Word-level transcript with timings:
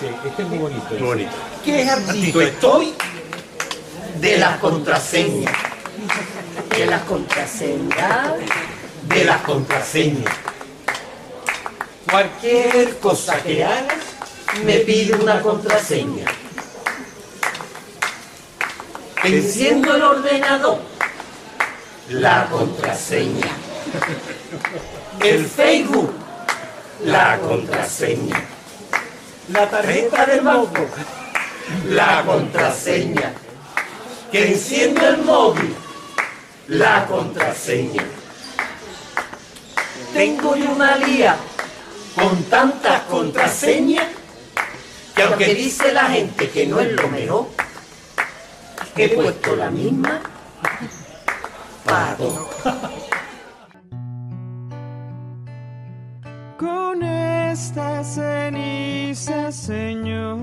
dice, 0.00 0.14
este 0.26 0.42
es 0.42 0.48
muy 0.48 0.58
bonito. 0.58 0.86
Muy 0.90 1.02
bonito. 1.02 1.30
¿Qué 1.64 1.82
ejército 1.82 2.40
estoy? 2.40 2.94
De 4.20 4.38
la 4.38 4.58
contraseña. 4.58 5.52
De 6.70 6.86
la 6.86 7.00
contraseña. 7.04 8.34
De 9.02 9.24
la 9.24 9.42
contraseña. 9.42 10.30
Cualquier 12.10 12.98
cosa 12.98 13.42
que 13.42 13.64
hagas 13.64 14.04
me 14.64 14.78
pide 14.78 15.14
una 15.14 15.40
contraseña. 15.40 16.26
Enciendo 19.24 19.94
el 19.94 20.02
ordenador. 20.02 20.80
La 22.10 22.46
contraseña. 22.50 23.50
El 25.20 25.46
Facebook. 25.46 26.12
La 27.04 27.38
contraseña. 27.38 28.57
La 29.48 29.68
tarjeta 29.68 30.26
del 30.26 30.40
banco. 30.42 30.86
La 31.86 32.22
contraseña. 32.24 33.32
Que 34.30 34.48
enciendo 34.48 35.08
el 35.08 35.18
móvil. 35.18 35.74
La 36.68 37.06
contraseña. 37.06 38.04
Tengo 40.12 40.56
yo 40.56 40.70
una 40.70 40.96
lía 40.96 41.36
con 42.14 42.42
tantas 42.44 43.02
contraseñas 43.02 44.06
que 45.14 45.22
aunque 45.22 45.54
dice 45.54 45.92
la 45.92 46.04
gente 46.04 46.50
que 46.50 46.66
no 46.66 46.80
es 46.80 46.92
lo 46.92 47.08
mejor, 47.08 47.48
he 48.96 49.08
puesto 49.08 49.56
la 49.56 49.70
misma 49.70 50.20
para 51.84 52.16
todo. 52.16 52.48
Con 57.48 57.54
esta 57.54 58.04
ceniza, 58.04 59.50
Señor, 59.50 60.36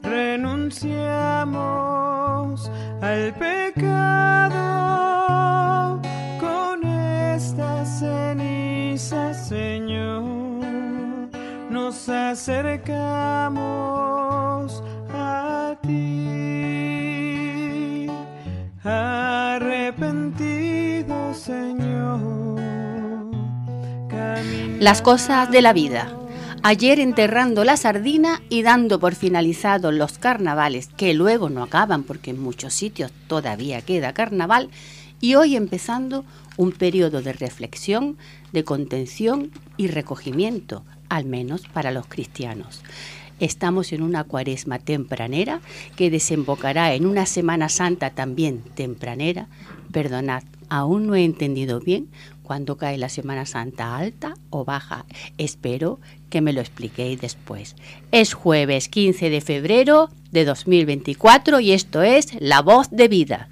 renunciamos 0.00 2.70
al 3.02 3.34
pecado. 3.34 4.54
Con 6.38 6.86
esta 6.86 7.84
ceniza, 7.84 9.34
Señor, 9.34 10.22
nos 11.70 12.08
acercamos 12.08 13.64
a 15.12 15.74
ti. 15.82 16.36
Arrepentido, 18.84 21.34
Señor. 21.34 22.25
Las 24.80 25.00
cosas 25.00 25.50
de 25.50 25.62
la 25.62 25.72
vida. 25.72 26.14
Ayer 26.62 27.00
enterrando 27.00 27.64
la 27.64 27.78
sardina 27.78 28.42
y 28.50 28.60
dando 28.60 29.00
por 29.00 29.14
finalizados 29.14 29.94
los 29.94 30.18
carnavales, 30.18 30.88
que 30.88 31.14
luego 31.14 31.48
no 31.48 31.62
acaban 31.62 32.02
porque 32.02 32.30
en 32.30 32.38
muchos 32.38 32.74
sitios 32.74 33.10
todavía 33.26 33.80
queda 33.80 34.12
carnaval, 34.12 34.68
y 35.18 35.34
hoy 35.34 35.56
empezando 35.56 36.26
un 36.58 36.72
periodo 36.72 37.22
de 37.22 37.32
reflexión, 37.32 38.18
de 38.52 38.64
contención 38.64 39.50
y 39.78 39.86
recogimiento, 39.86 40.84
al 41.08 41.24
menos 41.24 41.62
para 41.68 41.90
los 41.90 42.06
cristianos. 42.06 42.82
Estamos 43.40 43.94
en 43.94 44.02
una 44.02 44.24
cuaresma 44.24 44.78
tempranera 44.78 45.60
que 45.96 46.10
desembocará 46.10 46.94
en 46.94 47.06
una 47.06 47.24
Semana 47.24 47.70
Santa 47.70 48.10
también 48.10 48.62
tempranera. 48.74 49.46
Perdonad, 49.90 50.42
aún 50.68 51.06
no 51.06 51.14
he 51.14 51.24
entendido 51.24 51.80
bien 51.80 52.08
cuándo 52.46 52.76
cae 52.76 52.96
la 52.96 53.08
Semana 53.08 53.44
Santa 53.44 53.96
alta 53.96 54.34
o 54.50 54.64
baja. 54.64 55.04
Espero 55.36 55.98
que 56.30 56.40
me 56.40 56.52
lo 56.52 56.60
expliquéis 56.60 57.20
después. 57.20 57.74
Es 58.12 58.34
jueves 58.34 58.88
15 58.88 59.30
de 59.30 59.40
febrero 59.40 60.10
de 60.30 60.44
2024 60.44 61.58
y 61.60 61.72
esto 61.72 62.02
es 62.02 62.28
La 62.40 62.62
Voz 62.62 62.88
de 62.90 63.08
Vida. 63.08 63.48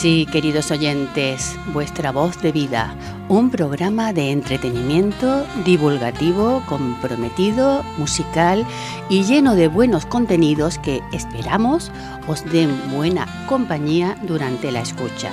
Sí, 0.00 0.26
queridos 0.32 0.70
oyentes, 0.70 1.58
vuestra 1.74 2.10
voz 2.10 2.40
de 2.40 2.52
vida, 2.52 2.96
un 3.30 3.48
programa 3.48 4.12
de 4.12 4.32
entretenimiento 4.32 5.46
divulgativo, 5.64 6.64
comprometido, 6.66 7.84
musical 7.96 8.66
y 9.08 9.22
lleno 9.22 9.54
de 9.54 9.68
buenos 9.68 10.04
contenidos 10.04 10.78
que 10.78 11.00
esperamos 11.12 11.92
os 12.26 12.44
den 12.50 12.70
buena 12.90 13.28
compañía 13.46 14.16
durante 14.22 14.72
la 14.72 14.80
escucha. 14.80 15.30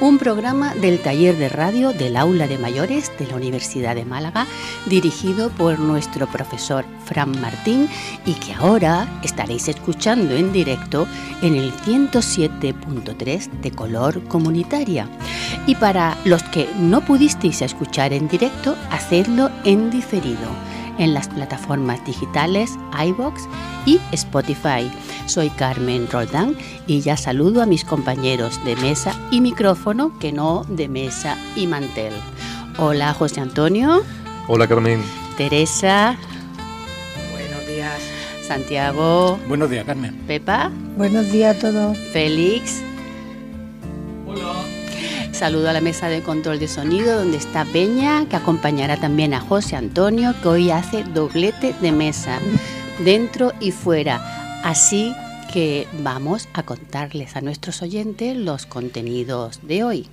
Un 0.00 0.18
programa 0.18 0.74
del 0.74 1.00
taller 1.00 1.36
de 1.36 1.48
radio 1.48 1.92
del 1.92 2.16
aula 2.16 2.46
de 2.46 2.58
mayores 2.58 3.10
de 3.18 3.26
la 3.26 3.36
Universidad 3.36 3.94
de 3.96 4.04
Málaga, 4.04 4.46
dirigido 4.86 5.50
por 5.50 5.78
nuestro 5.78 6.26
profesor 6.28 6.84
Fran 7.04 7.40
Martín 7.40 7.88
y 8.24 8.34
que 8.34 8.54
ahora 8.54 9.08
estaréis 9.22 9.68
escuchando 9.68 10.36
en 10.36 10.52
directo 10.52 11.06
en 11.42 11.56
el 11.56 11.72
107.3 11.72 13.50
de 13.60 13.70
color 13.72 14.22
comunitaria. 14.28 15.08
Y 15.66 15.74
para 15.74 16.16
los 16.24 16.42
que 16.44 16.68
no 16.78 17.00
pudisteis 17.28 17.60
escuchar 17.60 18.14
en 18.14 18.26
directo, 18.26 18.74
hacedlo 18.90 19.50
en 19.64 19.90
diferido 19.90 20.48
en 20.98 21.12
las 21.12 21.28
plataformas 21.28 22.02
digitales 22.06 22.70
iBox 23.06 23.42
y 23.84 24.00
Spotify. 24.12 24.90
Soy 25.26 25.50
Carmen 25.50 26.08
Roldán 26.10 26.56
y 26.86 27.02
ya 27.02 27.18
saludo 27.18 27.60
a 27.60 27.66
mis 27.66 27.84
compañeros 27.84 28.64
de 28.64 28.76
mesa 28.76 29.14
y 29.30 29.42
micrófono, 29.42 30.18
que 30.18 30.32
no 30.32 30.64
de 30.70 30.88
mesa 30.88 31.36
y 31.54 31.66
mantel. 31.66 32.14
Hola 32.78 33.12
José 33.12 33.42
Antonio, 33.42 34.02
Hola 34.46 34.66
Carmen. 34.66 35.02
Teresa, 35.36 36.16
Buenos 37.30 37.66
días. 37.66 38.00
Santiago, 38.40 39.38
Buenos 39.48 39.68
días, 39.68 39.84
Carmen. 39.84 40.14
Pepa, 40.26 40.70
Buenos 40.96 41.30
días 41.30 41.56
a 41.56 41.60
todos. 41.60 41.98
Félix. 42.10 42.82
Saludo 45.38 45.68
a 45.68 45.72
la 45.72 45.80
mesa 45.80 46.08
de 46.08 46.20
control 46.20 46.58
de 46.58 46.66
sonido 46.66 47.16
donde 47.16 47.36
está 47.36 47.64
Peña, 47.64 48.26
que 48.28 48.34
acompañará 48.34 48.96
también 48.96 49.34
a 49.34 49.40
José 49.40 49.76
Antonio, 49.76 50.34
que 50.42 50.48
hoy 50.48 50.70
hace 50.72 51.04
doblete 51.04 51.74
de 51.80 51.92
mesa, 51.92 52.40
dentro 53.04 53.52
y 53.60 53.70
fuera. 53.70 54.60
Así 54.64 55.14
que 55.52 55.86
vamos 56.02 56.48
a 56.54 56.64
contarles 56.64 57.36
a 57.36 57.40
nuestros 57.40 57.82
oyentes 57.82 58.36
los 58.36 58.66
contenidos 58.66 59.60
de 59.62 59.84
hoy. 59.84 60.08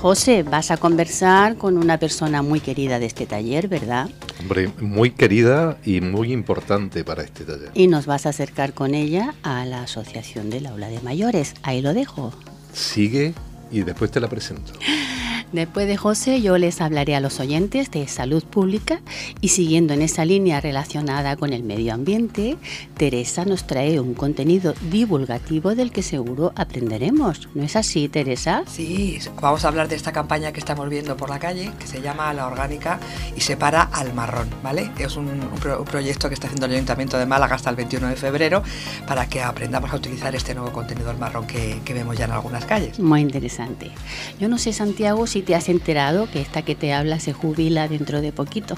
José, 0.00 0.44
vas 0.44 0.70
a 0.70 0.76
conversar 0.76 1.56
con 1.56 1.76
una 1.76 1.98
persona 1.98 2.40
muy 2.40 2.60
querida 2.60 3.00
de 3.00 3.06
este 3.06 3.26
taller, 3.26 3.66
¿verdad? 3.66 4.10
Hombre, 4.44 4.70
muy 4.78 5.10
querida 5.10 5.78
y 5.86 6.02
muy 6.02 6.30
importante 6.30 7.02
para 7.02 7.22
este 7.22 7.44
taller. 7.44 7.70
Y 7.72 7.86
nos 7.86 8.04
vas 8.04 8.26
a 8.26 8.28
acercar 8.28 8.74
con 8.74 8.94
ella 8.94 9.34
a 9.42 9.64
la 9.64 9.84
Asociación 9.84 10.50
del 10.50 10.66
Aula 10.66 10.88
de 10.88 11.00
Mayores. 11.00 11.54
Ahí 11.62 11.80
lo 11.80 11.94
dejo. 11.94 12.30
Sigue 12.74 13.32
y 13.72 13.84
después 13.84 14.10
te 14.10 14.20
la 14.20 14.28
presento. 14.28 14.74
Después 15.54 15.86
de 15.86 15.96
José, 15.96 16.42
yo 16.42 16.58
les 16.58 16.80
hablaré 16.80 17.14
a 17.14 17.20
los 17.20 17.38
oyentes 17.38 17.88
de 17.92 18.08
salud 18.08 18.42
pública 18.42 19.00
y 19.40 19.50
siguiendo 19.50 19.94
en 19.94 20.02
esa 20.02 20.24
línea 20.24 20.60
relacionada 20.60 21.36
con 21.36 21.52
el 21.52 21.62
medio 21.62 21.94
ambiente, 21.94 22.56
Teresa 22.96 23.44
nos 23.44 23.64
trae 23.64 24.00
un 24.00 24.14
contenido 24.14 24.74
divulgativo 24.90 25.76
del 25.76 25.92
que 25.92 26.02
seguro 26.02 26.52
aprenderemos. 26.56 27.48
¿No 27.54 27.62
es 27.62 27.76
así, 27.76 28.08
Teresa? 28.08 28.64
Sí, 28.66 29.20
vamos 29.40 29.64
a 29.64 29.68
hablar 29.68 29.86
de 29.86 29.94
esta 29.94 30.10
campaña 30.10 30.50
que 30.50 30.58
estamos 30.58 30.88
viendo 30.90 31.16
por 31.16 31.30
la 31.30 31.38
calle, 31.38 31.70
que 31.78 31.86
se 31.86 32.02
llama 32.02 32.34
La 32.34 32.48
Orgánica 32.48 32.98
y 33.36 33.40
separa 33.40 33.82
al 33.82 34.12
marrón, 34.12 34.48
¿vale? 34.60 34.90
Es 34.98 35.14
un, 35.16 35.28
un 35.28 35.58
pro- 35.60 35.78
un 35.78 35.84
proyecto 35.84 36.26
que 36.28 36.34
está 36.34 36.48
haciendo 36.48 36.66
el 36.66 36.72
Ayuntamiento 36.72 37.16
de 37.16 37.26
Málaga 37.26 37.54
hasta 37.54 37.70
el 37.70 37.76
21 37.76 38.08
de 38.08 38.16
febrero 38.16 38.64
para 39.06 39.28
que 39.28 39.40
aprendamos 39.40 39.92
a 39.92 39.96
utilizar 39.96 40.34
este 40.34 40.52
nuevo 40.52 40.72
contenedor 40.72 41.16
marrón 41.16 41.46
que, 41.46 41.78
que 41.84 41.94
vemos 41.94 42.18
ya 42.18 42.24
en 42.24 42.32
algunas 42.32 42.64
calles. 42.64 42.98
Muy 42.98 43.20
interesante. 43.20 43.92
Yo 44.40 44.48
no 44.48 44.58
sé, 44.58 44.72
Santiago, 44.72 45.28
si 45.28 45.43
te 45.44 45.54
has 45.54 45.68
enterado 45.68 46.28
que 46.30 46.40
esta 46.40 46.62
que 46.62 46.74
te 46.74 46.92
habla 46.92 47.20
se 47.20 47.32
jubila 47.32 47.86
dentro 47.86 48.20
de 48.20 48.32
poquito, 48.32 48.76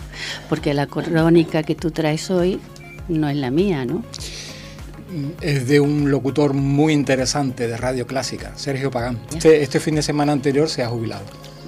porque 0.48 0.74
la 0.74 0.86
crónica 0.86 1.62
que 1.62 1.74
tú 1.74 1.90
traes 1.90 2.30
hoy 2.30 2.60
no 3.08 3.28
es 3.28 3.36
la 3.36 3.50
mía, 3.50 3.84
¿no? 3.84 4.04
Es 5.40 5.68
de 5.68 5.80
un 5.80 6.10
locutor 6.10 6.52
muy 6.52 6.92
interesante 6.92 7.68
de 7.68 7.76
Radio 7.76 8.06
Clásica, 8.06 8.52
Sergio 8.56 8.90
Pagán. 8.90 9.18
Este, 9.34 9.62
este 9.62 9.80
fin 9.80 9.94
de 9.94 10.02
semana 10.02 10.32
anterior 10.32 10.68
se 10.68 10.82
ha 10.82 10.88
jubilado. 10.88 11.24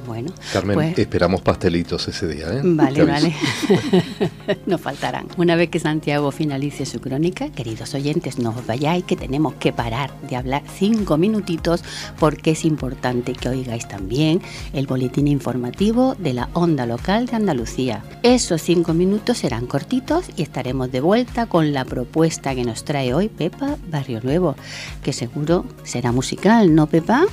Bueno, 0.09 0.33
Carmen, 0.55 0.75
pues- 0.75 0.99
esperamos 0.99 1.43
pastelitos 1.43 2.09
ese 2.09 2.27
día, 2.27 2.47
¿eh? 2.51 2.63
Vale, 2.65 3.05
vale. 3.05 3.35
nos 4.67 4.81
faltarán. 4.81 5.29
Una 5.37 5.55
vez 5.55 5.69
que 5.69 5.79
Santiago 5.79 6.31
finalice 6.31 6.87
su 6.87 6.99
crónica, 6.99 7.51
queridos 7.51 7.95
oyentes, 7.95 8.39
no 8.39 8.51
os 8.51 8.67
vayáis 8.67 9.05
que 9.05 9.17
tenemos 9.17 9.55
que 9.55 9.73
parar 9.73 10.11
de 10.23 10.37
hablar 10.37 10.63
cinco 10.79 11.19
minutitos 11.19 11.85
porque 12.19 12.53
es 12.53 12.65
importante 12.65 13.35
que 13.35 13.51
oigáis 13.51 13.87
también 13.87 14.41
el 14.73 14.87
boletín 14.87 15.29
informativo 15.29 16.15
de 16.19 16.33
la 16.33 16.49
onda 16.55 16.87
local 16.87 17.27
de 17.27 17.37
Andalucía. 17.37 18.03
Esos 18.23 18.63
cinco 18.63 18.95
minutos 18.95 19.39
serán 19.39 19.67
cortitos 19.67 20.31
y 20.37 20.43
estaremos 20.43 20.91
de 20.91 21.01
vuelta 21.01 21.45
con 21.47 21.75
la 21.75 21.85
propuesta 21.85 22.55
que 22.55 22.65
nos 22.65 22.85
trae 22.85 23.13
hoy 23.13 23.29
Pepa 23.29 23.77
Barrio 23.91 24.21
Nuevo, 24.23 24.57
que 25.03 25.13
seguro 25.13 25.67
será 25.85 26.13
musical, 26.13 26.75
¿no, 26.75 26.87
Pepa? 26.87 27.27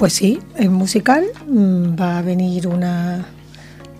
Pues 0.00 0.14
sí, 0.14 0.38
es 0.56 0.70
musical. 0.70 1.26
Mm, 1.46 2.00
Va 2.00 2.16
a 2.16 2.22
venir 2.22 2.66
una, 2.66 3.26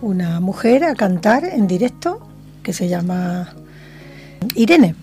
una 0.01 0.39
mujer 0.39 0.83
a 0.83 0.95
cantar 0.95 1.43
en 1.43 1.67
directo 1.67 2.19
que 2.63 2.73
se 2.73 2.89
llama 2.89 3.53
Irene. 4.55 4.95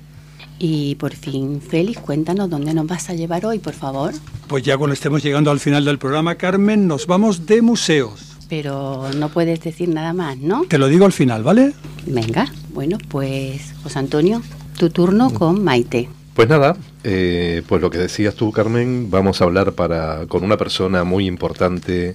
Y 0.58 0.96
por 0.96 1.14
fin, 1.14 1.60
Félix, 1.62 2.00
cuéntanos 2.00 2.50
dónde 2.50 2.74
nos 2.74 2.88
vas 2.88 3.10
a 3.10 3.14
llevar 3.14 3.46
hoy, 3.46 3.60
por 3.60 3.74
favor. 3.74 4.12
Pues 4.48 4.64
ya 4.64 4.76
cuando 4.76 4.92
estemos 4.92 5.22
llegando 5.22 5.52
al 5.52 5.60
final 5.60 5.84
del 5.84 6.00
programa, 6.00 6.34
Carmen, 6.34 6.88
nos 6.88 7.06
vamos 7.06 7.46
de 7.46 7.62
museos. 7.62 8.36
Pero 8.48 9.08
no 9.16 9.28
puedes 9.28 9.60
decir 9.60 9.88
nada 9.88 10.12
más, 10.12 10.36
¿no? 10.38 10.64
Te 10.64 10.78
lo 10.78 10.88
digo 10.88 11.06
al 11.06 11.12
final, 11.12 11.44
¿vale? 11.44 11.74
Venga, 12.06 12.52
bueno, 12.74 12.98
pues 13.08 13.72
José 13.84 14.00
Antonio, 14.00 14.42
tu 14.76 14.90
turno 14.90 15.32
con 15.32 15.62
Maite. 15.62 16.08
Pues 16.38 16.48
nada, 16.48 16.76
eh, 17.02 17.62
pues 17.66 17.82
lo 17.82 17.90
que 17.90 17.98
decías 17.98 18.36
tú, 18.36 18.52
Carmen, 18.52 19.10
vamos 19.10 19.40
a 19.40 19.44
hablar 19.44 19.72
para, 19.72 20.26
con 20.28 20.44
una 20.44 20.56
persona 20.56 21.02
muy 21.02 21.26
importante 21.26 22.14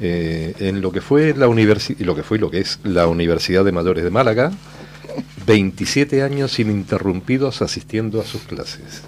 eh, 0.00 0.54
en 0.58 0.80
lo 0.80 0.90
que 0.90 1.00
fue 1.00 1.34
la 1.36 1.46
universidad, 1.46 2.00
lo 2.00 2.16
que 2.16 2.24
fue 2.24 2.38
y 2.38 2.40
lo 2.40 2.50
que 2.50 2.58
es 2.58 2.80
la 2.82 3.06
Universidad 3.06 3.64
de 3.64 3.70
Mayores 3.70 4.02
de 4.02 4.10
Málaga, 4.10 4.50
27 5.46 6.20
años 6.24 6.58
ininterrumpidos 6.58 7.62
asistiendo 7.62 8.20
a 8.20 8.24
sus 8.24 8.42
clases. 8.42 9.02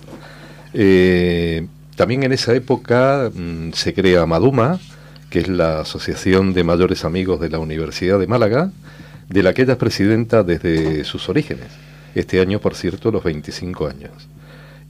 Eh, 0.74 1.66
también 1.96 2.22
en 2.22 2.30
esa 2.30 2.54
época 2.54 3.32
mm, 3.34 3.72
se 3.72 3.94
crea 3.94 4.26
Maduma, 4.26 4.78
que 5.28 5.40
es 5.40 5.48
la 5.48 5.80
Asociación 5.80 6.54
de 6.54 6.62
Mayores 6.62 7.04
Amigos 7.04 7.40
de 7.40 7.48
la 7.48 7.58
Universidad 7.58 8.20
de 8.20 8.28
Málaga, 8.28 8.70
de 9.28 9.42
la 9.42 9.54
que 9.54 9.62
ella 9.62 9.72
es 9.72 9.78
presidenta 9.80 10.44
desde 10.44 11.02
sus 11.02 11.28
orígenes. 11.28 11.66
Este 12.14 12.40
año, 12.40 12.60
por 12.60 12.76
cierto, 12.76 13.10
los 13.10 13.24
25 13.24 13.88
años. 13.88 14.12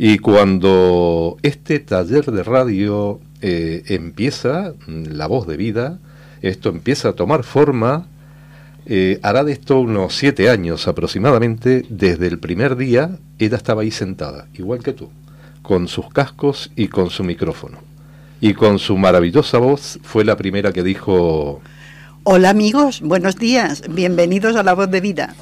Y 0.04 0.18
cuando 0.18 1.36
este 1.42 1.78
taller 1.78 2.32
de 2.32 2.42
radio 2.42 3.20
eh, 3.40 3.84
empieza, 3.86 4.74
mm, 4.88 5.12
la 5.12 5.28
voz 5.28 5.46
de 5.46 5.56
vida, 5.56 6.00
esto 6.40 6.70
empieza 6.70 7.10
a 7.10 7.12
tomar 7.12 7.44
forma, 7.44 8.08
eh, 8.84 9.20
hará 9.22 9.44
de 9.44 9.52
esto 9.52 9.78
unos 9.78 10.16
siete 10.16 10.50
años 10.50 10.88
aproximadamente, 10.88 11.86
desde 11.88 12.26
el 12.26 12.40
primer 12.40 12.74
día 12.74 13.16
ella 13.38 13.56
estaba 13.56 13.82
ahí 13.82 13.92
sentada, 13.92 14.48
igual 14.54 14.82
que 14.82 14.92
tú, 14.92 15.08
con 15.62 15.86
sus 15.86 16.08
cascos 16.08 16.72
y 16.74 16.88
con 16.88 17.10
su 17.10 17.22
micrófono. 17.22 17.78
Y 18.40 18.54
con 18.54 18.80
su 18.80 18.98
maravillosa 18.98 19.58
voz 19.58 20.00
fue 20.02 20.24
la 20.24 20.36
primera 20.36 20.72
que 20.72 20.82
dijo, 20.82 21.60
Hola 22.24 22.50
amigos, 22.50 23.02
buenos 23.02 23.36
días, 23.36 23.84
bienvenidos 23.88 24.56
a 24.56 24.64
La 24.64 24.74
Voz 24.74 24.90
de 24.90 25.00
Vida. 25.00 25.36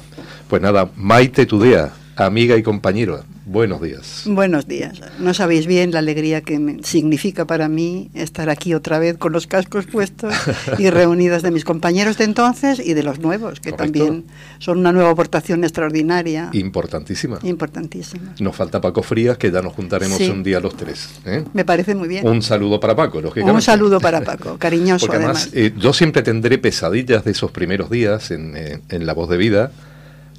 pues 0.47 0.61
nada, 0.61 0.91
Maite 0.97 1.47
Tudea, 1.47 1.93
amiga 2.15 2.57
y 2.57 2.61
compañero, 2.61 3.23
buenos 3.45 3.81
días. 3.81 4.23
Buenos 4.25 4.67
días. 4.67 5.01
No 5.19 5.33
sabéis 5.33 5.65
bien 5.65 5.91
la 5.91 5.99
alegría 5.99 6.41
que 6.41 6.59
me 6.59 6.83
significa 6.83 7.45
para 7.45 7.67
mí 7.67 8.09
estar 8.13 8.49
aquí 8.49 8.73
otra 8.73 8.99
vez 8.99 9.17
con 9.17 9.31
los 9.33 9.47
cascos 9.47 9.85
puestos 9.87 10.33
y 10.77 10.89
reunidos 10.91 11.41
de 11.41 11.51
mis 11.51 11.65
compañeros 11.65 12.17
de 12.17 12.25
entonces 12.25 12.79
y 12.79 12.93
de 12.93 13.03
los 13.03 13.19
nuevos, 13.19 13.59
que 13.59 13.71
Correcto. 13.71 13.83
también 13.99 14.25
son 14.59 14.79
una 14.79 14.91
nueva 14.91 15.11
aportación 15.11 15.63
extraordinaria, 15.63 16.49
Importantísima. 16.53 17.39
importantísima. 17.43 18.33
Nos 18.39 18.55
falta 18.55 18.79
Paco 18.79 19.01
Frías, 19.03 19.37
que 19.37 19.51
ya 19.51 19.61
nos 19.61 19.73
juntaremos 19.73 20.17
Sí. 20.17 20.29
un 20.29 20.43
día 20.43 20.59
los 20.59 20.75
tres. 20.77 21.09
¿eh? 21.25 21.43
Me 21.53 21.65
parece 21.65 21.95
muy 21.95 22.07
bien. 22.07 22.27
Un 22.27 22.41
saludo 22.41 22.79
para 22.79 22.95
Paco, 22.95 23.21
lógicamente. 23.21 23.55
Un 23.55 23.61
saludo 23.61 23.99
para 23.99 24.21
Paco, 24.21 24.57
cariñoso 24.59 25.05
Porque 25.07 25.17
además, 25.17 25.49
además. 25.51 25.71
eh, 25.71 25.73
yo 25.79 25.93
siempre 25.93 26.21
tendré 26.21 26.57
pesadillas 26.57 27.23
de 27.25 27.31
esos 27.31 27.51
primeros 27.51 27.89
días 27.89 28.31
en, 28.31 28.55
eh, 28.55 28.79
en 28.89 29.05
La 29.05 29.13
Voz 29.13 29.29
de 29.29 29.37
Vida. 29.37 29.71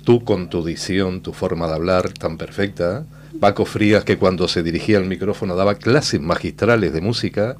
Tú 0.04 0.24
con 0.24 0.48
tu 0.48 0.64
dicción, 0.64 1.20
tu 1.20 1.32
forma 1.32 1.66
de 1.66 1.74
hablar 1.74 2.12
tan 2.12 2.36
perfecta. 2.36 3.04
Paco 3.40 3.64
Frías, 3.64 4.04
que 4.04 4.18
cuando 4.18 4.48
se 4.48 4.62
dirigía 4.62 4.98
al 4.98 5.06
micrófono 5.06 5.56
daba 5.56 5.76
clases 5.76 6.20
magistrales 6.20 6.92
de 6.92 7.00
música. 7.00 7.56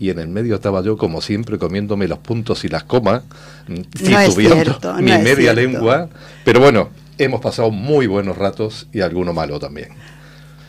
Y 0.00 0.10
en 0.10 0.18
el 0.18 0.28
medio 0.28 0.56
estaba 0.56 0.82
yo, 0.82 0.96
como 0.96 1.20
siempre, 1.20 1.56
comiéndome 1.56 2.08
los 2.08 2.18
puntos 2.18 2.64
y 2.64 2.68
las 2.68 2.82
comas, 2.82 3.22
mm, 3.68 3.74
No 3.74 3.82
titubeando 3.82 4.34
cierto, 4.34 4.94
mi 4.94 5.10
no 5.10 5.14
es 5.14 5.22
media 5.22 5.52
lengua. 5.52 6.08
Pero 6.44 6.60
bueno, 6.60 6.90
hemos 7.16 7.40
pasado 7.40 7.70
muy 7.70 8.06
buenos 8.06 8.36
ratos 8.36 8.88
y 8.92 9.00
alguno 9.00 9.32
malo 9.32 9.60
también. 9.60 9.90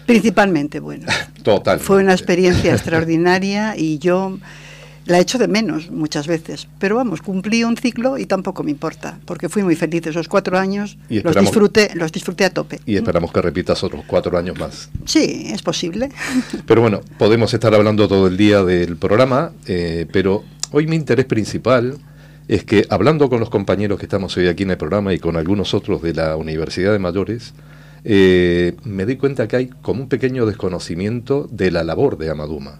Principalmente, 0.05 0.79
bueno. 0.79 1.05
Total. 1.43 1.79
Fue 1.79 1.97
una 1.97 2.13
experiencia 2.13 2.73
extraordinaria 2.73 3.75
y 3.75 3.97
yo 3.97 4.37
la 5.05 5.19
echo 5.19 5.37
de 5.37 5.47
menos 5.47 5.91
muchas 5.91 6.27
veces. 6.27 6.67
Pero 6.79 6.95
vamos, 6.95 7.21
cumplí 7.21 7.63
un 7.63 7.77
ciclo 7.77 8.17
y 8.17 8.25
tampoco 8.25 8.63
me 8.63 8.71
importa, 8.71 9.19
porque 9.25 9.49
fui 9.49 9.63
muy 9.63 9.75
feliz 9.75 10.05
esos 10.07 10.27
cuatro 10.27 10.57
años. 10.57 10.97
Y 11.09 11.21
los 11.21 11.35
disfruté, 11.35 11.91
los 11.95 12.11
disfruté 12.11 12.45
a 12.45 12.49
tope. 12.49 12.79
Y 12.85 12.95
esperamos 12.95 13.31
que 13.31 13.41
repitas 13.41 13.83
otros 13.83 14.03
cuatro 14.07 14.37
años 14.37 14.57
más. 14.59 14.89
Sí, 15.05 15.47
es 15.47 15.61
posible. 15.61 16.09
Pero 16.65 16.81
bueno, 16.81 17.01
podemos 17.17 17.53
estar 17.53 17.73
hablando 17.73 18.07
todo 18.07 18.27
el 18.27 18.37
día 18.37 18.63
del 18.63 18.97
programa, 18.97 19.51
eh, 19.67 20.05
pero 20.11 20.43
hoy 20.71 20.87
mi 20.87 20.95
interés 20.95 21.25
principal 21.25 21.97
es 22.47 22.63
que 22.63 22.85
hablando 22.89 23.29
con 23.29 23.39
los 23.39 23.49
compañeros 23.49 23.99
que 23.99 24.05
estamos 24.05 24.35
hoy 24.37 24.47
aquí 24.47 24.63
en 24.63 24.71
el 24.71 24.77
programa 24.77 25.13
y 25.13 25.19
con 25.19 25.35
algunos 25.35 25.73
otros 25.73 26.01
de 26.01 26.13
la 26.13 26.35
Universidad 26.35 26.91
de 26.91 26.99
Mayores, 26.99 27.53
eh, 28.03 28.75
me 28.83 29.05
doy 29.05 29.17
cuenta 29.17 29.47
que 29.47 29.55
hay 29.55 29.67
como 29.67 30.03
un 30.03 30.09
pequeño 30.09 30.45
desconocimiento 30.45 31.47
de 31.51 31.71
la 31.71 31.83
labor 31.83 32.17
de 32.17 32.29
Amaduma. 32.29 32.79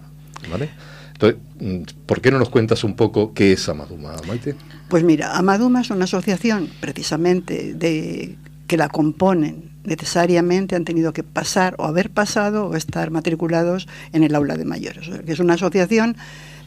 ¿vale? 0.50 0.70
Entonces, 1.18 1.94
¿por 2.04 2.20
qué 2.20 2.30
no 2.30 2.38
nos 2.38 2.50
cuentas 2.50 2.84
un 2.84 2.94
poco 2.94 3.32
qué 3.32 3.52
es 3.52 3.68
Amaduma, 3.68 4.16
Maite? 4.28 4.54
Pues 4.88 5.02
mira, 5.02 5.36
Amaduma 5.36 5.80
es 5.80 5.90
una 5.90 6.04
asociación 6.04 6.68
precisamente 6.80 7.74
de 7.74 8.36
que 8.66 8.76
la 8.76 8.88
componen 8.88 9.70
necesariamente 9.84 10.76
han 10.76 10.84
tenido 10.84 11.12
que 11.12 11.22
pasar 11.22 11.76
o 11.78 11.84
haber 11.84 12.10
pasado 12.10 12.66
o 12.66 12.74
estar 12.74 13.10
matriculados 13.10 13.88
en 14.12 14.24
el 14.24 14.34
aula 14.34 14.56
de 14.56 14.64
mayores. 14.64 15.08
Que 15.24 15.32
es 15.32 15.38
una 15.38 15.54
asociación 15.54 16.16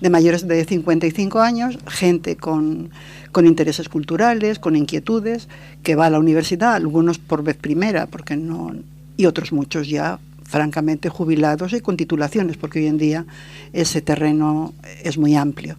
de 0.02 0.10
mayores 0.10 0.48
de 0.48 0.64
55 0.64 1.40
años, 1.40 1.78
gente 1.88 2.38
con, 2.38 2.90
con 3.32 3.46
intereses 3.46 3.90
culturales, 3.90 4.58
con 4.58 4.76
inquietudes, 4.76 5.50
que 5.84 5.96
va 5.96 6.06
a 6.06 6.10
la 6.10 6.20
universidad, 6.20 6.76
algunos 6.76 7.18
por 7.20 7.44
vez 7.44 7.58
primera, 7.58 8.08
porque 8.08 8.38
no, 8.38 8.74
y 9.18 9.26
otros 9.26 9.52
muchos 9.52 9.90
ya 9.90 10.20
francamente 10.50 11.10
jubilados 11.10 11.74
y 11.74 11.80
con 11.80 11.96
titulaciones, 11.96 12.58
porque 12.58 12.80
hoy 12.80 12.88
en 12.88 12.98
día 12.98 13.26
ese 13.72 14.02
terreno 14.02 14.74
es 15.04 15.18
muy 15.18 15.36
amplio. 15.36 15.78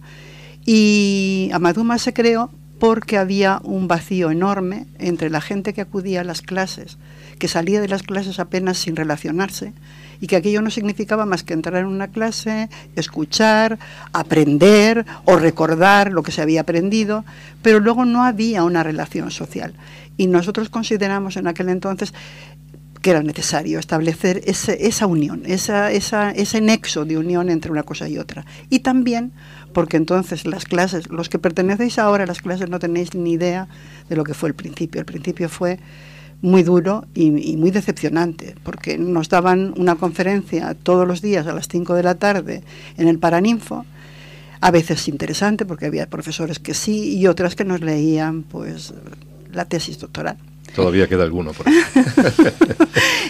Y 0.65 1.49
Amaduma 1.53 1.97
se 1.97 2.13
creó 2.13 2.49
porque 2.79 3.17
había 3.17 3.59
un 3.63 3.87
vacío 3.87 4.31
enorme 4.31 4.85
entre 4.97 5.29
la 5.29 5.41
gente 5.41 5.73
que 5.73 5.81
acudía 5.81 6.21
a 6.21 6.23
las 6.23 6.41
clases, 6.41 6.97
que 7.37 7.49
salía 7.49 7.81
de 7.81 7.89
las 7.89 8.01
clases 8.01 8.39
apenas 8.39 8.77
sin 8.77 8.95
relacionarse, 8.95 9.73
y 10.21 10.27
que 10.27 10.37
aquello 10.37 10.61
no 10.61 10.69
significaba 10.69 11.25
más 11.25 11.43
que 11.43 11.53
entrar 11.53 11.81
en 11.81 11.87
una 11.87 12.07
clase, 12.07 12.69
escuchar, 12.95 13.77
aprender 14.13 15.05
o 15.25 15.35
recordar 15.35 16.11
lo 16.11 16.23
que 16.23 16.31
se 16.31 16.41
había 16.41 16.61
aprendido, 16.61 17.25
pero 17.61 17.79
luego 17.79 18.05
no 18.05 18.23
había 18.23 18.63
una 18.63 18.83
relación 18.83 19.31
social. 19.31 19.73
Y 20.17 20.27
nosotros 20.27 20.69
consideramos 20.69 21.37
en 21.37 21.47
aquel 21.47 21.69
entonces 21.69 22.13
que 23.01 23.09
era 23.11 23.23
necesario 23.23 23.79
establecer 23.79 24.41
ese- 24.45 24.85
esa 24.87 25.07
unión, 25.07 25.43
esa, 25.45 25.91
esa- 25.91 26.31
ese 26.31 26.61
nexo 26.61 27.03
de 27.05 27.17
unión 27.17 27.49
entre 27.49 27.71
una 27.71 27.83
cosa 27.83 28.07
y 28.07 28.17
otra. 28.17 28.45
Y 28.69 28.79
también 28.79 29.31
porque 29.73 29.97
entonces 29.97 30.45
las 30.45 30.65
clases, 30.65 31.09
los 31.09 31.29
que 31.29 31.39
pertenecéis 31.39 31.97
ahora 31.97 32.25
a 32.25 32.27
las 32.27 32.41
clases 32.41 32.69
no 32.69 32.77
tenéis 32.79 33.13
ni 33.15 33.33
idea 33.33 33.67
de 34.09 34.15
lo 34.15 34.23
que 34.23 34.33
fue 34.33 34.49
el 34.49 34.55
principio. 34.55 34.99
El 34.99 35.05
principio 35.05 35.49
fue 35.49 35.79
muy 36.41 36.63
duro 36.63 37.05
y, 37.13 37.55
muy 37.55 37.71
decepcionante, 37.71 38.55
porque 38.63 38.97
nos 38.97 39.29
daban 39.29 39.73
una 39.77 39.95
conferencia 39.95 40.73
todos 40.73 41.07
los 41.07 41.21
días 41.21 41.47
a 41.47 41.53
las 41.53 41.67
5 41.67 41.93
de 41.93 42.03
la 42.03 42.15
tarde 42.15 42.63
en 42.97 43.07
el 43.07 43.19
Paraninfo, 43.19 43.85
a 44.59 44.71
veces 44.71 45.07
interesante, 45.07 45.65
porque 45.65 45.85
había 45.85 46.07
profesores 46.09 46.59
que 46.59 46.73
sí 46.73 47.17
y 47.17 47.27
otras 47.27 47.55
que 47.55 47.63
nos 47.63 47.81
leían 47.81 48.43
pues 48.43 48.93
la 49.51 49.65
tesis 49.65 49.99
doctoral. 49.99 50.37
Todavía 50.75 51.07
queda 51.07 51.23
alguno 51.23 51.51
por 51.53 51.67
ahí. 51.69 51.75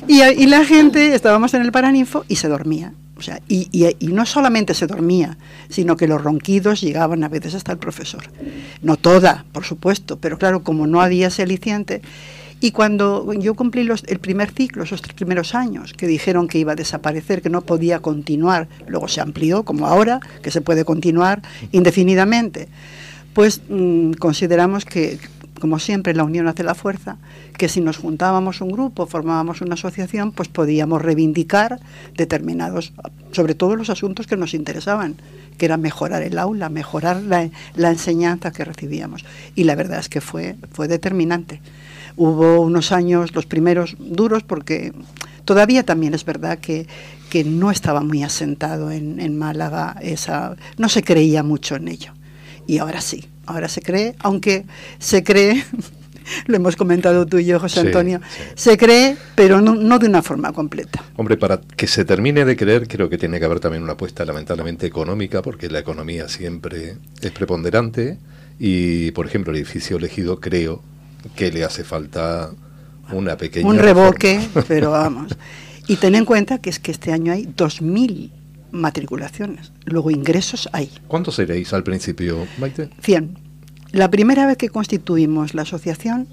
Y, 0.08 0.22
y 0.22 0.46
la 0.48 0.66
gente, 0.66 1.16
estábamos 1.16 1.54
en 1.54 1.62
el 1.62 1.72
Paraninfo 1.72 2.26
y 2.28 2.36
se 2.36 2.48
dormía. 2.48 2.94
O 3.18 3.22
sea, 3.24 3.40
y, 3.48 3.68
y- 3.72 3.96
y 4.00 4.08
no 4.08 4.26
solamente 4.26 4.74
se 4.74 4.88
dormía, 4.88 5.38
sino 5.70 5.96
que 5.96 6.08
los 6.08 6.24
ronquidos 6.24 6.82
llegaban 6.82 7.24
a 7.24 7.30
veces 7.30 7.54
hasta 7.54 7.72
el 7.72 7.78
profesor. 7.78 8.24
No 8.82 8.98
toda, 8.98 9.46
por 9.52 9.64
supuesto, 9.64 10.18
pero 10.18 10.38
claro, 10.40 10.64
como 10.64 10.88
no 10.88 11.02
había 11.02 11.28
ese 11.28 11.44
aliciente. 11.44 12.02
Y 12.60 12.72
cuando 12.72 13.32
yo 13.34 13.54
cumplí 13.56 13.84
los- 13.84 14.04
el 14.08 14.20
primer 14.20 14.52
ciclo, 14.52 14.84
esos 14.84 15.02
tres 15.04 15.14
primeros 15.16 15.54
años, 15.56 15.94
que 15.94 16.08
dijeron 16.08 16.48
que 16.48 16.58
iba 16.60 16.72
a 16.74 16.76
desaparecer, 16.76 17.42
que 17.44 17.50
no 17.50 17.62
podía 17.62 18.00
continuar, 18.00 18.68
luego 18.88 19.08
se 19.08 19.22
amplió, 19.22 19.64
como 19.64 19.86
ahora, 19.88 20.20
que 20.42 20.50
se 20.52 20.62
puede 20.62 20.84
continuar 20.86 21.42
indefinidamente, 21.72 22.70
pues 23.34 23.62
mm, 23.70 24.14
consideramos 24.14 24.86
que, 24.86 25.20
como 25.62 25.80
siempre, 25.80 26.14
la 26.14 26.26
unión 26.26 26.48
hace 26.48 26.64
la 26.64 26.76
fuerza, 26.76 27.18
que 27.58 27.70
si 27.70 27.80
nos 27.80 27.98
juntábamos 27.98 28.60
un 28.60 28.72
grupo, 28.72 29.06
formábamos 29.06 29.62
una 29.62 29.76
asociación, 29.76 30.34
pues 30.34 30.50
podíamos 30.50 31.02
reivindicar 31.02 31.80
determinados, 32.18 32.92
sobre 33.32 33.56
todo 33.56 33.78
los 33.78 33.90
asuntos 33.90 34.28
que 34.28 34.36
nos 34.36 34.54
interesaban, 34.54 35.16
que 35.58 35.66
era 35.66 35.78
mejorar 35.78 36.24
el 36.24 36.38
aula, 36.40 36.68
mejorar 36.70 37.22
la, 37.22 37.50
enseñanza 37.90 38.52
que 38.52 38.66
recibíamos. 38.66 39.24
Y 39.56 39.64
la 39.64 39.76
verdad 39.76 40.00
es 40.00 40.10
que 40.10 40.20
fue, 40.20 40.58
fue 40.72 40.88
determinante. 40.88 41.62
Hubo 42.18 42.60
unos 42.60 42.92
años, 42.92 43.34
los 43.34 43.46
primeros 43.46 43.96
duros, 44.00 44.44
porque 44.44 44.92
todavía 45.46 45.84
también 45.84 46.14
es 46.14 46.26
verdad 46.26 46.58
que, 46.58 46.88
que 47.30 47.44
no 47.44 47.72
estaba 47.72 48.02
muy 48.02 48.24
asentado 48.24 48.92
en, 48.92 49.20
en 49.20 49.38
Málaga, 49.38 49.96
esa, 50.02 50.58
no 50.78 50.90
se 50.90 51.04
creía 51.04 51.44
mucho 51.44 51.76
en 51.76 51.88
ello. 51.88 52.14
Y 52.68 52.80
ahora 52.80 53.00
sí, 53.00 53.26
ahora 53.46 53.68
se 53.68 53.82
cree, 53.82 54.16
aunque 54.20 54.66
se 55.00 55.24
cree, 55.24 55.64
lo 56.48 56.56
hemos 56.56 56.76
comentado 56.76 57.26
tú 57.26 57.38
y 57.40 57.46
yo, 57.46 57.60
José 57.60 57.82
Antonio, 57.82 58.20
sí. 58.30 58.44
se 58.56 58.78
cree, 58.78 59.18
pero 59.36 59.62
no, 59.62 59.76
no 59.76 60.00
de 60.00 60.08
una 60.08 60.22
forma 60.22 60.52
completa. 60.54 61.04
Hombre, 61.16 61.38
para 61.38 61.60
que 61.60 61.88
se 61.88 62.06
termine 62.06 62.46
de 62.46 62.56
creer, 62.56 62.88
creo 62.88 63.10
que 63.10 63.18
tiene 63.18 63.40
que 63.40 63.46
haber 63.46 63.60
también 63.60 63.84
una 63.84 63.94
apuesta 63.94 64.26
lamentablemente 64.26 64.88
económica, 64.88 65.42
porque 65.42 65.70
la 65.70 65.80
economía 65.80 66.28
siempre 66.28 66.98
es 67.22 67.32
preponderante. 67.32 68.18
Y, 68.60 69.12
por 69.12 69.26
ejemplo, 69.26 69.52
el 69.52 69.58
edificio 69.58 69.98
elegido, 69.98 70.40
creo 70.40 70.84
que 71.36 71.52
le 71.52 71.64
hace 71.64 71.84
falta 71.84 72.52
una 73.12 73.36
pequeña. 73.38 73.68
un 73.68 73.78
reforma. 73.78 74.04
revoque, 74.04 74.40
pero 74.68 74.92
vamos. 74.92 75.36
Y 75.88 75.96
ten 75.96 76.16
en 76.16 76.26
cuenta 76.26 76.60
que 76.60 76.70
es 76.70 76.80
que 76.80 76.92
este 76.92 77.12
año 77.12 77.34
hay 77.34 77.46
2.000 77.46 78.30
matriculaciones, 78.72 79.72
luego 79.86 80.12
ingresos 80.12 80.70
hay. 80.74 80.92
¿Cuántos 81.08 81.36
seréis 81.36 81.74
al 81.74 81.84
principio, 81.84 82.48
Maite? 82.58 82.90
100. 83.02 83.38
La 83.92 84.10
primera 84.10 84.46
vez 84.46 84.58
que 84.58 84.70
constituimos 84.70 85.54
la 85.54 85.64
asociación, 85.64 86.28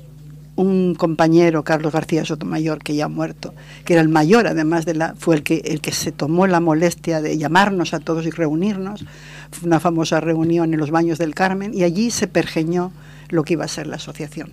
un 0.58 0.96
compañero, 0.96 1.62
Carlos 1.62 1.92
García 1.92 2.24
Sotomayor, 2.24 2.82
que 2.82 2.96
ya 2.96 3.04
ha 3.04 3.08
muerto, 3.08 3.54
que 3.84 3.92
era 3.92 4.02
el 4.02 4.08
mayor 4.08 4.48
además 4.48 4.84
de 4.84 4.94
la, 4.94 5.14
fue 5.16 5.36
el 5.36 5.42
que, 5.44 5.62
el 5.64 5.80
que 5.80 5.92
se 5.92 6.10
tomó 6.10 6.48
la 6.48 6.58
molestia 6.58 7.20
de 7.20 7.38
llamarnos 7.38 7.94
a 7.94 8.00
todos 8.00 8.26
y 8.26 8.30
reunirnos. 8.30 9.04
Fue 9.52 9.68
una 9.68 9.78
famosa 9.78 10.20
reunión 10.20 10.74
en 10.74 10.80
los 10.80 10.90
baños 10.90 11.18
del 11.18 11.34
Carmen 11.34 11.72
y 11.74 11.84
allí 11.84 12.10
se 12.10 12.26
pergeñó 12.26 12.92
lo 13.28 13.44
que 13.44 13.52
iba 13.52 13.64
a 13.64 13.68
ser 13.68 13.86
la 13.86 13.96
asociación. 13.96 14.50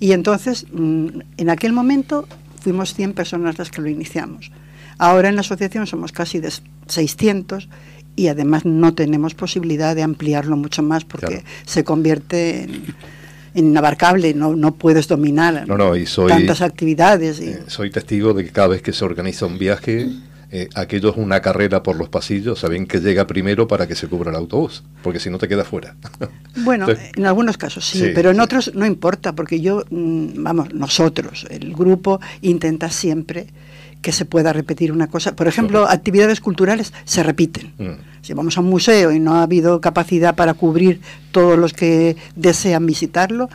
Y 0.00 0.12
entonces, 0.12 0.66
mm, 0.70 1.06
en 1.38 1.50
aquel 1.50 1.72
momento, 1.72 2.28
fuimos 2.60 2.92
100 2.92 3.14
personas 3.14 3.58
las 3.58 3.70
que 3.70 3.80
lo 3.80 3.88
iniciamos. 3.88 4.52
Ahora 4.98 5.28
en 5.28 5.36
la 5.36 5.40
asociación 5.40 5.86
somos 5.86 6.12
casi 6.12 6.40
600 6.88 7.68
y 8.16 8.28
además 8.28 8.64
no 8.64 8.94
tenemos 8.94 9.34
posibilidad 9.34 9.94
de 9.94 10.02
ampliarlo 10.02 10.56
mucho 10.56 10.82
más 10.82 11.04
porque 11.04 11.26
Claro. 11.26 11.42
se 11.66 11.84
convierte 11.84 12.64
en, 12.64 12.82
en 13.54 13.66
inabarcable, 13.68 14.34
no, 14.34 14.54
no 14.56 14.74
puedes 14.74 15.06
dominar 15.08 15.66
No, 15.68 15.76
no, 15.78 15.94
y 15.96 16.04
soy- 16.06 16.28
tantas 16.28 16.60
actividades. 16.62 17.40
Y, 17.40 17.50
Eh, 17.50 17.58
soy 17.68 17.90
testigo 17.90 18.34
de 18.34 18.44
que 18.44 18.50
cada 18.50 18.68
vez 18.68 18.82
que 18.82 18.92
se 18.92 19.04
organiza 19.04 19.46
un 19.46 19.58
viaje, 19.58 20.08
eh, 20.50 20.68
aquello 20.74 21.10
es 21.10 21.16
una 21.16 21.40
carrera 21.40 21.82
por 21.82 21.96
los 21.96 22.08
pasillos, 22.08 22.58
saben 22.60 22.86
que 22.86 22.98
llega 23.00 23.26
primero 23.26 23.68
para 23.68 23.86
que 23.86 23.94
se 23.94 24.08
cubra 24.08 24.30
el 24.30 24.36
autobús, 24.36 24.82
porque 25.02 25.20
si 25.20 25.28
no 25.30 25.38
te 25.38 25.46
quedas 25.46 25.68
fuera. 25.68 25.94
Bueno, 26.64 26.88
Entonces- 26.88 27.12
en 27.16 27.24
algunos 27.26 27.56
casos 27.56 27.84
sí, 27.86 27.98
Sí, 28.00 28.06
pero 28.14 28.30
en 28.30 28.36
sí. 28.36 28.42
otros 28.42 28.74
no 28.74 28.84
importa, 28.84 29.34
porque 29.34 29.60
yo, 29.60 29.84
mm, 29.90 30.42
vamos, 30.42 30.74
nosotros, 30.74 31.46
el 31.50 31.72
grupo 31.72 32.18
intenta 32.42 32.90
siempre 32.90 33.46
que 34.02 34.12
se 34.12 34.24
pueda 34.24 34.52
repetir 34.52 34.92
una 34.92 35.08
cosa. 35.08 35.34
Por 35.34 35.48
ejemplo, 35.48 35.88
actividades 35.88 36.40
culturales 36.40 36.92
se 37.04 37.22
repiten. 37.22 37.72
Mm. 37.78 37.92
Si 38.22 38.32
vamos 38.34 38.56
a 38.56 38.60
un 38.60 38.68
museo 38.70 39.10
y 39.12 39.18
no 39.20 39.34
ha 39.34 39.42
habido 39.42 39.80
capacidad 39.80 40.34
para 40.36 40.54
cubrir 40.54 41.00
todos 41.32 41.58
los 41.58 41.72
que 41.72 42.16
desean 42.36 42.86
visitarlo, 42.86 43.48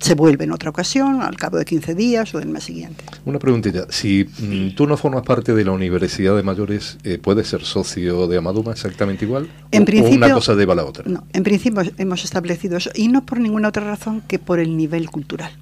se 0.00 0.14
vuelve 0.14 0.44
en 0.44 0.50
otra 0.52 0.70
ocasión, 0.70 1.22
al 1.22 1.36
cabo 1.36 1.56
de 1.56 1.64
15 1.64 1.94
días 1.94 2.34
o 2.34 2.38
del 2.38 2.48
mes 2.48 2.64
siguiente. 2.64 3.04
Una 3.24 3.38
preguntita, 3.38 3.86
si 3.90 4.24
mm, 4.38 4.74
tú 4.74 4.86
no 4.86 4.96
formas 4.96 5.22
parte 5.22 5.54
de 5.54 5.64
la 5.64 5.70
Universidad 5.70 6.34
de 6.36 6.42
Mayores, 6.42 6.98
eh, 7.04 7.18
¿puedes 7.22 7.46
ser 7.48 7.62
socio 7.64 8.26
de 8.26 8.36
Amaduma 8.38 8.72
exactamente 8.72 9.24
igual? 9.24 9.48
En 9.70 9.80
¿O- 9.80 9.82
o 9.82 9.86
principio- 9.86 10.16
una 10.16 10.34
cosa 10.34 10.54
lleva 10.54 10.72
a 10.72 10.76
la 10.76 10.84
otra? 10.84 11.04
No, 11.06 11.24
en 11.32 11.42
principio 11.44 11.82
hemos 11.98 12.24
establecido 12.24 12.76
eso 12.76 12.90
y 12.94 13.08
no 13.08 13.24
por 13.24 13.38
ninguna 13.38 13.68
otra 13.68 13.84
razón 13.84 14.22
que 14.26 14.38
por 14.38 14.58
el 14.58 14.76
nivel 14.76 15.08
cultural. 15.10 15.52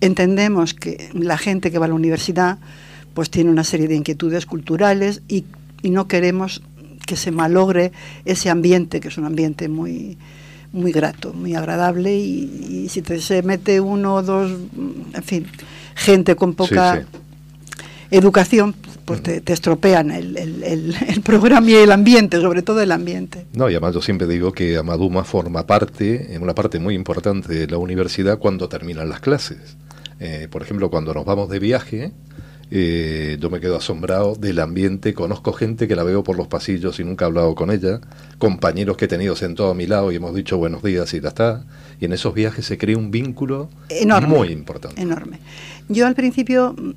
Entendemos 0.00 0.74
que 0.74 1.10
la 1.14 1.38
gente 1.38 1.70
que 1.70 1.78
va 1.78 1.86
a 1.86 1.88
la 1.88 1.94
universidad 1.94 2.58
pues 3.14 3.30
tiene 3.30 3.50
una 3.50 3.64
serie 3.64 3.88
de 3.88 3.94
inquietudes 3.96 4.44
culturales 4.46 5.22
y, 5.28 5.44
y 5.82 5.90
no 5.90 6.06
queremos 6.08 6.60
que 7.06 7.16
se 7.16 7.30
malogre 7.30 7.92
ese 8.24 8.50
ambiente 8.50 9.00
que 9.00 9.08
es 9.08 9.18
un 9.18 9.24
ambiente 9.24 9.68
muy 9.68 10.16
muy 10.72 10.90
grato, 10.90 11.32
muy 11.32 11.54
agradable 11.54 12.16
y, 12.16 12.82
y 12.84 12.88
si 12.88 13.00
te, 13.00 13.20
se 13.20 13.42
mete 13.42 13.80
uno 13.80 14.16
o 14.16 14.22
dos, 14.22 14.50
mm, 14.50 15.14
en 15.14 15.22
fin, 15.22 15.46
gente 15.94 16.34
con 16.34 16.54
poca 16.54 16.96
Sí, 16.96 17.00
sí. 17.12 17.76
educación, 18.10 18.74
pues 19.04 19.22
te, 19.22 19.40
te 19.40 19.52
estropean 19.52 20.10
el, 20.10 20.36
el- 20.36 20.62
el- 20.64 20.96
el 21.08 21.20
programa 21.22 21.70
y 21.70 21.74
el 21.74 21.92
ambiente, 21.92 22.40
sobre 22.40 22.62
todo 22.62 22.80
el 22.80 22.90
ambiente. 22.92 23.46
No, 23.54 23.68
y 23.70 23.74
además 23.74 23.94
yo 23.94 24.02
siempre 24.02 24.26
digo 24.26 24.52
que 24.52 24.76
Amaduma 24.76 25.24
forma 25.24 25.66
parte, 25.66 26.34
en 26.34 26.42
una 26.42 26.54
parte 26.54 26.78
muy 26.80 26.94
importante 26.94 27.52
de 27.54 27.66
la 27.68 27.78
universidad 27.78 28.38
cuando 28.38 28.68
terminan 28.68 29.08
las 29.08 29.20
clases. 29.20 29.76
Eh, 30.20 30.48
por 30.50 30.62
ejemplo, 30.62 30.90
cuando 30.90 31.12
nos 31.14 31.24
vamos 31.24 31.48
de 31.50 31.58
viaje, 31.58 32.12
eh, 32.70 33.36
yo 33.40 33.50
me 33.50 33.60
quedo 33.60 33.76
asombrado 33.76 34.34
del 34.34 34.58
ambiente, 34.60 35.14
conozco 35.14 35.52
gente 35.52 35.86
que 35.86 35.96
la 35.96 36.02
veo 36.02 36.24
por 36.24 36.36
los 36.36 36.48
pasillos 36.48 36.98
y 37.00 37.04
nunca 37.04 37.24
he 37.24 37.28
hablado 37.28 37.54
con 37.54 37.70
ella, 37.70 38.00
compañeros 38.38 38.96
que 38.96 39.04
he 39.04 39.08
tenido 39.08 39.36
sentados 39.36 39.72
a 39.72 39.74
mi 39.74 39.86
lado 39.86 40.10
y 40.12 40.16
hemos 40.16 40.34
dicho 40.34 40.56
buenos 40.58 40.82
días 40.82 41.12
y 41.14 41.20
ya 41.20 41.28
está, 41.28 41.64
y 42.00 42.06
en 42.06 42.12
esos 42.12 42.34
viajes 42.34 42.66
se 42.66 42.78
crea 42.78 42.96
un 42.96 43.10
vínculo 43.10 43.68
Enorme. 43.88 44.28
muy 44.28 44.48
importante. 44.48 45.00
enorme. 45.00 45.38
Yo 45.88 46.06
al 46.06 46.14
principio 46.14 46.74
mm, 46.76 46.92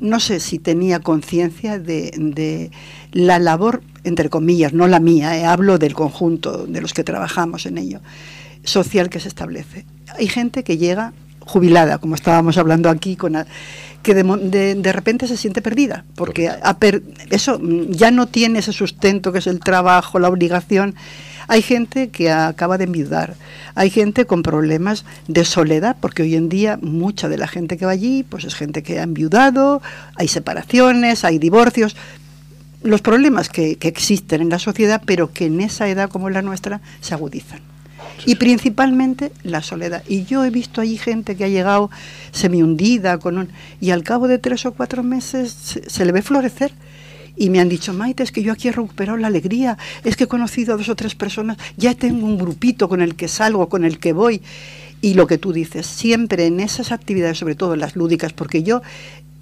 no 0.00 0.20
sé 0.20 0.40
si 0.40 0.58
tenía 0.58 1.00
conciencia 1.00 1.78
de, 1.78 2.12
de 2.16 2.70
la 3.12 3.38
labor, 3.38 3.82
entre 4.04 4.28
comillas, 4.28 4.72
no 4.72 4.86
la 4.86 5.00
mía, 5.00 5.36
eh, 5.38 5.44
hablo 5.44 5.78
del 5.78 5.94
conjunto 5.94 6.66
de 6.66 6.80
los 6.80 6.92
que 6.92 7.02
trabajamos 7.02 7.66
en 7.66 7.78
ello, 7.78 8.00
social 8.62 9.08
que 9.10 9.20
se 9.20 9.28
establece. 9.28 9.86
Hay 10.18 10.28
gente 10.28 10.62
que 10.64 10.76
llega 10.78 11.12
jubilada, 11.46 11.96
como 11.98 12.14
estábamos 12.14 12.58
hablando 12.58 12.90
aquí, 12.90 13.16
con 13.16 13.36
a- 13.36 13.46
que 14.02 14.12
de, 14.14 14.22
de- 14.22 14.74
de 14.74 14.92
repente 14.92 15.26
se 15.26 15.36
siente 15.38 15.62
perdida, 15.62 16.04
porque 16.14 16.50
per- 16.78 17.02
eso 17.30 17.58
mm, 17.58 17.92
ya 17.92 18.10
no 18.10 18.26
tiene 18.26 18.58
ese 18.58 18.72
sustento 18.72 19.32
que 19.32 19.38
es 19.38 19.46
el 19.46 19.60
trabajo, 19.60 20.18
la 20.18 20.28
obligación. 20.28 20.94
Hay 21.48 21.62
gente 21.62 22.08
que 22.10 22.30
acaba 22.32 22.76
de 22.76 22.84
enviudar, 22.84 23.34
hay 23.76 23.88
gente 23.90 24.24
con 24.26 24.42
problemas 24.42 25.04
de 25.28 25.44
soledad, 25.44 25.96
porque 26.00 26.22
hoy 26.22 26.34
en 26.34 26.48
día 26.48 26.76
mucha 26.82 27.28
de 27.28 27.38
la 27.38 27.46
gente 27.46 27.76
que 27.78 27.86
va 27.86 27.92
allí, 27.92 28.24
pues 28.28 28.44
es 28.44 28.54
gente 28.56 28.82
que 28.82 28.98
ha 28.98 29.04
enviudado, 29.04 29.80
hay 30.16 30.26
separaciones, 30.28 31.24
hay 31.24 31.38
divorcios, 31.38 31.96
los 32.82 33.00
problemas 33.00 33.48
que, 33.48 33.76
que 33.76 33.88
existen 33.88 34.40
en 34.42 34.48
la 34.50 34.58
sociedad, 34.58 35.00
pero 35.06 35.32
que 35.32 35.46
en 35.46 35.60
esa 35.60 35.88
edad 35.88 36.08
como 36.10 36.30
la 36.30 36.42
nuestra 36.42 36.80
se 37.00 37.14
agudizan. 37.14 37.60
Y 38.24 38.36
principalmente 38.36 39.32
la 39.42 39.62
soledad. 39.62 40.02
Y 40.08 40.24
yo 40.24 40.44
he 40.44 40.50
visto 40.50 40.80
allí 40.80 40.96
gente 40.96 41.36
que 41.36 41.44
ha 41.44 41.48
llegado 41.48 41.90
semi 42.32 42.62
hundida 42.62 43.18
con 43.18 43.38
un, 43.38 43.48
y 43.80 43.90
al 43.90 44.02
cabo 44.02 44.28
de 44.28 44.38
tres 44.38 44.64
o 44.66 44.72
cuatro 44.72 45.02
meses 45.02 45.52
se, 45.52 45.88
se 45.88 46.04
le 46.04 46.12
ve 46.12 46.22
florecer. 46.22 46.72
Y 47.36 47.50
me 47.50 47.60
han 47.60 47.68
dicho, 47.68 47.92
Maite, 47.92 48.22
es 48.22 48.32
que 48.32 48.42
yo 48.42 48.52
aquí 48.52 48.68
he 48.68 48.72
recuperado 48.72 49.18
la 49.18 49.26
alegría, 49.26 49.76
es 50.04 50.16
que 50.16 50.24
he 50.24 50.26
conocido 50.26 50.72
a 50.72 50.76
dos 50.78 50.88
o 50.88 50.96
tres 50.96 51.14
personas, 51.14 51.58
ya 51.76 51.94
tengo 51.94 52.24
un 52.24 52.38
grupito 52.38 52.88
con 52.88 53.02
el 53.02 53.14
que 53.14 53.28
salgo, 53.28 53.68
con 53.68 53.84
el 53.84 53.98
que 53.98 54.14
voy. 54.14 54.40
Y 55.02 55.14
lo 55.14 55.26
que 55.26 55.36
tú 55.36 55.52
dices, 55.52 55.86
siempre 55.86 56.46
en 56.46 56.60
esas 56.60 56.90
actividades, 56.92 57.36
sobre 57.36 57.54
todo 57.54 57.74
en 57.74 57.80
las 57.80 57.94
lúdicas, 57.94 58.32
porque 58.32 58.62
yo, 58.62 58.80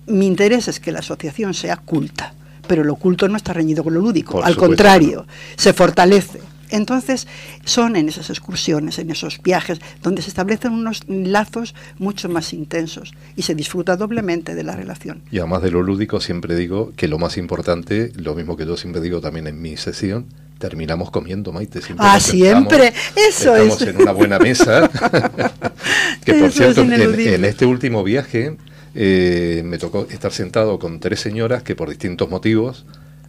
mi 0.07 0.27
interés 0.27 0.67
es 0.67 0.81
que 0.81 0.91
la 0.91 0.99
asociación 0.99 1.55
sea 1.55 1.77
culta, 1.77 2.35
pero 2.67 2.83
lo 2.83 2.97
culto 2.97 3.29
no 3.29 3.37
está 3.37 3.53
reñido 3.53 3.85
con 3.85 3.95
lo 3.95 4.01
lúdico, 4.01 4.33
Por 4.33 4.45
al 4.45 4.55
supuesto 4.55 4.71
contrario, 4.71 5.27
se 5.57 5.73
fortalece. 5.73 6.41
Entonces, 6.71 7.27
son 7.65 7.97
en 7.97 8.09
esas 8.09 8.31
excursiones, 8.31 8.99
en 8.99 9.11
esos 9.11 9.41
viajes, 9.43 9.81
donde 10.03 10.23
se 10.23 10.29
establecen 10.29 10.73
unos 10.73 11.03
lazos 11.09 11.75
mucho 11.99 12.29
más 12.29 12.53
intensos 12.53 13.15
y 13.37 13.43
se 13.43 13.55
disfruta 13.55 13.97
doblemente 13.97 14.55
de 14.55 14.63
la 14.65 14.77
relación. 14.77 15.23
Y 15.31 15.39
además 15.39 15.63
de 15.63 15.71
lo 15.71 15.83
lúdico, 15.83 16.21
siempre 16.21 16.57
digo 16.57 16.93
que 16.97 17.09
lo 17.09 17.19
más 17.19 17.37
importante, 17.37 18.13
lo 18.17 18.35
mismo 18.35 18.57
que 18.57 18.67
yo 18.67 18.77
siempre 18.77 19.01
digo 19.01 19.21
también 19.21 19.47
en 19.47 19.61
mi 19.61 19.77
sesión, 19.77 20.27
terminamos 20.59 21.11
comiendo, 21.11 21.53
Maite. 21.53 21.83
Siempre 21.83 22.07
Ah, 22.09 22.21
siempre, 22.21 22.93
eso 23.17 23.55
estamos 23.57 23.83
es. 23.83 23.89
en 23.89 24.01
una 24.03 24.13
buena 24.13 24.39
mesa. 24.39 24.89
que 26.25 26.35
por 26.35 26.49
Eso 26.49 26.73
cierto, 26.73 26.81
en, 26.83 26.93
en 26.93 27.45
este 27.45 27.67
último 27.67 28.03
viaje 28.05 28.57
eh, 28.95 29.63
me 29.65 29.79
tocó 29.79 30.07
estar 30.11 30.33
sentado 30.33 30.79
con 30.79 31.01
tres 31.01 31.21
señoras 31.21 31.63
que 31.63 31.75
por 31.75 31.89
distintos 31.89 32.31
motivos, 32.31 32.85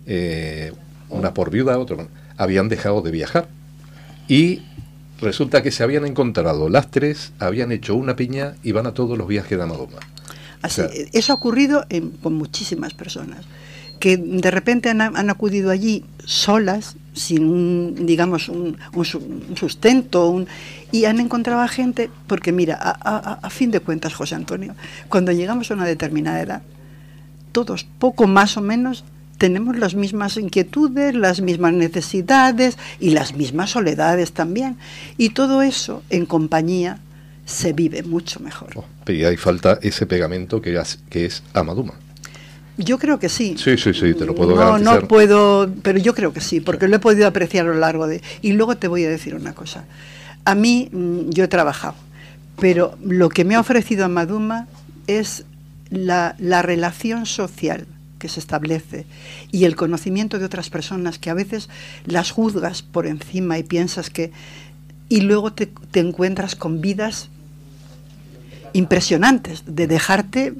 eh, 0.06 0.72
una 1.10 1.34
por 1.34 1.50
viuda, 1.50 1.78
otra 1.80 1.98
habían 2.38 2.70
dejado 2.70 3.02
de 3.02 3.12
viajar. 3.12 3.48
Y 4.28 4.62
resulta 5.22 5.62
que 5.64 5.72
se 5.72 5.84
habían 5.84 6.06
encontrado 6.06 6.70
las 6.70 6.92
tres, 6.92 7.32
habían 7.40 7.72
hecho 7.72 7.96
una 7.96 8.16
piña 8.16 8.56
y 8.64 8.72
van 8.72 8.88
a 8.88 8.94
todos 8.94 9.18
los 9.18 9.28
viajes 9.28 9.58
de 9.58 9.64
Amadoma. 9.64 10.00
Así, 10.62 10.82
O 10.82 10.88
sea, 10.90 11.06
eso 11.14 11.32
ha 11.32 11.36
ocurrido 11.36 11.86
en- 11.90 12.10
con 12.12 12.34
muchísimas 12.34 12.94
personas 12.94 13.46
que 14.00 14.18
de 14.18 14.52
repente 14.52 14.90
han, 14.90 15.00
han 15.02 15.30
acudido 15.30 15.72
allí 15.72 16.04
solas, 16.26 16.96
sin 17.14 17.46
un, 17.46 18.06
digamos, 18.06 18.50
un, 18.50 18.78
un 18.94 19.06
su- 19.06 19.20
un 19.20 19.56
sustento, 19.56 20.28
un- 20.30 20.48
y 20.92 21.06
han 21.06 21.20
encontrado 21.22 21.62
a 21.62 21.68
gente, 21.70 22.10
porque 22.28 22.52
mira, 22.52 22.76
a, 22.76 22.90
a- 22.92 23.40
a 23.42 23.50
fin 23.50 23.72
de 23.72 23.80
cuentas, 23.80 24.14
José 24.14 24.36
Antonio, 24.36 24.76
cuando 25.08 25.32
llegamos 25.32 25.72
a 25.72 25.76
una 25.76 25.86
determinada 25.86 26.42
edad, 26.42 26.62
todos, 27.54 27.86
poco 28.00 28.28
más 28.28 28.58
o 28.58 28.62
menos, 28.62 29.06
tenemos 29.38 29.78
las 29.78 29.96
mismas 29.96 30.38
inquietudes, 30.38 31.16
las 31.16 31.42
mismas 31.42 31.74
necesidades 31.74 32.78
y 33.00 33.12
las 33.12 33.36
mismas 33.36 33.72
soledades 33.72 34.32
también. 34.32 34.78
Y 35.18 35.30
todo 35.30 35.62
eso 35.62 36.04
en 36.10 36.26
compañía 36.26 37.00
se 37.46 37.74
vive 37.74 38.04
mucho 38.04 38.40
mejor. 38.40 38.70
Y 39.08 39.24
ahí 39.24 39.38
falta 39.38 39.80
ese 39.82 40.06
pegamento 40.06 40.62
que 40.62 40.80
es, 40.80 41.00
que 41.10 41.26
es 41.26 41.44
Amaduma. 41.54 41.94
Yo 42.78 42.98
creo 42.98 43.20
que 43.20 43.30
sí. 43.30 43.56
Sí, 43.58 43.78
sí, 43.78 43.94
sí, 43.94 44.14
te 44.16 44.26
lo 44.26 44.36
puedo 44.36 44.52
no, 44.52 44.58
garantizar. 44.58 45.02
no 45.04 45.08
puedo, 45.08 45.72
pero 45.82 45.98
yo 45.98 46.14
creo 46.14 46.34
que 46.34 46.42
sí, 46.42 46.60
porque 46.60 46.88
lo 46.88 46.98
he 46.98 47.00
podido 47.00 47.28
apreciar 47.28 47.66
a 47.66 47.70
lo 47.70 47.80
largo 47.80 48.08
de... 48.08 48.22
Y 48.42 48.54
luego 48.54 48.76
te 48.76 48.88
voy 48.88 49.06
a 49.06 49.10
decir 49.10 49.36
una 49.36 49.54
cosa. 49.54 49.86
A 50.44 50.56
mí, 50.56 50.90
mm, 50.92 51.30
yo 51.30 51.46
he 51.46 51.48
trabajado, 51.48 51.96
pero 52.60 52.98
lo 53.02 53.30
que 53.30 53.46
me 53.46 53.56
ha 53.56 53.62
ofrecido 53.62 54.06
Amaduma 54.06 54.68
es 55.08 55.46
la, 55.90 56.36
la 56.38 56.64
relación 56.64 57.26
social 57.26 57.88
que 58.20 58.30
se 58.30 58.40
establece 58.40 59.06
y 59.52 59.66
el 59.66 59.76
conocimiento 59.76 60.40
de 60.40 60.46
otras 60.46 60.70
personas 60.70 61.20
que 61.20 61.30
a 61.30 61.34
veces 61.34 61.70
las 62.06 62.32
juzgas 62.32 62.82
por 62.82 63.08
encima 63.08 63.58
y 63.58 63.64
piensas 63.64 64.10
que... 64.10 64.32
Y 65.08 65.22
luego 65.22 65.54
te, 65.54 65.68
te 65.92 66.00
encuentras 66.00 66.56
con 66.56 66.82
vidas 66.82 67.30
impresionantes 68.74 69.64
de 69.66 69.88
dejarte 69.88 70.54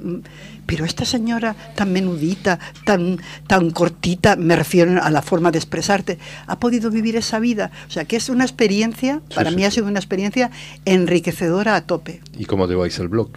pero 0.64 0.84
esta 0.84 1.04
señora 1.04 1.54
tan 1.74 1.92
menudita 1.92 2.58
tan 2.84 3.18
tan 3.46 3.70
cortita 3.70 4.36
me 4.36 4.56
refiero 4.56 5.02
a 5.02 5.10
la 5.10 5.20
forma 5.20 5.50
de 5.50 5.58
expresarte 5.58 6.18
ha 6.46 6.58
podido 6.58 6.90
vivir 6.90 7.16
esa 7.16 7.38
vida 7.40 7.70
o 7.86 7.90
sea 7.90 8.06
que 8.06 8.16
es 8.16 8.28
una 8.30 8.44
experiencia 8.44 9.20
Sí, 9.28 9.34
para 9.34 9.50
sí, 9.50 9.56
mí 9.56 9.64
ha 9.64 9.70
sí. 9.70 9.76
sido 9.76 9.88
una 9.88 9.98
experiencia 9.98 10.50
enriquecedora 10.86 11.76
a 11.76 11.82
tope 11.82 12.20
¿Y 12.38 12.46
cómo 12.46 12.66
lleváis 12.66 12.98
el 13.00 13.08
blog? 13.08 13.28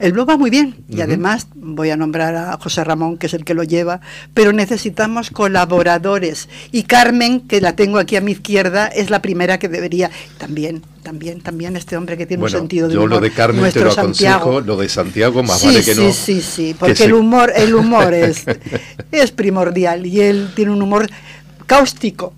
El 0.00 0.12
blog 0.12 0.28
va 0.30 0.36
muy 0.36 0.50
bien 0.50 0.76
y 0.88 1.00
además 1.02 1.46
voy 1.54 1.90
a 1.90 1.96
nombrar 1.96 2.34
a 2.34 2.56
José 2.58 2.82
Ramón, 2.84 3.18
que 3.18 3.26
es 3.26 3.34
el 3.34 3.44
que 3.44 3.54
lo 3.54 3.62
lleva, 3.62 4.00
pero 4.34 4.52
necesitamos 4.52 5.30
colaboradores. 5.30 6.48
Y 6.72 6.84
Carmen, 6.84 7.40
que 7.42 7.60
la 7.60 7.76
tengo 7.76 7.98
aquí 7.98 8.16
a 8.16 8.20
mi 8.20 8.32
izquierda, 8.32 8.86
es 8.88 9.10
la 9.10 9.22
primera 9.22 9.58
que 9.58 9.68
debería. 9.68 10.10
También, 10.38 10.82
también, 11.02 11.40
también 11.40 11.76
este 11.76 11.96
hombre 11.96 12.16
que 12.16 12.26
tiene 12.26 12.40
Bueno, 12.40 12.56
un 12.56 12.60
sentido 12.62 12.88
de 12.88 12.94
yo 12.94 13.00
lo 13.00 13.06
humor, 13.16 13.22
de 13.22 13.30
Carmen 13.30 13.72
te 13.72 13.80
lo 13.80 13.92
aconsejo, 13.92 14.32
Santiago. 14.32 14.60
lo 14.62 14.76
de 14.76 14.88
Santiago 14.88 15.42
más 15.42 15.60
sí, 15.60 15.66
vale 15.66 15.84
que 15.84 15.94
sí, 15.94 16.00
no. 16.02 16.12
Sí, 16.12 16.40
sí, 16.40 16.72
que 16.72 16.78
porque 16.78 16.94
se- 16.96 17.04
el 17.04 17.14
humor, 17.14 17.52
el 17.54 17.74
humor 17.74 18.12
es, 18.14 18.44
es 19.12 19.30
primordial 19.32 20.06
y 20.06 20.20
él 20.20 20.50
tiene 20.56 20.72
un 20.72 20.82
humor 20.82 21.08
cáustico. 21.66 22.34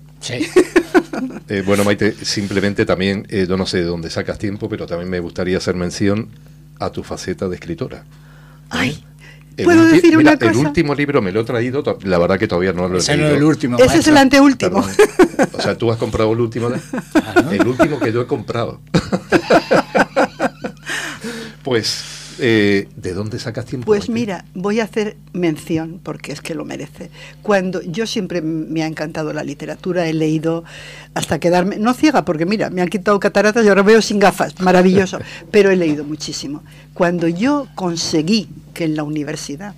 Eh, 1.49 1.63
bueno, 1.65 1.83
Maite, 1.83 2.13
simplemente 2.23 2.85
también, 2.85 3.25
eh, 3.29 3.45
yo 3.47 3.57
no 3.57 3.65
sé 3.65 3.77
de 3.77 3.83
dónde 3.83 4.09
sacas 4.09 4.37
tiempo, 4.39 4.69
pero 4.69 4.85
también 4.85 5.09
me 5.09 5.19
gustaría 5.19 5.57
hacer 5.57 5.75
mención 5.75 6.29
a 6.85 6.91
tu 6.91 7.03
faceta 7.03 7.47
de 7.47 7.55
escritora. 7.55 8.03
Ay, 8.69 9.03
El 9.57 9.65
¿puedo 9.65 9.85
decir 9.85 10.17
una 10.17 10.31
mira, 10.31 10.47
El 10.47 10.53
cosa? 10.53 10.67
último 10.67 10.95
libro 10.95 11.21
me 11.21 11.31
lo 11.31 11.41
he 11.41 11.43
traído, 11.43 11.83
la 12.03 12.17
verdad 12.17 12.39
que 12.39 12.47
todavía 12.47 12.73
no 12.73 12.87
lo 12.87 12.95
he 12.95 12.99
Ese 12.99 13.15
no 13.17 13.23
leído. 13.23 13.31
es 13.35 13.37
el 13.37 13.43
último. 13.43 13.77
ese 13.77 13.97
es 13.99 14.07
el 14.07 14.17
anteúltimo. 14.17 14.81
Perdón. 14.83 15.49
O 15.53 15.61
sea, 15.61 15.77
tú 15.77 15.91
has 15.91 15.97
comprado 15.97 16.31
el 16.33 16.39
último 16.39 16.69
de... 16.69 16.79
El 17.51 17.67
último 17.67 17.99
que 17.99 18.11
yo 18.11 18.21
he 18.21 18.27
comprado. 18.27 18.81
pues, 21.63 22.03
eh, 22.39 22.87
¿de 22.95 23.13
dónde 23.13 23.39
sacas 23.39 23.65
tiempo? 23.65 23.85
Pues 23.85 24.09
mira, 24.09 24.45
voy 24.53 24.79
a 24.79 24.85
hacer 24.85 25.17
mención 25.33 25.99
porque 26.01 26.31
es 26.31 26.41
que 26.41 26.55
lo 26.55 26.65
merece. 26.65 27.09
Cuando 27.41 27.81
yo 27.81 28.07
siempre 28.07 28.41
me 28.41 28.83
ha 28.83 28.87
encantado 28.87 29.33
la 29.33 29.43
literatura, 29.43 30.07
he 30.07 30.13
leído 30.13 30.63
hasta 31.13 31.39
quedarme, 31.39 31.77
no 31.77 31.93
ciega, 31.93 32.25
porque 32.25 32.45
mira, 32.45 32.69
me 32.69 32.81
han 32.81 32.89
quitado 32.89 33.19
cataratas 33.19 33.65
y 33.65 33.69
ahora 33.69 33.83
veo 33.83 34.01
sin 34.01 34.19
gafas, 34.19 34.59
maravilloso, 34.59 35.19
pero 35.51 35.69
he 35.71 35.75
leído 35.75 36.03
muchísimo. 36.03 36.63
Cuando 36.93 37.27
yo 37.27 37.67
conseguí 37.75 38.49
que 38.73 38.85
en 38.85 38.95
la 38.95 39.03
universidad 39.03 39.75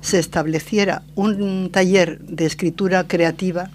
se 0.00 0.18
estableciera 0.18 1.02
un 1.14 1.70
taller 1.72 2.20
de 2.20 2.46
escritura 2.46 3.08
creativa, 3.08 3.70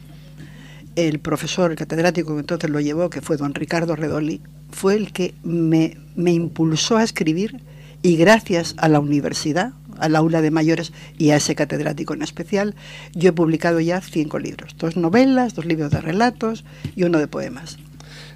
el 0.95 1.19
profesor, 1.19 1.71
el 1.71 1.77
catedrático 1.77 2.33
que 2.33 2.41
entonces 2.41 2.69
lo 2.69 2.79
llevó, 2.79 3.09
que 3.09 3.21
fue 3.21 3.37
don 3.37 3.53
Ricardo 3.53 3.95
Redoli, 3.95 4.41
fue 4.71 4.95
el 4.95 5.11
que 5.11 5.33
me, 5.43 5.97
me 6.15 6.31
impulsó 6.31 6.97
a 6.97 7.03
escribir 7.03 7.61
y 8.01 8.17
gracias 8.17 8.75
a 8.77 8.87
la 8.87 8.99
universidad, 8.99 9.73
al 9.99 10.15
aula 10.15 10.41
de 10.41 10.51
mayores 10.51 10.91
y 11.17 11.29
a 11.29 11.35
ese 11.35 11.55
catedrático 11.55 12.13
en 12.13 12.23
especial, 12.23 12.75
yo 13.13 13.29
he 13.29 13.33
publicado 13.33 13.79
ya 13.79 14.01
cinco 14.01 14.39
libros, 14.39 14.75
dos 14.77 14.97
novelas, 14.97 15.53
dos 15.53 15.65
libros 15.65 15.91
de 15.91 16.01
relatos 16.01 16.63
y 16.95 17.03
uno 17.03 17.19
de 17.19 17.27
poemas. 17.27 17.77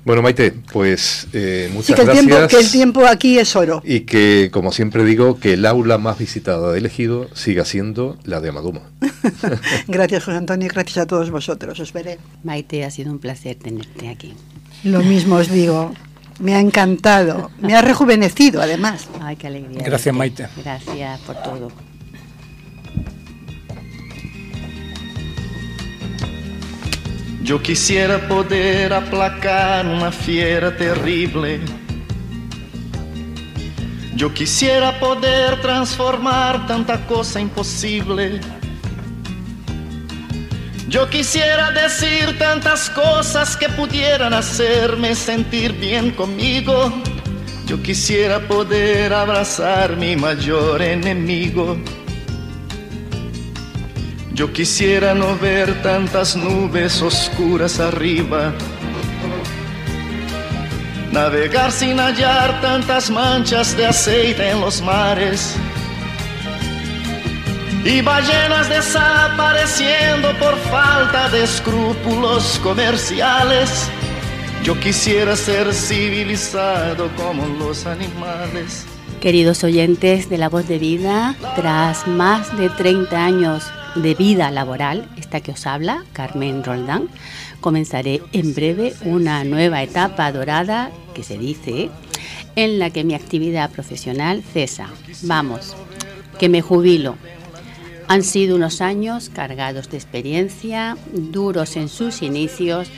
Bueno, 0.05 0.21
Maite, 0.21 0.53
pues 0.71 1.27
eh, 1.33 1.65
Sí, 1.67 1.73
muchas 1.73 1.95
que 1.95 2.01
el, 2.03 2.05
gracias. 2.07 2.27
tiempo, 2.27 2.47
que 2.47 2.59
el 2.59 2.71
tiempo 2.71 3.05
aquí 3.07 3.39
es 3.39 3.55
oro. 3.55 3.81
Y 3.83 4.01
que, 4.01 4.49
como 4.53 4.71
siempre 4.71 5.03
digo, 5.03 5.39
que 5.39 5.53
el 5.53 5.65
aula 5.65 5.97
más 5.97 6.19
visitada 6.19 6.71
de 6.71 6.77
elegido 6.77 7.27
siga 7.33 7.65
siendo 7.65 8.15
la 8.23 8.39
de 8.39 8.49
Amaduma. 8.49 8.81
Gracias, 9.87 10.25
José 10.25 10.37
Antonio, 10.37 10.67
y 10.67 10.69
gracias 10.69 10.99
a 10.99 11.07
todos 11.07 11.31
vosotros. 11.31 11.79
Os 11.79 11.91
veré. 11.91 12.19
Maite, 12.43 12.85
ha 12.85 12.91
sido 12.91 13.11
un 13.11 13.17
placer 13.17 13.55
tenerte 13.55 14.09
aquí. 14.09 14.35
Lo 14.83 15.01
mismo 15.01 15.37
os 15.37 15.49
digo. 15.49 15.91
Me 16.39 16.55
ha 16.55 16.59
encantado. 16.59 17.51
Me 17.59 17.75
ha 17.75 17.81
rejuvenecido, 17.81 18.61
además. 18.61 19.07
Ay, 19.21 19.35
qué 19.35 19.47
alegría. 19.47 19.81
Gracias, 19.83 20.15
verte. 20.15 20.43
Maite. 20.43 20.47
Gracias 20.63 21.19
por 21.21 21.35
todo. 21.41 21.71
Yo 27.43 27.61
quisiera 27.61 28.27
poder 28.27 28.91
aplacar 28.91 29.85
una 29.85 30.11
fiera 30.11 30.75
terrible. 30.75 31.59
Yo 34.15 34.33
quisiera 34.33 34.99
poder 34.99 35.61
transformar 35.61 36.65
tanta 36.65 37.05
cosa 37.05 37.39
imposible. 37.39 38.41
Yo 40.95 41.09
quisiera 41.09 41.71
decir 41.71 42.37
tantas 42.39 42.89
cosas 42.89 43.57
que 43.57 43.67
pudieran 43.67 44.33
hacerme 44.33 45.13
sentir 45.13 45.73
bien 45.73 46.11
conmigo. 46.11 46.89
Yo 47.65 47.83
quisiera 47.83 48.39
poder 48.39 49.13
abrazar 49.13 49.97
mi 49.97 50.15
mayor 50.15 50.81
enemigo. 50.81 51.75
Yo 54.31 54.53
quisiera 54.53 55.13
no 55.13 55.37
ver 55.37 55.83
tantas 55.83 56.37
nubes 56.37 57.01
oscuras 57.01 57.81
arriba. 57.81 58.53
Navegar 61.11 61.73
sin 61.73 61.99
hallar 61.99 62.61
tantas 62.61 63.09
manchas 63.09 63.75
de 63.75 63.85
aceite 63.85 64.49
en 64.49 64.61
los 64.61 64.81
mares. 64.81 65.57
Y 67.85 68.01
ballenas 68.01 68.67
desapareciendo 68.67 70.35
por 70.39 70.57
falta 70.57 71.29
de 71.29 71.43
escrúpulos 71.43 72.59
comerciales. 72.63 73.91
Yo 74.63 74.79
quisiera 74.79 75.35
ser 75.35 75.71
civilizado 75.71 77.11
como 77.15 77.45
los 77.45 77.85
animales. 77.85 78.87
Queridos 79.21 79.63
oyentes 79.63 80.31
de 80.31 80.39
La 80.39 80.49
Voz 80.49 80.67
de 80.67 80.79
Vida, 80.79 81.35
tras 81.55 82.07
más 82.07 82.57
de 82.57 82.71
30 82.71 83.23
años 83.23 83.63
de 83.93 84.15
vida 84.15 84.49
laboral, 84.49 85.07
esta 85.15 85.41
que 85.41 85.51
os 85.51 85.67
habla, 85.67 86.03
Carmen 86.11 86.63
Roldán, 86.63 87.07
comenzaré 87.61 88.23
en 88.33 88.55
breve 88.55 88.95
una 89.03 89.43
nueva 89.43 89.83
etapa 89.83 90.31
dorada, 90.31 90.89
que 91.13 91.21
se 91.21 91.37
dice, 91.37 91.91
en 92.55 92.79
la 92.79 92.89
que 92.89 93.03
mi 93.03 93.13
actividad 93.13 93.69
profesional 93.69 94.41
cesa. 94.41 94.89
Vamos, 95.21 95.75
que 96.39 96.49
me 96.49 96.63
jubilo. 96.63 97.15
Han 98.07 98.23
sido 98.23 98.55
unos 98.55 98.81
años 98.81 99.29
cargados 99.29 99.89
de 99.89 99.97
experiencia, 99.97 100.97
duros 101.11 101.75
en 101.75 101.89
sus 101.89 102.21
inicios, 102.21 102.89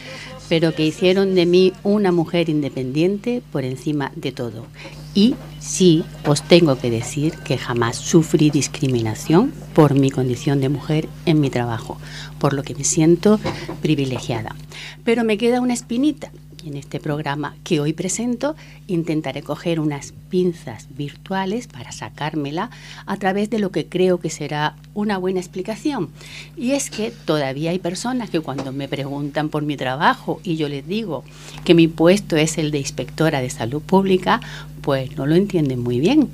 pero 0.49 0.73
que 0.73 0.85
hicieron 0.85 1.35
de 1.35 1.45
mí 1.45 1.73
una 1.83 2.11
mujer 2.11 2.49
independiente 2.49 3.41
por 3.51 3.63
encima 3.63 4.11
de 4.15 4.31
todo. 4.31 4.65
Y 5.13 5.35
sí, 5.59 6.03
os 6.25 6.43
tengo 6.43 6.77
que 6.77 6.89
decir 6.89 7.33
que 7.43 7.57
jamás 7.57 7.97
sufrí 7.97 8.49
discriminación 8.49 9.53
por 9.73 9.93
mi 9.93 10.11
condición 10.11 10.61
de 10.61 10.69
mujer 10.69 11.09
en 11.25 11.39
mi 11.39 11.49
trabajo, 11.49 11.97
por 12.39 12.53
lo 12.53 12.63
que 12.63 12.75
me 12.75 12.83
siento 12.83 13.39
privilegiada. 13.81 14.55
Pero 15.03 15.23
me 15.23 15.37
queda 15.37 15.61
una 15.61 15.73
espinita. 15.73 16.31
En 16.67 16.75
este 16.75 16.99
programa 16.99 17.55
que 17.63 17.79
hoy 17.79 17.93
presento 17.93 18.57
intentaré 18.87 19.41
coger 19.41 19.79
unas 19.79 20.13
pinzas 20.29 20.87
virtuales 20.89 21.65
para 21.65 21.93
sacármela 21.93 22.71
a 23.05 23.15
través 23.15 23.49
de 23.49 23.57
lo 23.57 23.71
que 23.71 23.85
creo 23.85 24.19
que 24.19 24.29
será 24.29 24.75
una 24.93 25.17
buena 25.17 25.39
explicación. 25.39 26.09
Y 26.57 26.71
es 26.71 26.89
que 26.89 27.11
todavía 27.11 27.71
hay 27.71 27.79
personas 27.79 28.29
que 28.29 28.41
cuando 28.41 28.73
me 28.73 28.89
preguntan 28.89 29.47
por 29.47 29.63
mi 29.63 29.77
trabajo 29.77 30.41
y 30.43 30.57
yo 30.57 30.67
les 30.67 30.85
digo 30.85 31.23
que 31.63 31.73
mi 31.73 31.87
puesto 31.87 32.35
es 32.35 32.57
el 32.57 32.69
de 32.71 32.79
inspectora 32.79 33.39
de 33.39 33.49
salud 33.49 33.81
pública, 33.81 34.41
pues 34.81 35.15
no 35.15 35.25
lo 35.25 35.35
entienden 35.35 35.79
muy 35.79 36.01
bien. 36.01 36.29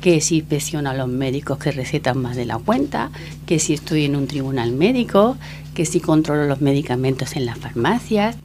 que 0.00 0.20
si 0.20 0.36
inspecciono 0.36 0.90
a 0.90 0.94
los 0.94 1.08
médicos 1.08 1.56
que 1.58 1.72
recetan 1.72 2.18
más 2.18 2.36
de 2.36 2.44
la 2.44 2.58
cuenta, 2.58 3.10
que 3.46 3.58
si 3.58 3.72
estoy 3.72 4.04
en 4.04 4.16
un 4.16 4.26
tribunal 4.26 4.72
médico, 4.72 5.38
que 5.74 5.86
si 5.86 5.98
controlo 5.98 6.46
los 6.46 6.60
medicamentos 6.60 7.36
en 7.36 7.46
las 7.46 7.58
farmacias, 7.58 8.36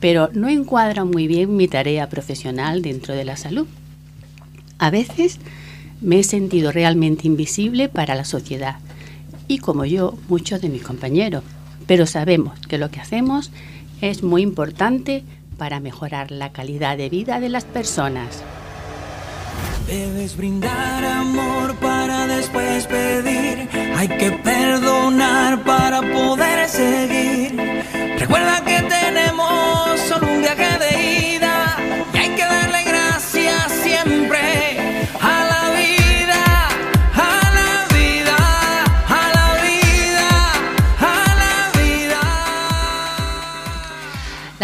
pero 0.00 0.30
no 0.32 0.48
encuadra 0.48 1.04
muy 1.04 1.26
bien 1.26 1.56
mi 1.56 1.68
tarea 1.68 2.08
profesional 2.08 2.82
dentro 2.82 3.14
de 3.14 3.24
la 3.24 3.36
salud. 3.36 3.66
A 4.78 4.90
veces 4.90 5.38
me 6.00 6.20
he 6.20 6.24
sentido 6.24 6.70
realmente 6.70 7.26
invisible 7.26 7.88
para 7.88 8.14
la 8.14 8.24
sociedad 8.24 8.76
y 9.48 9.58
como 9.58 9.84
yo, 9.86 10.16
muchos 10.28 10.60
de 10.60 10.68
mis 10.68 10.82
compañeros, 10.82 11.42
pero 11.86 12.06
sabemos 12.06 12.58
que 12.68 12.78
lo 12.78 12.90
que 12.90 13.00
hacemos 13.00 13.50
es 14.00 14.22
muy 14.22 14.42
importante 14.42 15.24
para 15.56 15.80
mejorar 15.80 16.30
la 16.30 16.52
calidad 16.52 16.96
de 16.96 17.08
vida 17.08 17.40
de 17.40 17.48
las 17.48 17.64
personas. 17.64 18.42
Debes 19.88 20.36
brindar 20.36 21.02
amor 21.02 21.74
para 21.76 22.26
después 22.26 22.86
pedir. 22.86 23.66
Hay 23.96 24.06
que 24.06 24.30
perdonar 24.32 25.64
para 25.64 26.02
poder 26.02 26.68
seguir. 26.68 27.56
Recuerda 28.18 28.62
que 28.66 28.82
tenemos 28.82 29.98
solo 30.06 30.30
un 30.30 30.42
viaje 30.42 30.57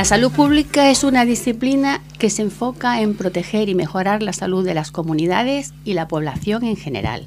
La 0.05 0.09
salud 0.09 0.33
pública 0.33 0.91
es 0.91 1.03
una 1.03 1.25
disciplina 1.25 2.03
que 2.19 2.29
se 2.29 2.43
enfoca 2.43 3.01
en 3.01 3.15
proteger 3.15 3.71
y 3.71 3.75
mejorar 3.75 4.23
la 4.23 4.35
salud 4.35 4.63
de 4.63 4.75
las 4.75 4.91
comunidades 4.91 5.73
y 5.83 5.95
la 5.95 6.09
población 6.09 6.63
en 6.65 6.77
general. 6.77 7.27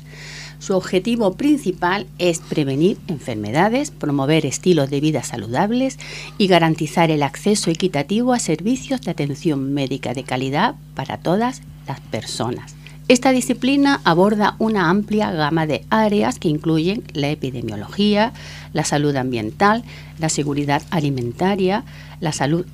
Su 0.60 0.76
objetivo 0.76 1.34
principal 1.34 2.06
es 2.20 2.38
prevenir 2.38 3.00
enfermedades, 3.08 3.90
promover 3.90 4.46
estilos 4.46 4.92
de 4.92 5.02
vida 5.02 5.24
saludables 5.24 5.98
y 6.38 6.46
garantizar 6.46 7.10
el 7.10 7.24
acceso 7.24 7.72
equitativo 7.72 8.32
a 8.32 8.38
servicios 8.38 9.02
de 9.02 9.10
atención 9.10 9.74
médica 9.74 10.14
de 10.14 10.24
calidad 10.24 10.76
para 10.94 11.18
todas 11.18 11.64
las 11.88 12.00
personas. 12.00 12.77
Esta 13.08 13.32
disciplina 13.32 14.02
aborda 14.04 14.56
una 14.60 14.90
amplia 14.90 15.32
gama 15.32 15.66
de 15.66 15.86
áreas 15.90 16.40
que 16.40 16.50
incluyen 16.50 17.04
la 17.14 17.30
epidemiología, 17.30 18.34
la 18.74 18.84
salud 18.84 19.16
ambiental, 19.16 19.86
la 20.20 20.28
seguridad 20.28 20.84
alimentaria, 20.90 21.86
la 22.20 22.34
salud 22.34 22.66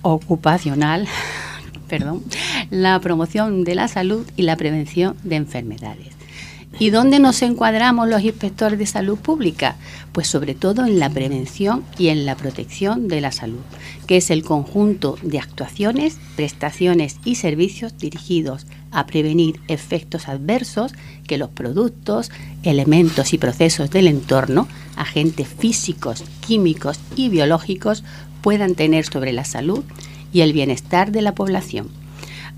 ocupacional, 0.00 1.06
perdón, 1.88 2.22
la 2.70 2.98
promoción 3.00 3.62
de 3.64 3.74
la 3.74 3.88
salud 3.88 4.26
y 4.36 4.42
la 4.44 4.56
prevención 4.56 5.16
de 5.22 5.36
enfermedades. 5.36 6.13
¿Y 6.78 6.90
dónde 6.90 7.20
nos 7.20 7.40
encuadramos 7.42 8.08
los 8.08 8.22
inspectores 8.22 8.78
de 8.78 8.86
salud 8.86 9.16
pública? 9.16 9.76
Pues 10.12 10.26
sobre 10.26 10.54
todo 10.54 10.84
en 10.84 10.98
la 10.98 11.08
prevención 11.08 11.84
y 11.98 12.08
en 12.08 12.26
la 12.26 12.34
protección 12.34 13.06
de 13.06 13.20
la 13.20 13.30
salud, 13.30 13.60
que 14.08 14.16
es 14.16 14.30
el 14.30 14.42
conjunto 14.42 15.16
de 15.22 15.38
actuaciones, 15.38 16.18
prestaciones 16.34 17.18
y 17.24 17.36
servicios 17.36 17.96
dirigidos 17.96 18.66
a 18.90 19.06
prevenir 19.06 19.60
efectos 19.68 20.28
adversos 20.28 20.92
que 21.28 21.38
los 21.38 21.50
productos, 21.50 22.32
elementos 22.64 23.32
y 23.32 23.38
procesos 23.38 23.90
del 23.90 24.08
entorno, 24.08 24.66
agentes 24.96 25.46
físicos, 25.46 26.24
químicos 26.44 26.98
y 27.14 27.28
biológicos 27.28 28.02
puedan 28.42 28.74
tener 28.74 29.06
sobre 29.06 29.32
la 29.32 29.44
salud 29.44 29.84
y 30.32 30.40
el 30.40 30.52
bienestar 30.52 31.12
de 31.12 31.22
la 31.22 31.36
población. 31.36 32.03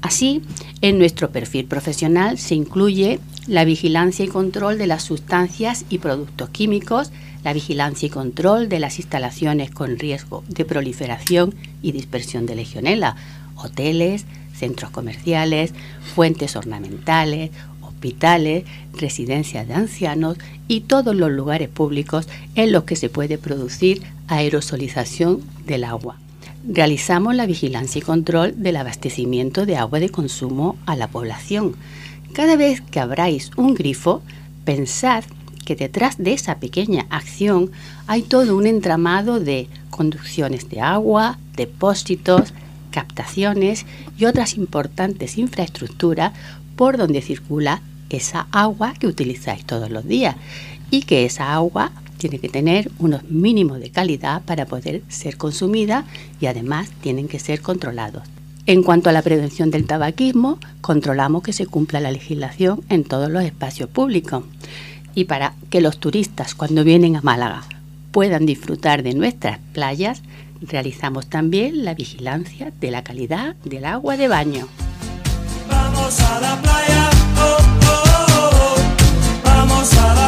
Así, 0.07 0.41
en 0.83 1.01
nuestro 1.01 1.33
perfil 1.33 1.65
profesional 1.65 2.39
se 2.39 2.55
incluye 2.55 3.19
la 3.49 3.65
vigilancia 3.65 4.25
y 4.25 4.29
control 4.29 4.79
de 4.79 4.87
las 4.87 5.03
sustancias 5.03 5.85
y 5.91 5.99
productos 5.99 6.49
químicos, 6.51 7.11
la 7.43 7.53
vigilancia 7.53 8.07
y 8.07 8.11
control 8.11 8.69
de 8.69 8.79
las 8.79 9.01
instalaciones 9.01 9.73
con 9.73 9.99
riesgo 9.99 10.45
de 10.47 10.65
proliferación 10.65 11.57
y 11.83 11.91
dispersión 11.91 12.47
de 12.47 12.55
legionela, 12.55 13.17
hoteles, 13.57 14.27
centros 14.55 14.93
comerciales, 14.93 15.73
fuentes 16.15 16.55
ornamentales, 16.55 17.51
hospitales, 17.83 18.63
residencias 18.93 19.67
de 19.67 19.75
ancianos 19.75 20.39
y 20.69 20.83
todos 20.83 21.17
los 21.17 21.33
lugares 21.33 21.69
públicos 21.69 22.29
en 22.55 22.71
los 22.71 22.85
que 22.85 22.95
se 22.95 23.09
puede 23.09 23.39
producir 23.39 24.03
aerosolización 24.29 25.43
del 25.67 25.83
agua. 25.83 26.17
Realizamos 26.69 27.37
la 27.37 27.47
vigilancia 27.47 28.01
y 28.01 28.03
control 28.03 28.61
del 28.61 28.75
abastecimiento 28.75 29.67
de 29.67 29.77
agua 29.77 30.01
de 30.01 30.09
consumo 30.09 30.77
a 30.85 30.97
la 30.97 31.07
población. 31.07 31.77
Cada 32.33 32.57
vez 32.57 32.81
que 32.81 32.99
abráis 32.99 33.53
un 33.57 33.75
grifo, 33.75 34.21
pensad 34.65 35.23
que 35.65 35.77
detrás 35.77 36.19
de 36.19 36.33
esa 36.33 36.59
pequeña 36.59 37.07
acción 37.09 37.71
hay 38.09 38.23
todo 38.23 38.57
un 38.57 38.67
entramado 38.67 39.39
de 39.39 39.69
conducciones 39.91 40.69
de 40.69 40.81
agua, 40.81 41.39
depósitos, 41.55 42.53
captaciones 42.91 43.87
y 44.19 44.25
otras 44.25 44.57
importantes 44.57 45.39
infraestructuras 45.39 46.33
por 46.75 46.97
donde 46.97 47.23
circula 47.23 47.81
esa 48.11 48.49
agua 48.51 48.95
que 48.99 49.07
utilizáis 49.07 49.65
todos 49.65 49.91
los 49.91 50.07
días 50.07 50.35
y 50.91 51.03
que 51.03 51.25
esa 51.25 51.55
agua 51.55 51.93
tiene 52.17 52.39
que 52.39 52.49
tener 52.49 52.91
unos 52.99 53.25
mínimos 53.25 53.81
de 53.81 53.91
calidad 53.91 54.43
para 54.43 54.67
poder 54.67 55.03
ser 55.09 55.37
consumida 55.37 56.05
y 56.41 56.47
además 56.47 56.91
tienen 57.01 57.29
que 57.29 57.39
ser 57.39 57.61
controlados. 57.61 58.23
En 58.67 58.83
cuanto 58.83 59.11
a 59.11 59.13
la 59.13 59.23
prevención 59.23 59.71
del 59.71 59.87
tabaquismo, 59.87 60.59
controlamos 60.81 61.45
que 61.45 61.53
se 61.53 61.67
cumpla 61.67 62.01
la 62.01 62.11
legislación 62.11 62.83
en 62.89 63.05
todos 63.05 63.31
los 63.31 63.45
espacios 63.45 63.89
públicos. 63.89 64.43
Y 65.15 65.25
para 65.25 65.55
que 65.71 65.81
los 65.81 65.99
turistas 65.99 66.57
cuando 66.57 66.83
vienen 66.83 67.15
a 67.15 67.23
Málaga 67.23 67.63
puedan 68.11 68.45
disfrutar 68.45 69.05
de 69.05 69.15
nuestras 69.15 69.61
playas, 69.73 70.23
realizamos 70.61 71.29
también 71.29 71.85
la 71.85 71.95
vigilancia 71.95 72.73
de 72.81 72.91
la 72.91 73.05
calidad 73.05 73.55
del 73.65 73.85
agua 73.85 74.17
de 74.17 74.27
baño. 74.27 74.67
Vamos 75.69 76.21
a 76.21 76.41
la 76.41 76.61
playa, 76.61 77.11
oh, 77.39 77.57
oh, 77.87 78.51
oh. 78.51 78.77
Vamos 79.45 79.93
a 79.95 80.15
la 80.15 80.26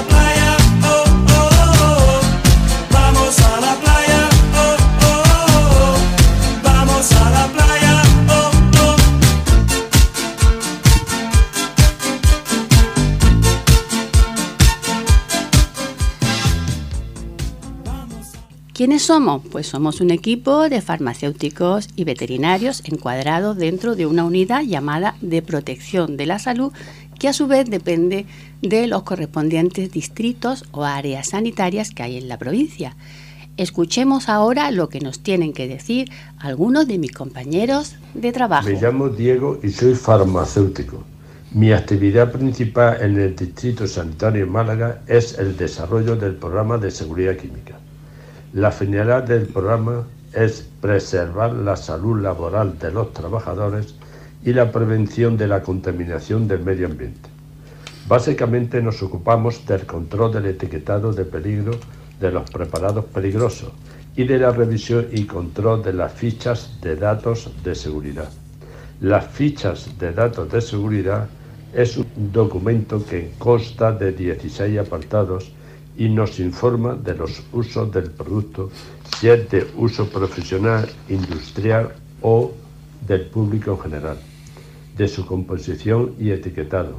somos? 19.08 19.40
Pues 19.50 19.66
somos 19.66 20.02
un 20.02 20.10
equipo 20.10 20.68
de 20.68 20.82
farmacéuticos 20.82 21.88
y 21.96 22.04
veterinarios 22.04 22.82
encuadrados 22.84 23.56
dentro 23.56 23.96
de 23.96 24.04
una 24.04 24.22
unidad 24.22 24.60
llamada 24.60 25.16
de 25.22 25.40
protección 25.40 26.18
de 26.18 26.26
la 26.26 26.38
salud 26.38 26.74
que 27.18 27.26
a 27.28 27.32
su 27.32 27.46
vez 27.46 27.70
depende 27.70 28.26
de 28.60 28.86
los 28.86 29.04
correspondientes 29.04 29.90
distritos 29.92 30.66
o 30.72 30.84
áreas 30.84 31.30
sanitarias 31.30 31.90
que 31.90 32.02
hay 32.02 32.18
en 32.18 32.28
la 32.28 32.36
provincia. 32.36 32.96
Escuchemos 33.56 34.28
ahora 34.28 34.70
lo 34.72 34.90
que 34.90 35.00
nos 35.00 35.20
tienen 35.20 35.54
que 35.54 35.68
decir 35.68 36.10
algunos 36.38 36.86
de 36.86 36.98
mis 36.98 37.12
compañeros 37.12 37.96
de 38.12 38.30
trabajo. 38.30 38.68
Me 38.68 38.78
llamo 38.78 39.08
Diego 39.08 39.58
y 39.62 39.70
soy 39.70 39.94
farmacéutico. 39.94 41.02
Mi 41.52 41.72
actividad 41.72 42.30
principal 42.30 42.98
en 43.00 43.18
el 43.18 43.34
Distrito 43.34 43.86
Sanitario 43.86 44.44
de 44.44 44.50
Málaga 44.50 45.00
es 45.06 45.38
el 45.38 45.56
desarrollo 45.56 46.14
del 46.14 46.34
programa 46.34 46.76
de 46.76 46.90
seguridad 46.90 47.36
química. 47.36 47.77
La 48.58 48.72
finalidad 48.72 49.22
del 49.22 49.46
programa 49.46 50.04
es 50.32 50.68
preservar 50.80 51.52
la 51.52 51.76
salud 51.76 52.20
laboral 52.20 52.76
de 52.80 52.90
los 52.90 53.12
trabajadores 53.12 53.94
y 54.44 54.52
la 54.52 54.72
prevención 54.72 55.36
de 55.36 55.46
la 55.46 55.62
contaminación 55.62 56.48
del 56.48 56.64
medio 56.64 56.88
ambiente. 56.88 57.30
Básicamente 58.08 58.82
nos 58.82 59.00
ocupamos 59.00 59.64
del 59.64 59.86
control 59.86 60.32
del 60.32 60.46
etiquetado 60.46 61.12
de 61.12 61.24
peligro 61.24 61.78
de 62.18 62.32
los 62.32 62.50
preparados 62.50 63.04
peligrosos 63.04 63.70
y 64.16 64.24
de 64.24 64.40
la 64.40 64.50
revisión 64.50 65.06
y 65.12 65.24
control 65.26 65.84
de 65.84 65.92
las 65.92 66.12
fichas 66.12 66.80
de 66.80 66.96
datos 66.96 67.52
de 67.62 67.76
seguridad. 67.76 68.28
Las 69.00 69.28
fichas 69.28 69.96
de 70.00 70.12
datos 70.12 70.50
de 70.50 70.60
seguridad 70.60 71.28
es 71.72 71.96
un 71.96 72.32
documento 72.32 73.06
que 73.06 73.30
consta 73.38 73.92
de 73.92 74.10
16 74.10 74.80
apartados 74.80 75.52
y 75.98 76.08
nos 76.08 76.38
informa 76.38 76.94
de 76.94 77.14
los 77.14 77.42
usos 77.52 77.92
del 77.92 78.12
producto, 78.12 78.70
si 79.18 79.28
es 79.28 79.50
de 79.50 79.66
uso 79.76 80.08
profesional, 80.08 80.88
industrial 81.08 81.92
o 82.22 82.52
del 83.06 83.22
público 83.22 83.72
en 83.72 83.80
general, 83.80 84.18
de 84.96 85.08
su 85.08 85.26
composición 85.26 86.14
y 86.20 86.30
etiquetado, 86.30 86.94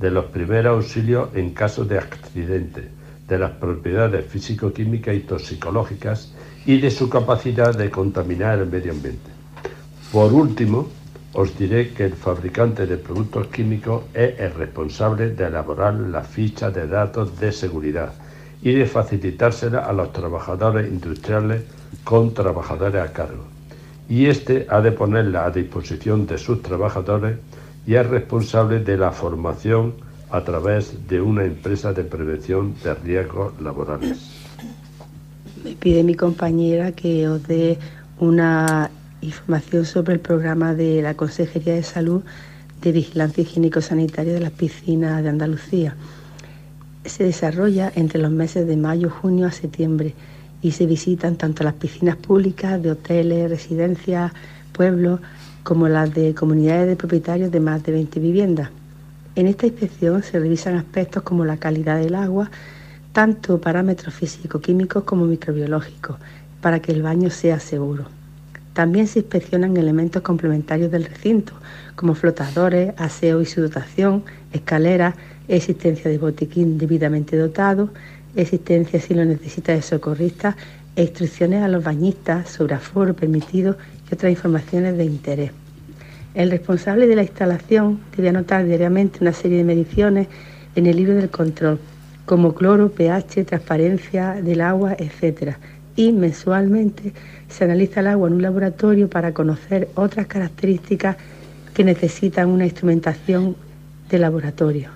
de 0.00 0.12
los 0.12 0.26
primeros 0.26 0.76
auxilios 0.76 1.28
en 1.34 1.50
caso 1.54 1.84
de 1.84 1.98
accidente, 1.98 2.88
de 3.26 3.38
las 3.38 3.50
propiedades 3.50 4.24
físico-químicas 4.26 5.16
y 5.16 5.20
toxicológicas 5.20 6.32
y 6.64 6.80
de 6.80 6.92
su 6.92 7.08
capacidad 7.08 7.76
de 7.76 7.90
contaminar 7.90 8.60
el 8.60 8.68
medio 8.68 8.92
ambiente. 8.92 9.30
Por 10.12 10.32
último, 10.32 10.86
os 11.32 11.58
diré 11.58 11.92
que 11.92 12.04
el 12.04 12.14
fabricante 12.14 12.86
de 12.86 12.96
productos 12.96 13.48
químicos 13.48 14.04
es 14.14 14.38
el 14.38 14.54
responsable 14.54 15.30
de 15.30 15.46
elaborar 15.46 15.94
la 15.94 16.22
ficha 16.22 16.70
de 16.70 16.86
datos 16.86 17.40
de 17.40 17.50
seguridad 17.50 18.12
y 18.62 18.72
de 18.72 18.86
facilitársela 18.86 19.80
a 19.80 19.92
los 19.92 20.12
trabajadores 20.12 20.90
industriales 20.90 21.62
con 22.04 22.34
trabajadores 22.34 23.02
a 23.02 23.12
cargo. 23.12 23.44
Y 24.08 24.26
este 24.26 24.66
ha 24.70 24.80
de 24.80 24.92
ponerla 24.92 25.46
a 25.46 25.50
disposición 25.50 26.26
de 26.26 26.38
sus 26.38 26.62
trabajadores 26.62 27.38
y 27.86 27.94
es 27.94 28.06
responsable 28.06 28.80
de 28.80 28.96
la 28.96 29.12
formación 29.12 29.94
a 30.30 30.42
través 30.42 31.08
de 31.08 31.20
una 31.20 31.44
empresa 31.44 31.92
de 31.92 32.04
prevención 32.04 32.74
de 32.82 32.94
riesgos 32.94 33.60
laborales. 33.60 34.18
Me 35.64 35.72
pide 35.72 36.02
mi 36.02 36.14
compañera 36.14 36.92
que 36.92 37.28
os 37.28 37.46
dé 37.46 37.78
una 38.18 38.90
información 39.20 39.84
sobre 39.84 40.14
el 40.14 40.20
programa 40.20 40.74
de 40.74 41.02
la 41.02 41.14
Consejería 41.14 41.74
de 41.74 41.82
Salud 41.82 42.22
de 42.82 42.92
Vigilancia 42.92 43.42
Higiénico-Sanitaria 43.42 44.34
de 44.34 44.40
las 44.40 44.52
piscinas 44.52 45.22
de 45.22 45.28
Andalucía. 45.28 45.96
Se 47.06 47.22
desarrolla 47.24 47.92
entre 47.94 48.20
los 48.20 48.32
meses 48.32 48.66
de 48.66 48.76
mayo, 48.76 49.10
junio 49.10 49.46
a 49.46 49.52
septiembre 49.52 50.14
y 50.60 50.72
se 50.72 50.86
visitan 50.86 51.36
tanto 51.36 51.62
las 51.62 51.74
piscinas 51.74 52.16
públicas 52.16 52.82
de 52.82 52.90
hoteles, 52.90 53.48
residencias, 53.48 54.32
pueblos, 54.72 55.20
como 55.62 55.88
las 55.88 56.12
de 56.12 56.34
comunidades 56.34 56.88
de 56.88 56.96
propietarios 56.96 57.50
de 57.50 57.60
más 57.60 57.82
de 57.84 57.92
20 57.92 58.20
viviendas. 58.20 58.70
En 59.36 59.46
esta 59.46 59.66
inspección 59.66 60.22
se 60.22 60.38
revisan 60.40 60.74
aspectos 60.74 61.22
como 61.22 61.44
la 61.44 61.58
calidad 61.58 61.98
del 61.98 62.16
agua, 62.16 62.50
tanto 63.12 63.60
parámetros 63.60 64.12
físico-químicos 64.14 65.04
como 65.04 65.26
microbiológicos, 65.26 66.16
para 66.60 66.80
que 66.80 66.92
el 66.92 67.02
baño 67.02 67.30
sea 67.30 67.60
seguro. 67.60 68.04
También 68.72 69.06
se 69.06 69.20
inspeccionan 69.20 69.76
elementos 69.76 70.22
complementarios 70.22 70.90
del 70.90 71.04
recinto, 71.04 71.52
como 71.94 72.14
flotadores, 72.14 72.92
aseo 72.98 73.40
y 73.40 73.46
su 73.46 73.62
dotación, 73.62 74.24
escaleras, 74.52 75.14
existencia 75.48 76.10
de 76.10 76.18
botiquín 76.18 76.78
debidamente 76.78 77.36
dotado, 77.36 77.90
existencia 78.34 79.00
si 79.00 79.14
lo 79.14 79.24
necesita 79.24 79.72
de 79.72 79.82
socorristas 79.82 80.56
e 80.96 81.02
instrucciones 81.02 81.62
a 81.62 81.68
los 81.68 81.84
bañistas 81.84 82.48
sobre 82.48 82.74
aforo 82.74 83.14
permitido 83.14 83.76
y 84.10 84.14
otras 84.14 84.30
informaciones 84.30 84.96
de 84.96 85.04
interés. 85.04 85.50
El 86.34 86.50
responsable 86.50 87.06
de 87.06 87.16
la 87.16 87.22
instalación 87.22 88.00
debe 88.16 88.28
anotar 88.28 88.66
diariamente 88.66 89.18
una 89.22 89.32
serie 89.32 89.58
de 89.58 89.64
mediciones 89.64 90.28
en 90.74 90.86
el 90.86 90.96
libro 90.96 91.14
del 91.14 91.30
control, 91.30 91.78
como 92.26 92.54
cloro, 92.54 92.90
pH, 92.90 93.44
transparencia 93.44 94.34
del 94.42 94.60
agua, 94.60 94.96
etc. 94.98 95.54
Y 95.96 96.12
mensualmente 96.12 97.12
se 97.48 97.64
analiza 97.64 98.00
el 98.00 98.08
agua 98.08 98.28
en 98.28 98.34
un 98.34 98.42
laboratorio 98.42 99.08
para 99.08 99.32
conocer 99.32 99.88
otras 99.94 100.26
características 100.26 101.16
que 101.72 101.84
necesitan 101.84 102.48
una 102.48 102.64
instrumentación 102.64 103.56
de 104.10 104.18
laboratorio. 104.18 104.95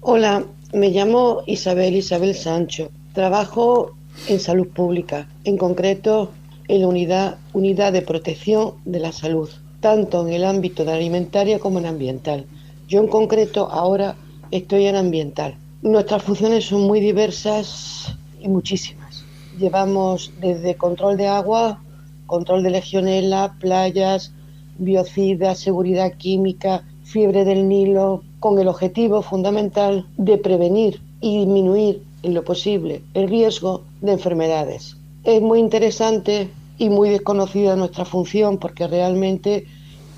Hola, 0.00 0.46
me 0.72 0.90
llamo 0.90 1.42
Isabel 1.46 1.96
Isabel 1.96 2.34
Sancho. 2.34 2.90
Trabajo 3.12 3.96
en 4.28 4.40
salud 4.40 4.68
pública, 4.68 5.28
en 5.44 5.56
concreto 5.56 6.30
en 6.68 6.82
la 6.82 6.88
unidad, 6.88 7.38
unidad 7.52 7.92
de 7.92 8.02
protección 8.02 8.74
de 8.84 9.00
la 9.00 9.12
salud 9.12 9.50
tanto 9.80 10.26
en 10.26 10.32
el 10.32 10.44
ámbito 10.44 10.84
de 10.84 10.92
alimentaria 10.92 11.58
como 11.58 11.78
en 11.78 11.86
ambiental. 11.86 12.46
Yo 12.88 13.00
en 13.00 13.08
concreto 13.08 13.68
ahora 13.70 14.16
estoy 14.50 14.86
en 14.86 14.96
ambiental. 14.96 15.56
Nuestras 15.82 16.22
funciones 16.22 16.64
son 16.64 16.82
muy 16.82 17.00
diversas 17.00 18.16
y 18.40 18.48
muchísimas. 18.48 19.24
Llevamos 19.58 20.32
desde 20.40 20.76
control 20.76 21.16
de 21.16 21.28
agua, 21.28 21.80
control 22.26 22.62
de 22.62 22.70
legionela, 22.70 23.56
playas, 23.60 24.32
biocidas, 24.78 25.58
seguridad 25.58 26.12
química, 26.12 26.84
fiebre 27.08 27.46
del 27.46 27.68
Nilo, 27.68 28.22
con 28.38 28.58
el 28.58 28.68
objetivo 28.68 29.22
fundamental 29.22 30.06
de 30.18 30.36
prevenir 30.36 31.00
y 31.22 31.38
disminuir 31.38 32.02
en 32.22 32.34
lo 32.34 32.44
posible 32.44 33.02
el 33.14 33.28
riesgo 33.28 33.82
de 34.02 34.12
enfermedades. 34.12 34.96
Es 35.24 35.40
muy 35.40 35.58
interesante 35.58 36.50
y 36.76 36.90
muy 36.90 37.08
desconocida 37.08 37.76
nuestra 37.76 38.04
función 38.04 38.58
porque 38.58 38.86
realmente 38.86 39.66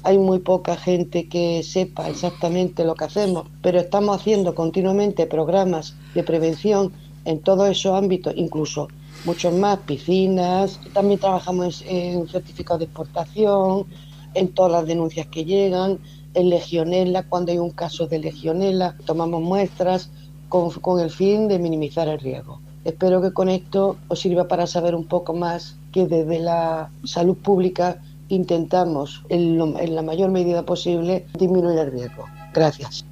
hay 0.02 0.18
muy 0.18 0.40
poca 0.40 0.76
gente 0.76 1.28
que 1.28 1.62
sepa 1.62 2.08
exactamente 2.08 2.84
lo 2.84 2.96
que 2.96 3.04
hacemos, 3.04 3.46
pero 3.62 3.78
estamos 3.78 4.16
haciendo 4.16 4.56
continuamente 4.56 5.26
programas 5.26 5.94
de 6.14 6.24
prevención 6.24 6.92
en 7.24 7.38
todos 7.38 7.68
esos 7.68 7.94
ámbitos, 7.94 8.34
incluso 8.36 8.88
muchos 9.24 9.54
más, 9.54 9.78
piscinas, 9.80 10.80
también 10.92 11.20
trabajamos 11.20 11.84
en, 11.86 12.26
certificados 12.26 12.80
de 12.80 12.86
exportación, 12.86 13.86
en 14.34 14.48
todas 14.48 14.72
las 14.72 14.86
denuncias 14.86 15.26
que 15.26 15.44
llegan, 15.44 15.98
en 16.34 16.50
legionela, 16.50 17.24
cuando 17.24 17.52
hay 17.52 17.58
un 17.58 17.70
caso 17.70 18.06
de 18.06 18.18
legionela, 18.18 18.96
tomamos 19.04 19.42
muestras 19.42 20.10
con, 20.48 20.70
con 20.70 21.00
el 21.00 21.10
fin 21.10 21.48
de 21.48 21.58
minimizar 21.58 22.08
el 22.08 22.18
riesgo. 22.18 22.60
Espero 22.84 23.20
que 23.20 23.32
con 23.32 23.48
esto 23.48 23.98
os 24.08 24.20
sirva 24.20 24.48
para 24.48 24.66
saber 24.66 24.94
un 24.94 25.06
poco 25.06 25.34
más 25.34 25.76
que 25.92 26.06
desde 26.06 26.38
la 26.38 26.90
salud 27.04 27.36
pública 27.36 27.98
intentamos 28.30 29.22
en, 29.28 29.58
la 29.94 30.02
mayor 30.02 30.30
medida 30.30 30.64
posible 30.64 31.26
disminuir 31.38 31.78
el 31.78 31.92
riesgo. 31.92 32.26
Gracias. 32.54 33.04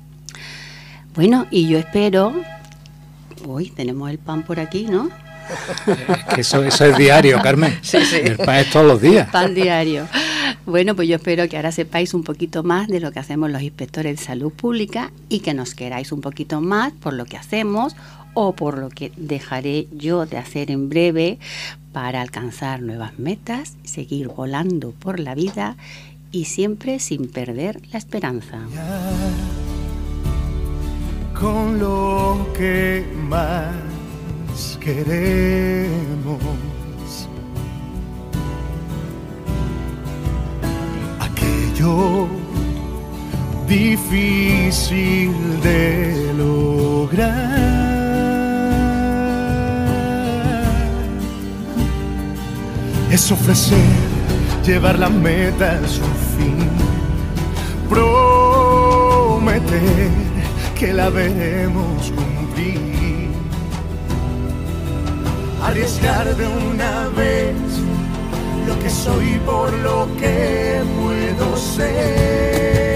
Bueno, 1.14 1.46
y 1.50 1.68
yo 1.68 1.78
espero, 1.78 2.33
uy, 3.46 3.70
tenemos 3.70 4.09
el 4.11 4.18
pan 4.18 4.44
por 4.44 4.61
aquí, 4.61 4.85
¿no? 4.85 5.11
eso, 6.37 6.62
eso 6.62 6.84
es 6.84 6.96
diario, 6.96 7.40
Carmen. 7.42 7.78
Sí, 7.82 7.98
sí. 8.04 8.16
El 8.22 8.37
pan 8.37 8.56
es 8.56 8.70
todos 8.70 8.87
los 8.87 9.00
días. 9.00 9.28
Pan 9.30 9.54
diario. 9.54 10.06
Bueno, 10.66 10.94
pues 10.94 11.08
yo 11.08 11.16
espero 11.16 11.48
que 11.48 11.56
ahora 11.56 11.72
sepáis 11.72 12.14
un 12.14 12.24
poquito 12.24 12.62
más 12.62 12.88
de 12.88 13.00
lo 13.00 13.12
que 13.12 13.20
hacemos 13.20 13.50
los 13.50 13.62
inspectores 13.62 14.18
de 14.18 14.24
salud 14.24 14.52
pública 14.52 15.11
y 15.28 15.40
que 15.40 15.54
nos 15.54 15.74
queráis 15.74 16.12
un 16.12 16.20
poquito 16.20 16.61
más 16.61 16.92
por 16.92 17.14
lo 17.14 17.24
que 17.24 17.37
hacemos 17.37 17.96
o 18.34 18.52
por 18.54 18.78
lo 18.78 18.90
que 18.90 19.11
dejaré 19.16 19.88
yo 19.92 20.26
de 20.26 20.37
hacer 20.37 20.70
en 20.70 20.88
breve 20.88 21.38
para 21.92 22.20
alcanzar 22.20 22.82
nuevas 22.82 23.18
metas, 23.18 23.76
seguir 23.82 24.28
volando 24.28 24.92
por 24.92 25.18
la 25.18 25.34
vida 25.34 25.76
y 26.30 26.44
siempre 26.44 27.00
sin 27.00 27.28
perder 27.28 27.80
la 27.90 27.98
esperanza. 27.98 28.58
Con 31.34 31.78
lo 31.78 32.46
que 32.56 33.04
más 33.28 33.74
queremos. 34.81 36.38
Aquello 41.21 42.29
difícil 43.66 45.33
de 45.62 46.33
lograr. 46.37 47.79
es 53.11 53.33
ofrecer, 53.33 53.79
llevar 54.66 54.99
la 54.99 55.09
meta 55.09 55.73
a 55.73 55.88
su 55.88 56.03
fin, 56.37 56.68
prometer 57.88 58.51
que 60.79 60.92
la 60.92 61.09
veremos 61.09 62.12
arriesgar 65.68 66.35
de 66.35 66.46
una 66.46 67.09
vez 67.09 67.54
lo 68.66 68.78
que 68.78 68.88
soy 68.88 69.38
por 69.44 69.70
lo 69.72 70.09
que 70.18 70.81
puedo 70.98 71.57
ser. 71.57 72.88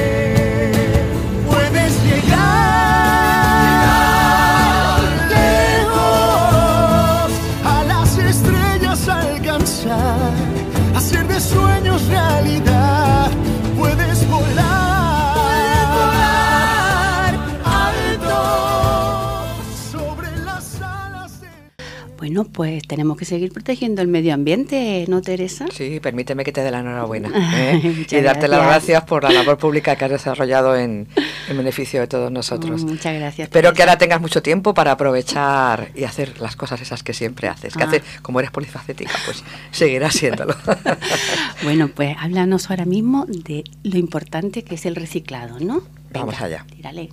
Bueno, 22.32 22.48
pues 22.50 22.82
tenemos 22.88 23.18
que 23.18 23.26
seguir 23.26 23.52
protegiendo 23.52 24.00
el 24.00 24.08
medio 24.08 24.32
ambiente, 24.32 25.04
¿no, 25.06 25.20
Teresa? 25.20 25.66
Sí, 25.70 26.00
permíteme 26.00 26.44
que 26.44 26.52
te 26.52 26.62
dé 26.62 26.70
la 26.70 26.80
enhorabuena 26.80 27.28
¿eh? 27.54 28.06
y 28.10 28.20
darte 28.22 28.48
las 28.48 28.64
gracias 28.64 29.04
por 29.04 29.24
la 29.24 29.32
labor 29.32 29.58
pública 29.58 29.96
que 29.96 30.06
has 30.06 30.12
desarrollado 30.12 30.74
en, 30.74 31.08
en 31.50 31.56
beneficio 31.58 32.00
de 32.00 32.06
todos 32.06 32.32
nosotros. 32.32 32.84
muchas 32.84 33.14
gracias. 33.16 33.48
Espero 33.48 33.74
que 33.74 33.82
ahora 33.82 33.98
tengas 33.98 34.18
mucho 34.22 34.40
tiempo 34.40 34.72
para 34.72 34.92
aprovechar 34.92 35.90
y 35.94 36.04
hacer 36.04 36.40
las 36.40 36.56
cosas 36.56 36.80
esas 36.80 37.02
que 37.02 37.12
siempre 37.12 37.48
haces. 37.48 37.74
Que 37.74 37.82
ah. 37.82 37.90
como 38.22 38.40
eres 38.40 38.50
polifacética, 38.50 39.12
pues 39.26 39.44
seguirás 39.70 40.14
siéndolo. 40.14 40.56
bueno, 41.64 41.88
pues 41.88 42.16
háblanos 42.18 42.70
ahora 42.70 42.86
mismo 42.86 43.26
de 43.28 43.62
lo 43.82 43.98
importante 43.98 44.64
que 44.64 44.76
es 44.76 44.86
el 44.86 44.96
reciclado, 44.96 45.60
¿no? 45.60 45.82
Vamos 46.14 46.40
allá. 46.40 46.64
Tírale. 46.74 47.10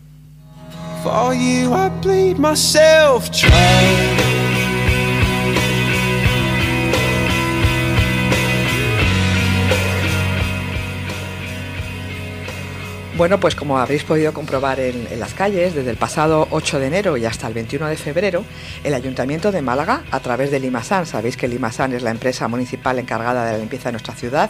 Bueno, 13.19 13.37
pues 13.37 13.53
como 13.53 13.77
habréis 13.77 14.05
podido 14.05 14.31
comprobar 14.31 14.79
en, 14.79 15.19
las 15.19 15.33
calles, 15.33 15.75
desde 15.75 15.89
el 15.89 15.97
pasado 15.97 16.47
8 16.51 16.79
de 16.79 16.87
enero 16.87 17.17
y 17.17 17.25
hasta 17.25 17.47
el 17.47 17.53
21 17.53 17.87
de 17.87 17.97
febrero, 17.97 18.45
el 18.81 18.93
Ayuntamiento 18.93 19.51
de 19.51 19.61
Málaga, 19.61 20.03
a 20.09 20.21
través 20.21 20.51
de 20.51 20.59
Limasan, 20.61 21.05
sabéis 21.05 21.35
que 21.35 21.49
Limasan 21.49 21.91
es 21.91 22.01
la 22.01 22.11
empresa 22.11 22.47
municipal 22.47 22.97
encargada 22.97 23.43
de 23.43 23.51
la 23.51 23.57
limpieza 23.57 23.89
de 23.89 23.91
nuestra 23.91 24.15
ciudad, 24.15 24.49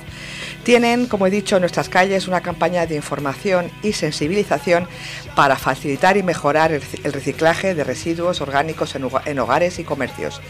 tienen, 0.62 1.08
como 1.08 1.25
he 1.25 1.32
dicho, 1.32 1.55
en 1.55 1.63
nuestras 1.63 1.89
calles 1.89 2.27
una 2.27 2.41
campaña 2.41 2.86
de 2.86 2.95
información 2.95 3.71
y 3.82 3.93
sensibilización 3.93 4.88
para 5.36 5.55
facilitar 5.55 6.17
y 6.17 6.21
mejorar 6.21 6.71
el, 6.71 6.84
reciclaje 7.12 7.73
de 7.73 7.84
residuos 7.84 8.39
orgánicos 8.39 8.93
en 8.93 9.39
hogares 9.39 9.79
y 9.79 9.84
comercios. 9.84 10.41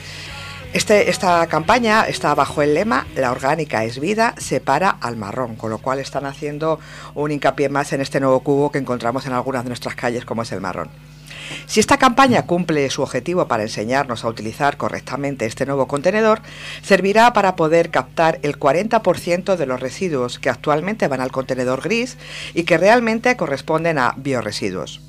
Este, 0.71 1.10
esta 1.10 1.47
campaña 1.47 2.03
está 2.03 2.36
bajo 2.36 2.62
el 2.62 2.75
lema 2.75 3.08
La 3.15 3.32
orgánica 3.32 3.86
es 3.86 3.99
vida, 3.99 4.36
separa 4.38 4.89
al 5.01 5.17
marrón, 5.17 5.55
con 5.55 5.71
lo 5.71 5.79
cual 5.79 5.97
están 5.97 6.27
haciendo 6.27 6.79
un 7.15 7.32
hincapié 7.32 7.69
más 7.69 7.91
en 7.91 8.01
este 8.01 8.19
nuevo 8.19 8.41
cubo 8.41 8.71
que 8.71 8.77
encontramos 8.77 9.25
en 9.25 9.34
algunas 9.34 9.63
de 9.63 9.69
nuestras 9.69 9.95
calles 9.95 10.25
como 10.25 10.43
es 10.43 10.51
el 10.51 10.62
marrón. 10.62 10.89
Si 11.65 11.79
esta 11.79 11.97
campaña 11.97 12.45
cumple 12.45 12.88
su 12.91 13.01
objetivo 13.01 13.47
para 13.47 13.63
enseñarnos 13.63 14.23
a 14.23 14.27
utilizar 14.27 14.77
correctamente 14.77 15.47
este 15.47 15.65
nuevo 15.65 15.88
contenedor, 15.88 16.41
servirá 16.84 17.34
para 17.34 17.55
poder 17.55 17.89
captar 17.89 18.38
el 18.43 18.60
40% 18.60 19.55
de 19.55 19.65
los 19.65 19.79
residuos 19.79 20.38
que 20.38 20.51
actualmente 20.51 21.08
van 21.08 21.21
al 21.21 21.32
contenedor 21.32 21.82
gris 21.82 22.17
y 22.53 22.63
que 22.63 22.77
realmente 22.77 23.36
corresponden 23.36 23.97
a 23.97 24.13
bioresiduos. 24.17 25.01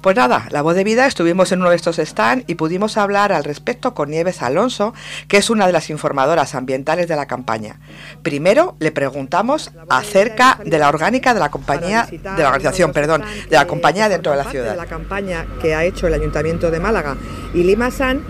Pues 0.00 0.16
nada, 0.16 0.46
la 0.50 0.62
voz 0.62 0.74
de 0.74 0.84
vida 0.84 1.06
estuvimos 1.06 1.52
en 1.52 1.60
uno 1.60 1.70
de 1.70 1.76
estos 1.76 1.96
stands 1.96 2.44
y 2.46 2.54
pudimos 2.54 2.96
hablar 2.96 3.32
al 3.32 3.44
respecto 3.44 3.94
con 3.94 4.10
Nieves 4.10 4.42
Alonso, 4.42 4.94
que 5.28 5.36
es 5.36 5.50
una 5.50 5.66
de 5.66 5.72
las 5.72 5.90
informadoras 5.90 6.54
ambientales 6.54 7.08
de 7.08 7.16
la 7.16 7.26
campaña. 7.26 7.80
Primero 8.22 8.76
le 8.80 8.92
preguntamos 8.92 9.70
acerca 9.88 10.58
de 10.64 10.78
la 10.78 10.88
orgánica 10.88 11.34
de 11.34 11.40
la 11.40 11.50
compañía, 11.50 12.06
de 12.10 12.42
la 12.42 12.48
organización, 12.48 12.92
perdón, 12.92 13.22
de 13.48 13.56
la 13.56 13.66
compañía 13.66 14.08
dentro 14.08 14.32
de 14.32 14.38
la 14.38 14.44
ciudad. 14.44 14.76
la 14.76 14.86
campaña 14.86 15.46
que 15.60 15.74
ha 15.74 15.84
hecho 15.84 16.06
el 16.06 16.14
Ayuntamiento 16.14 16.70
de 16.70 16.80
Málaga 16.80 17.16
y 17.54 17.62
Lima 17.62 17.90
San 17.90 18.22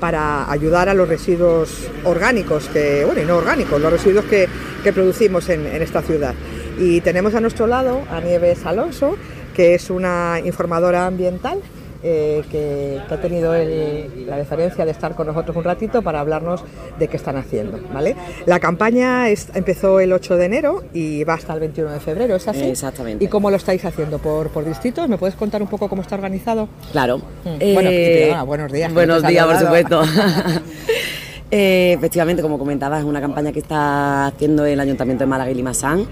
para 0.00 0.50
ayudar 0.50 0.88
a 0.88 0.94
los 0.94 1.08
residuos 1.08 1.88
orgánicos, 2.04 2.68
que, 2.68 3.04
bueno, 3.04 3.22
y 3.22 3.24
no 3.24 3.36
orgánicos, 3.36 3.80
los 3.80 3.90
residuos 3.90 4.24
que, 4.26 4.48
producimos 4.92 5.48
en, 5.48 5.66
en 5.66 5.82
esta 5.82 6.00
ciudad. 6.00 6.32
Y 6.78 7.00
tenemos 7.00 7.34
a 7.34 7.40
nuestro 7.40 7.66
lado 7.66 8.02
a 8.08 8.20
Nieves 8.20 8.64
Alonso, 8.64 9.16
que 9.56 9.74
es 9.74 9.88
una 9.88 10.38
informadora 10.44 11.06
ambiental 11.06 11.60
eh, 12.02 12.44
que, 12.50 13.00
ha 13.08 13.16
tenido 13.16 13.54
la 13.54 14.36
deferencia 14.36 14.84
de 14.84 14.90
estar 14.90 15.14
con 15.14 15.26
nosotros 15.26 15.56
un 15.56 15.64
ratito 15.64 16.02
para 16.02 16.20
hablarnos 16.20 16.62
de 16.98 17.08
qué 17.08 17.16
están 17.16 17.36
haciendo. 17.36 17.80
¿vale? 17.90 18.14
La 18.44 18.60
campaña 18.60 19.30
empezó 19.30 19.98
el 19.98 20.12
8 20.12 20.36
de 20.36 20.44
enero 20.44 20.84
y 20.92 21.24
va 21.24 21.34
hasta 21.34 21.54
el 21.54 21.60
21 21.60 21.90
de 21.90 22.00
febrero, 22.00 22.36
¿es 22.36 22.46
así? 22.46 22.64
Exactamente. 22.68 23.24
¿Y 23.24 23.28
cómo 23.28 23.50
lo 23.50 23.56
estáis 23.56 23.82
haciendo? 23.86 24.18
¿Por, 24.18 24.50
por 24.50 24.66
distritos? 24.66 25.08
¿Me 25.08 25.16
puedes 25.16 25.36
contar 25.36 25.62
un 25.62 25.68
poco 25.68 25.88
cómo 25.88 26.02
está 26.02 26.16
organizado? 26.16 26.68
Claro. 26.92 27.18
Mm. 27.18 27.74
bueno, 27.74 27.90
eh, 27.90 28.36
buenos 28.44 28.70
días. 28.70 28.92
Buenos 28.92 29.26
días, 29.26 29.46
por 29.46 29.58
supuesto. 29.58 30.02
Eh, 31.50 31.94
efectivamente, 31.96 32.42
como 32.42 32.58
comentabas, 32.58 33.00
es 33.00 33.04
una 33.04 33.20
campaña 33.20 33.52
que 33.52 33.60
está 33.60 34.26
haciendo 34.26 34.64
el 34.64 34.80
Ayuntamiento 34.80 35.24
de 35.24 35.28
Málaga 35.28 35.50
y 35.50 35.54
Limasán. 35.54 36.06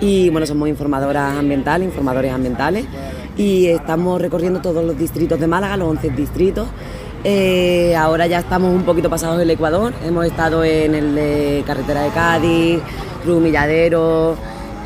Y 0.00 0.28
bueno, 0.30 0.46
somos 0.46 0.68
informadoras 0.68 1.36
ambientales, 1.38 1.88
informadores 1.88 2.32
ambientales. 2.32 2.84
Y 3.36 3.66
estamos 3.66 4.20
recorriendo 4.20 4.60
todos 4.60 4.84
los 4.84 4.98
distritos 4.98 5.40
de 5.40 5.46
Málaga, 5.46 5.76
los 5.76 5.88
11 5.88 6.10
distritos. 6.10 6.68
Eh, 7.24 7.96
ahora 7.96 8.26
ya 8.26 8.40
estamos 8.40 8.74
un 8.74 8.82
poquito 8.82 9.08
pasados 9.08 9.38
del 9.38 9.50
Ecuador. 9.50 9.94
Hemos 10.04 10.26
estado 10.26 10.62
en 10.62 10.94
el 10.94 11.14
de 11.14 11.64
Carretera 11.66 12.02
de 12.02 12.10
Cádiz, 12.10 12.80
Cruz 13.24 13.40
Milladero, 13.40 14.36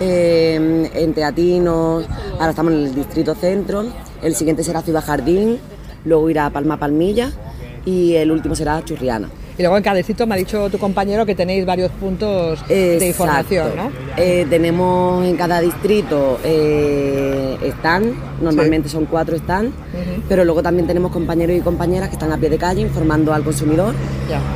eh, 0.00 0.88
en 0.94 1.12
Teatinos. 1.14 2.06
Ahora 2.34 2.50
estamos 2.50 2.72
en 2.72 2.78
el 2.78 2.94
distrito 2.94 3.34
centro. 3.34 3.84
El 4.22 4.36
siguiente 4.36 4.62
será 4.62 4.82
Ciudad 4.82 5.04
Jardín, 5.04 5.58
luego 6.04 6.30
irá 6.30 6.48
Palma 6.50 6.76
Palmilla 6.76 7.32
y 7.84 8.14
el 8.14 8.30
último 8.30 8.54
será 8.54 8.84
Churriana. 8.84 9.28
Y 9.58 9.62
luego 9.62 9.76
en 9.76 9.82
cada 9.82 9.96
distrito 9.96 10.24
me 10.24 10.36
ha 10.36 10.38
dicho 10.38 10.70
tu 10.70 10.78
compañero 10.78 11.26
que 11.26 11.34
tenéis 11.34 11.66
varios 11.66 11.90
puntos 11.90 12.60
de 12.68 13.04
información, 13.04 13.74
¿no? 13.74 13.90
Eh, 14.16 14.46
tenemos 14.48 15.26
en 15.26 15.36
cada 15.36 15.60
distrito 15.60 16.38
eh, 16.44 17.56
stand, 17.78 18.14
normalmente 18.40 18.88
son 18.88 19.06
cuatro 19.06 19.36
stands, 19.36 19.74
pero 20.28 20.44
luego 20.44 20.62
también 20.62 20.86
tenemos 20.86 21.10
compañeros 21.10 21.56
y 21.56 21.60
compañeras 21.60 22.08
que 22.08 22.14
están 22.14 22.30
a 22.30 22.38
pie 22.38 22.50
de 22.50 22.58
calle 22.58 22.82
informando 22.82 23.34
al 23.34 23.42
consumidor 23.42 23.94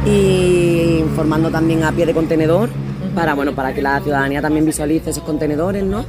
y 0.06 0.98
informando 1.00 1.50
también 1.50 1.82
a 1.82 1.90
pie 1.90 2.06
de 2.06 2.14
contenedor 2.14 2.70
para 3.14 3.34
bueno 3.34 3.54
para 3.54 3.72
que 3.74 3.82
la 3.82 4.00
ciudadanía 4.00 4.40
también 4.40 4.64
visualice 4.64 5.10
esos 5.10 5.22
contenedores, 5.22 5.84
¿no? 5.84 6.04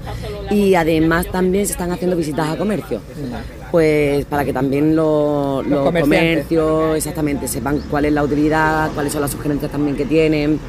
Y 0.50 0.76
además 0.76 1.28
también 1.32 1.66
se 1.66 1.74
están 1.74 1.92
haciendo 1.92 2.16
visitas 2.16 2.50
a 2.50 2.58
comercio, 2.58 3.02
pues 3.72 4.26
para 4.26 4.46
que 4.46 4.54
también 4.54 4.96
los, 4.96 5.64
comercios 5.66 6.98
exactamente 6.98 7.48
sepan 7.48 7.82
cuál 7.90 8.06
es 8.06 8.14
la 8.14 8.24
utilidad, 8.24 8.92
cuáles 8.94 9.12
son 9.12 9.22
las 9.22 9.32
sugerencias 9.32 9.72
también 9.72 9.96
que 9.96 10.06
tienen. 10.06 10.60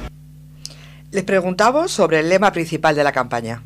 Les 1.11 1.23
preguntamos 1.23 1.93
sobre 1.93 2.21
el 2.21 2.29
lema 2.29 2.51
principal 2.53 2.95
de 2.95 3.05
la 3.05 3.13
campaña 3.13 3.63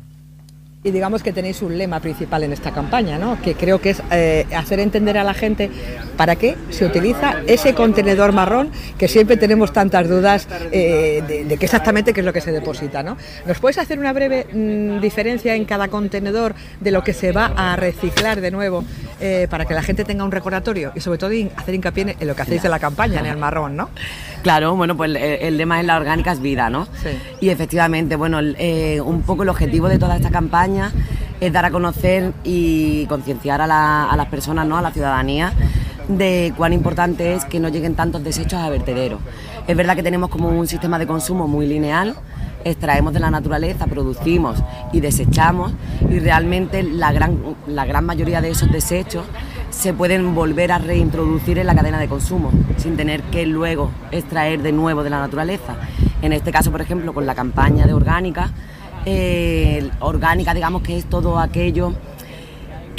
y 0.81 0.91
digamos 0.91 1.23
que 1.23 1.33
tenéis 1.33 1.61
un 1.61 1.77
lema 1.77 1.99
principal 1.99 2.43
en 2.43 2.53
esta 2.53 2.71
campaña, 2.71 3.17
¿no? 3.17 3.41
que 3.41 3.53
creo 3.53 3.81
que 3.81 3.89
es 3.89 4.01
eh, 4.11 4.47
hacer 4.55 4.79
entender 4.79 5.17
a 5.17 5.25
la 5.25 5.33
gente 5.33 5.69
para 6.15 6.37
qué 6.37 6.55
se 6.69 6.85
utiliza 6.85 7.41
ese 7.47 7.73
contenedor 7.73 8.31
marrón 8.31 8.71
que 8.97 9.09
siempre 9.09 9.35
tenemos 9.35 9.73
tantas 9.73 10.07
dudas 10.07 10.47
eh, 10.71 11.21
de, 11.27 11.57
qué 11.57 11.65
exactamente 11.65 12.13
qué 12.13 12.21
es 12.21 12.25
lo 12.25 12.31
que 12.31 12.39
se 12.39 12.53
deposita. 12.53 13.03
¿no? 13.03 13.17
¿Nos 13.45 13.59
puedes 13.59 13.77
hacer 13.77 13.99
una 13.99 14.13
breve 14.13 14.47
mm, 14.53 15.01
diferencia 15.01 15.53
en 15.53 15.65
cada 15.65 15.89
contenedor 15.89 16.55
de 16.79 16.91
lo 16.91 17.03
que 17.03 17.11
se 17.11 17.33
va 17.33 17.51
a 17.57 17.75
reciclar 17.75 18.39
de 18.39 18.49
nuevo 18.49 18.85
eh, 19.19 19.47
para 19.49 19.65
que 19.65 19.73
la 19.73 19.83
gente 19.83 20.05
tenga 20.05 20.23
un 20.23 20.31
recordatorio 20.31 20.93
y 20.95 21.01
sobre 21.01 21.17
todo 21.17 21.31
hacer 21.57 21.75
hincapié 21.75 22.15
en 22.17 22.27
lo 22.27 22.35
que 22.35 22.41
hacéis 22.41 22.63
en 22.63 22.71
la 22.71 22.79
campaña, 22.79 23.19
en 23.19 23.25
el 23.25 23.37
marrón? 23.37 23.75
¿no? 23.75 23.89
Claro, 24.43 24.77
bueno, 24.77 24.95
pues 24.95 25.11
el, 25.13 25.57
lema 25.57 25.81
es 25.81 25.85
la 25.85 25.97
orgánica 25.97 26.31
es 26.31 26.39
vida, 26.39 26.69
¿no? 26.69 26.85
Sí. 26.85 27.09
Y 27.41 27.49
efectivamente, 27.49 28.15
bueno, 28.15 28.39
un 28.39 29.21
poco 29.23 29.43
el 29.43 29.49
objetivo 29.49 29.89
de 29.89 29.99
toda 29.99 30.15
esta 30.15 30.29
campaña 30.29 30.68
es 31.39 31.53
dar 31.53 31.65
a 31.65 31.71
conocer 31.71 32.33
y 32.43 33.05
concienciar 33.07 33.61
a, 33.61 33.67
las 33.67 34.27
personas, 34.27 34.67
¿no? 34.67 34.77
a 34.77 34.81
la 34.81 34.91
ciudadanía, 34.91 35.53
de 36.07 36.53
cuán 36.57 36.73
importante 36.73 37.33
es 37.33 37.45
que 37.45 37.59
no 37.59 37.69
lleguen 37.69 37.95
tantos 37.95 38.23
desechos 38.23 38.59
a 38.59 38.69
vertederos. 38.69 39.19
Es 39.67 39.77
verdad 39.77 39.95
que 39.95 40.03
tenemos 40.03 40.29
como 40.29 40.49
un 40.49 40.67
sistema 40.67 40.97
de 40.99 41.07
consumo 41.07 41.47
muy 41.47 41.67
lineal, 41.67 42.15
extraemos 42.63 43.13
de 43.13 43.19
la 43.19 43.31
naturaleza, 43.31 43.85
producimos 43.85 44.59
y 44.91 44.99
desechamos 44.99 45.71
y 46.09 46.19
realmente 46.19 46.83
la 46.83 47.11
gran, 47.11 47.37
la 47.67 47.85
gran 47.85 48.05
mayoría 48.05 48.41
de 48.41 48.49
esos 48.49 48.71
desechos 48.71 49.25
se 49.69 49.93
pueden 49.93 50.35
volver 50.35 50.71
a 50.71 50.77
reintroducir 50.77 51.59
en 51.59 51.67
la 51.67 51.75
cadena 51.75 51.99
de 51.99 52.07
consumo 52.07 52.51
sin 52.77 52.97
tener 52.97 53.21
que 53.23 53.45
luego 53.45 53.91
extraer 54.11 54.61
de 54.61 54.71
nuevo 54.71 55.03
de 55.03 55.09
la 55.09 55.19
naturaleza. 55.19 55.75
En 56.21 56.33
este 56.33 56.51
caso, 56.51 56.71
por 56.71 56.81
ejemplo, 56.81 57.13
con 57.13 57.25
la 57.25 57.35
campaña 57.35 57.85
de 57.85 57.93
orgánica, 57.93 58.51
eh, 59.05 59.89
orgánica, 59.99 60.53
digamos 60.53 60.81
que 60.81 60.97
es 60.97 61.05
todo 61.05 61.39
aquello 61.39 61.93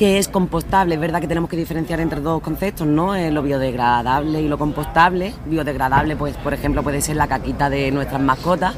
que 0.00 0.16
es 0.16 0.28
compostable. 0.28 0.94
Es 0.94 1.00
verdad 1.00 1.20
que 1.20 1.28
tenemos 1.28 1.50
que 1.50 1.58
diferenciar 1.58 2.00
entre 2.00 2.22
dos 2.22 2.40
conceptos, 2.40 2.86
¿no? 2.86 3.14
Eh, 3.14 3.30
lo 3.30 3.42
biodegradable 3.42 4.40
y 4.40 4.48
lo 4.48 4.56
compostable. 4.56 5.34
Biodegradable, 5.44 6.16
pues, 6.16 6.38
por 6.38 6.54
ejemplo, 6.54 6.82
puede 6.82 7.02
ser 7.02 7.16
la 7.16 7.26
caquita 7.26 7.68
de 7.68 7.90
nuestras 7.90 8.22
mascotas 8.22 8.76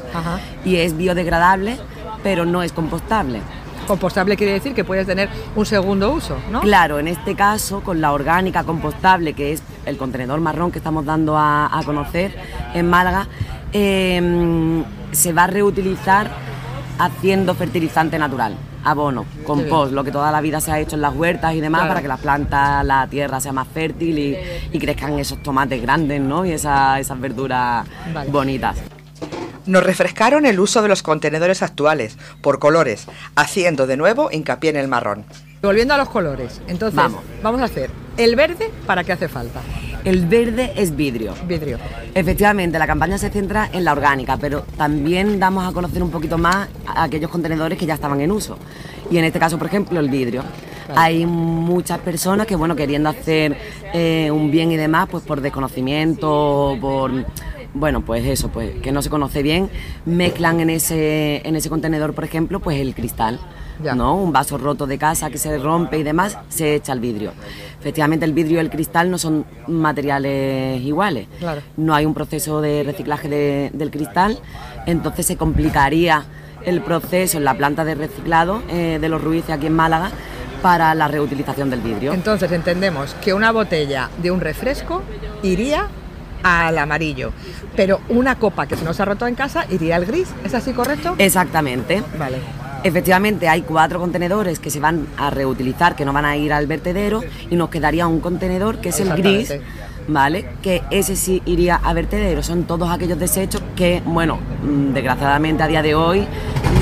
y 0.65 0.75
es 0.75 0.97
biodegradable, 0.97 1.77
pero 2.23 2.43
no 2.43 2.61
es 2.61 2.73
compostable. 2.73 3.39
Compostable 3.87 4.35
quiere 4.35 4.51
decir 4.51 4.73
que 4.73 4.83
puedes 4.83 5.07
tener 5.07 5.29
un 5.55 5.65
segundo 5.65 6.11
uso, 6.11 6.35
¿no? 6.51 6.59
Claro, 6.59 6.99
en 6.99 7.07
este 7.07 7.35
caso, 7.35 7.79
con 7.83 8.01
la 8.01 8.11
orgánica 8.11 8.65
compostable, 8.65 9.31
que 9.31 9.53
es 9.53 9.63
el 9.85 9.95
contenedor 9.95 10.41
marrón 10.41 10.73
que 10.73 10.79
estamos 10.79 11.05
dando 11.05 11.37
a, 11.37 11.81
conocer 11.85 12.35
en 12.73 12.89
Málaga, 12.89 13.27
eh, 13.71 14.83
se 15.13 15.31
va 15.31 15.45
a 15.45 15.47
reutilizar 15.47 16.52
haciendo 16.99 17.55
fertilizante 17.55 18.17
natural, 18.19 18.55
abono, 18.83 19.25
compost, 19.45 19.93
lo 19.93 20.03
que 20.03 20.11
toda 20.11 20.31
la 20.31 20.41
vida 20.41 20.61
se 20.61 20.71
ha 20.71 20.79
hecho 20.79 20.95
en 20.95 21.01
las 21.01 21.15
huertas 21.15 21.53
y 21.53 21.61
demás 21.61 21.87
para 21.87 22.01
que 22.01 22.07
las 22.07 22.19
plantas, 22.19 22.85
la 22.85 23.07
tierra 23.07 23.39
sea 23.39 23.53
más 23.53 23.67
fértil 23.67 24.19
y, 24.71 24.79
crezcan 24.79 25.17
esos 25.19 25.41
tomates 25.41 25.81
grandes 25.81 26.21
¿no? 26.21 26.45
y 26.45 26.51
esas 26.51 27.19
verduras 27.19 27.85
bonitas. 28.29 28.77
Nos 29.65 29.83
refrescaron 29.83 30.45
el 30.45 30.59
uso 30.59 30.81
de 30.81 30.89
los 30.89 31.03
contenedores 31.03 31.63
actuales 31.63 32.17
por 32.41 32.59
colores, 32.59 33.07
haciendo 33.35 33.87
de 33.87 33.95
nuevo 33.95 34.29
hincapié 34.29 34.71
en 34.71 34.75
el 34.75 34.89
marrón. 34.89 35.25
Volviendo 35.63 35.93
a 35.93 35.97
los 35.97 36.09
colores, 36.09 36.61
entonces 36.67 36.93
vamos, 36.93 37.21
vamos 37.41 37.61
a 37.61 37.63
hacer 37.63 37.89
el 38.17 38.35
verde 38.35 38.69
para 38.85 39.05
qué 39.05 39.13
hace 39.13 39.29
falta. 39.29 39.61
El 40.03 40.25
verde 40.25 40.73
es 40.75 40.93
vidrio. 40.93 41.33
Vidrio. 41.47 41.77
Efectivamente, 42.13 42.77
la 42.77 42.85
campaña 42.85 43.17
se 43.17 43.29
centra 43.29 43.69
en 43.71 43.85
la 43.85 43.93
orgánica, 43.93 44.35
pero 44.35 44.65
también 44.75 45.39
damos 45.39 45.65
a 45.65 45.71
conocer 45.71 46.03
un 46.03 46.11
poquito 46.11 46.37
más 46.37 46.67
a 46.85 47.03
aquellos 47.03 47.31
contenedores 47.31 47.79
que 47.79 47.85
ya 47.85 47.93
estaban 47.93 48.19
en 48.19 48.33
uso. 48.33 48.57
Y 49.09 49.17
en 49.17 49.23
este 49.23 49.39
caso, 49.39 49.57
por 49.57 49.67
ejemplo, 49.67 50.01
el 50.01 50.09
vidrio. 50.09 50.43
Hay 50.97 51.25
muchas 51.25 51.99
personas 51.99 52.45
que, 52.45 52.57
bueno, 52.57 52.75
queriendo 52.75 53.07
hacer 53.07 53.55
eh, 53.93 54.29
un 54.31 54.51
bien 54.51 54.69
y 54.73 54.75
demás, 54.75 55.07
pues 55.09 55.23
por 55.23 55.39
desconocimiento, 55.39 56.77
por 56.81 57.09
bueno, 57.73 58.01
pues 58.01 58.25
eso, 58.25 58.49
pues 58.49 58.81
que 58.81 58.91
no 58.91 59.01
se 59.01 59.09
conoce 59.09 59.41
bien, 59.41 59.69
mezclan 60.05 60.59
en 60.59 60.69
ese, 60.69 61.41
en 61.47 61.55
ese 61.55 61.69
contenedor, 61.69 62.13
por 62.13 62.25
ejemplo, 62.25 62.59
pues 62.59 62.81
el 62.81 62.93
cristal. 62.93 63.39
¿No? 63.95 64.15
Un 64.15 64.31
vaso 64.31 64.57
roto 64.57 64.87
de 64.87 64.97
casa 64.97 65.29
que 65.29 65.37
se 65.37 65.57
rompe 65.57 65.97
y 65.97 66.03
demás, 66.03 66.37
se 66.49 66.75
echa 66.75 66.93
el 66.93 66.99
vidrio. 66.99 67.33
Efectivamente, 67.79 68.25
el 68.25 68.33
vidrio 68.33 68.57
y 68.57 68.59
el 68.59 68.69
cristal 68.69 69.11
no 69.11 69.17
son 69.17 69.45
materiales 69.67 70.81
iguales. 70.81 71.27
No 71.77 71.93
hay 71.93 72.05
un 72.05 72.13
proceso 72.13 72.61
de 72.61 72.83
reciclaje 72.83 73.71
del 73.73 73.91
cristal, 73.91 74.39
entonces 74.85 75.25
se 75.25 75.37
complicaría 75.37 76.25
el 76.65 76.81
proceso 76.81 77.37
en 77.37 77.43
la 77.43 77.55
planta 77.55 77.83
de 77.83 77.95
reciclado 77.95 78.63
eh, 78.69 78.97
de 79.01 79.09
los 79.09 79.21
Ruices 79.21 79.49
aquí 79.49 79.67
en 79.67 79.73
Málaga 79.73 80.11
para 80.61 80.95
la 80.95 81.09
reutilización 81.09 81.69
del 81.69 81.81
vidrio. 81.81 82.13
Entonces 82.13 82.49
entendemos 82.51 83.15
que 83.15 83.33
una 83.33 83.51
botella 83.51 84.09
de 84.21 84.31
un 84.31 84.39
refresco 84.39 85.03
iría 85.43 85.89
al 86.41 86.77
amarillo, 86.77 87.31
pero 87.75 87.99
una 88.09 88.37
copa 88.37 88.65
que 88.65 88.77
se 88.77 88.85
nos 88.85 88.99
ha 88.99 89.05
roto 89.05 89.27
en 89.27 89.35
casa 89.35 89.65
iría 89.69 89.97
al 89.97 90.05
gris, 90.05 90.29
¿es 90.43 90.53
así 90.53 90.73
correcto? 90.73 91.15
Exactamente. 91.17 92.01
Vale. 92.17 92.37
Efectivamente, 92.83 93.47
hay 93.47 93.61
cuatro 93.61 93.99
contenedores 93.99 94.59
que 94.59 94.69
se 94.69 94.79
van 94.79 95.07
a 95.17 95.29
reutilizar, 95.29 95.95
que 95.95 96.05
no 96.05 96.13
van 96.13 96.25
a 96.25 96.35
ir 96.35 96.51
al 96.51 96.67
vertedero, 96.67 97.21
y 97.49 97.55
nos 97.55 97.69
quedaría 97.69 98.07
un 98.07 98.19
contenedor 98.19 98.79
que 98.79 98.89
es 98.89 98.99
el 98.99 99.09
gris, 99.09 99.53
¿vale? 100.07 100.45
Que 100.61 100.81
ese 100.91 101.15
sí 101.15 101.41
iría 101.45 101.75
a 101.75 101.93
vertedero. 101.93 102.43
Son 102.43 102.63
todos 102.63 102.89
aquellos 102.89 103.17
desechos 103.17 103.61
que, 103.75 104.01
bueno, 104.05 104.37
mm, 104.63 104.93
desgraciadamente 104.93 105.63
a 105.63 105.67
día 105.67 105.81
de 105.81 105.95
hoy 105.95 106.27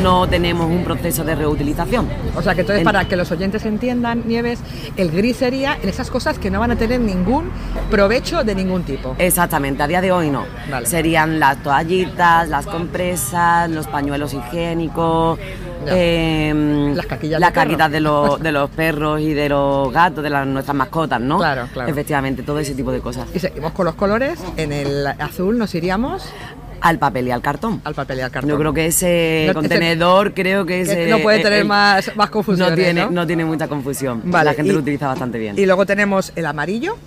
no 0.01 0.27
tenemos 0.27 0.65
un 0.65 0.83
proceso 0.83 1.23
de 1.23 1.35
reutilización. 1.35 2.09
O 2.35 2.41
sea 2.41 2.55
que 2.55 2.61
entonces, 2.61 2.83
para 2.83 3.07
que 3.07 3.15
los 3.15 3.31
oyentes 3.31 3.63
entiendan, 3.65 4.23
Nieves, 4.25 4.59
el 4.97 5.11
gris 5.11 5.37
sería 5.37 5.77
en 5.81 5.89
esas 5.89 6.09
cosas 6.09 6.39
que 6.39 6.49
no 6.49 6.59
van 6.59 6.71
a 6.71 6.75
tener 6.75 6.99
ningún 6.99 7.51
provecho 7.91 8.43
de 8.43 8.55
ningún 8.55 8.83
tipo. 8.83 9.15
Exactamente, 9.19 9.83
a 9.83 9.87
día 9.87 10.01
de 10.01 10.11
hoy 10.11 10.31
no. 10.31 10.45
Serían 10.83 11.39
las 11.39 11.61
toallitas, 11.61 12.49
las 12.49 12.65
compresas, 12.65 13.69
los 13.69 13.87
pañuelos 13.87 14.33
higiénicos. 14.33 15.37
Em, 15.87 16.95
las 16.95 17.05
caquillas 17.05 17.39
las 17.39 17.51
caquitas 17.51 17.91
de, 17.91 17.99
los, 17.99 18.39
de 18.43 18.51
los 18.51 18.69
perros 18.69 19.21
y 19.21 19.33
de 19.33 19.49
los 19.49 19.91
gatos, 19.91 20.23
de 20.23 20.29
las, 20.29 20.45
nuestras 20.47 20.75
mascotas, 20.75 21.19
¿no? 21.19 21.37
Claro, 21.37 21.67
claro. 21.73 21.89
Efectivamente, 21.89 22.43
todo 22.43 22.59
ese 22.59 22.75
tipo 22.75 22.91
de 22.91 22.99
cosas. 22.99 23.27
Y 23.33 23.39
seguimos 23.39 23.71
con 23.73 23.85
los 23.85 23.95
colores. 23.95 24.39
En 24.57 24.71
el 24.71 25.07
azul 25.07 25.57
nos 25.57 25.73
iríamos 25.75 26.23
al 26.81 26.97
papel 26.99 27.27
y 27.27 27.31
al 27.31 27.41
cartón. 27.41 27.81
Al 27.83 27.93
papel 27.93 28.19
y 28.19 28.21
al 28.21 28.31
cartón. 28.31 28.49
Yo 28.49 28.57
creo 28.57 28.73
que 28.73 28.87
ese 28.87 29.51
contenedor, 29.53 30.33
creo 30.33 30.65
que 30.65 30.81
ese... 30.81 31.07
no 31.07 31.19
puede 31.19 31.39
tener 31.39 31.63
más, 31.63 32.15
más 32.15 32.29
confusión. 32.29 32.69
No 32.69 32.75
tiene, 32.75 33.07
¿no? 33.09 33.27
tiene 33.27 33.45
mucha 33.45 33.67
confusión. 33.67 34.23
La 34.25 34.53
gente 34.53 34.73
lo 34.73 34.79
utiliza 34.79 35.07
bastante 35.07 35.37
bien. 35.37 35.57
Y 35.57 35.65
luego 35.65 35.85
tenemos 35.85 36.33
el 36.35 36.45
amarillo. 36.45 36.97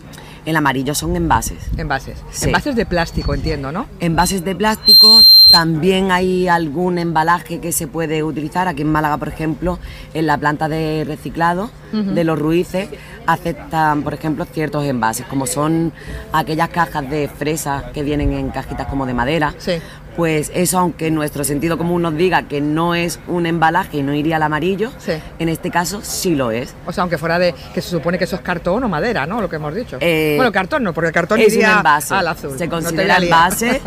El 0.47 0.57
amarillo 0.57 0.95
son 0.95 1.17
envases. 1.17 1.59
Envases. 1.79 2.19
Envases 2.43 2.77
de 2.77 2.85
plástico, 2.85 3.33
entiendo, 3.33 3.73
¿no? 3.73 3.87
Envases 4.01 4.45
de 4.45 4.55
plástico. 4.55 5.14
También 5.55 6.11
hay 6.11 6.49
algún 6.49 6.99
embalaje 6.99 7.61
que 7.61 7.71
se 7.71 7.87
puede 7.87 8.25
utilizar. 8.25 8.67
Aquí 8.67 8.83
en 8.83 8.91
Málaga, 8.91 9.19
por 9.19 9.29
ejemplo, 9.29 9.79
en 10.13 10.27
la 10.27 10.37
planta 10.37 10.69
de 10.69 11.05
reciclado 11.07 11.71
de 11.93 12.25
los 12.25 12.37
ruices, 12.37 12.89
aceptan, 13.25 14.03
por 14.03 14.15
ejemplo, 14.15 14.47
ciertos 14.47 14.85
envases, 14.85 15.27
como 15.27 15.47
son 15.47 15.93
aquellas 16.33 16.71
cajas 16.71 17.09
de 17.09 17.29
fresa 17.29 17.93
que 17.95 18.03
vienen 18.03 18.33
en 18.33 18.51
cajitas 18.51 18.89
como 18.89 19.07
de 19.07 19.15
madera. 19.15 19.55
Sí 19.59 19.75
pues 20.17 20.51
eso, 20.55 20.79
aunque 20.79 21.11
nuestro 21.11 21.45
sentido 21.45 21.79
común 21.79 22.03
nos 22.03 22.17
diga 22.17 22.43
que 22.45 22.61
no 22.61 22.95
es 22.95 23.21
un 23.27 23.47
embalaje 23.47 23.99
y 23.99 24.03
no 24.03 24.15
iría 24.15 24.37
al 24.37 24.43
amarillo, 24.43 24.91
en 25.39 25.49
este 25.49 25.71
caso 25.71 26.01
sí 26.03 26.35
lo 26.35 26.51
es. 26.51 26.75
O 26.87 26.93
sea, 26.93 27.03
aunque 27.03 27.19
fuera 27.19 27.39
de 27.39 27.55
que 27.73 27.81
se 27.81 27.91
supone 27.91 28.19
que 28.19 28.25
eso 28.25 28.37
es 28.37 28.43
cartón 28.43 28.85
o 28.85 28.89
madera, 28.89 29.27
¿no? 29.27 29.41
Lo 29.41 29.49
que 29.49 29.57
hemos 29.57 29.75
dicho. 29.75 29.99
Eh, 30.01 30.35
bueno, 30.37 30.53
cartón 30.53 30.83
no, 30.85 30.93
porque 30.93 31.09
el 31.09 31.15
cartón 31.15 31.41
iría 31.41 31.81
al 31.81 32.27
azul. 32.29 32.59
Se 32.59 32.69
considera 32.69 33.17
envase 33.17 33.81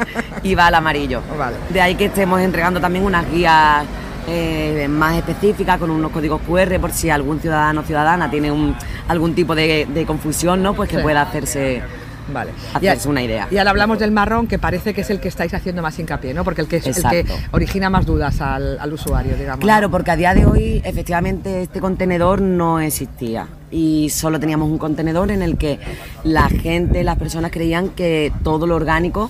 y 0.43 0.55
va 0.55 0.67
al 0.67 0.75
amarillo. 0.75 1.21
De 1.69 1.81
ahí 1.81 1.95
que 1.95 2.05
estemos 2.05 2.41
entregando 2.41 2.79
también 2.79 3.05
unas 3.05 3.29
guías 3.31 3.85
eh, 4.27 4.87
más 4.89 5.15
específicas 5.15 5.77
con 5.77 5.89
unos 5.89 6.11
códigos 6.11 6.41
QR 6.41 6.79
por 6.79 6.91
si 6.91 7.09
algún 7.09 7.39
ciudadano 7.39 7.81
o 7.81 7.83
ciudadana 7.83 8.29
tiene 8.29 8.51
un, 8.51 8.75
algún 9.07 9.33
tipo 9.33 9.55
de, 9.55 10.03
confusión, 10.05 10.61
¿no? 10.61 10.73
Pues 10.73 10.89
que 10.89 10.99
pueda 10.99 11.21
hacerse 11.21 11.81
Vale. 12.31 12.51
Hacerse 12.73 13.09
una 13.09 13.21
idea. 13.21 13.47
Y 13.51 13.57
ahora 13.57 13.71
hablamos 13.71 13.99
del 13.99 14.11
marrón, 14.11 14.47
que 14.47 14.59
parece 14.59 14.93
que 14.93 15.01
es 15.01 15.09
el 15.09 15.19
que 15.19 15.27
estáis 15.27 15.53
haciendo 15.53 15.81
más 15.81 15.97
hincapié, 15.99 16.33
¿no? 16.33 16.43
Porque 16.43 16.61
el 16.61 16.67
que 16.67 16.77
es 16.77 16.87
el 16.87 17.09
que 17.09 17.25
origina 17.51 17.89
más 17.89 18.05
dudas 18.05 18.41
al, 18.41 18.93
usuario, 18.93 19.35
digamos. 19.35 19.63
Claro, 19.63 19.89
porque 19.91 20.11
a 20.11 20.15
día 20.15 20.33
de 20.33 20.45
hoy, 20.45 20.81
efectivamente, 20.83 21.61
este 21.61 21.79
contenedor 21.79 22.41
no 22.41 22.79
existía. 22.79 23.47
Y 23.69 24.09
solo 24.09 24.39
teníamos 24.39 24.69
un 24.69 24.77
contenedor 24.77 25.29
en 25.31 25.41
el 25.41 25.57
que 25.57 25.79
la 26.23 26.49
gente, 26.49 27.03
las 27.03 27.17
personas 27.17 27.51
creían 27.51 27.89
que 27.89 28.31
todo 28.43 28.65
lo 28.65 28.75
orgánico 28.75 29.29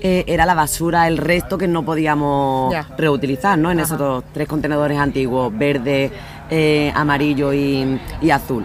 eh, 0.00 0.24
era 0.26 0.46
la 0.46 0.54
basura, 0.54 1.06
el 1.06 1.18
resto 1.18 1.58
que 1.58 1.68
no 1.68 1.84
podíamos 1.84 2.74
reutilizar, 2.96 3.58
¿no? 3.58 3.70
En 3.70 3.80
esos 3.80 4.24
tres 4.32 4.48
contenedores 4.48 4.98
antiguos, 4.98 5.56
verde, 5.56 6.10
eh, 6.50 6.92
amarillo 6.94 7.52
y 7.52 8.30
azul. 8.30 8.64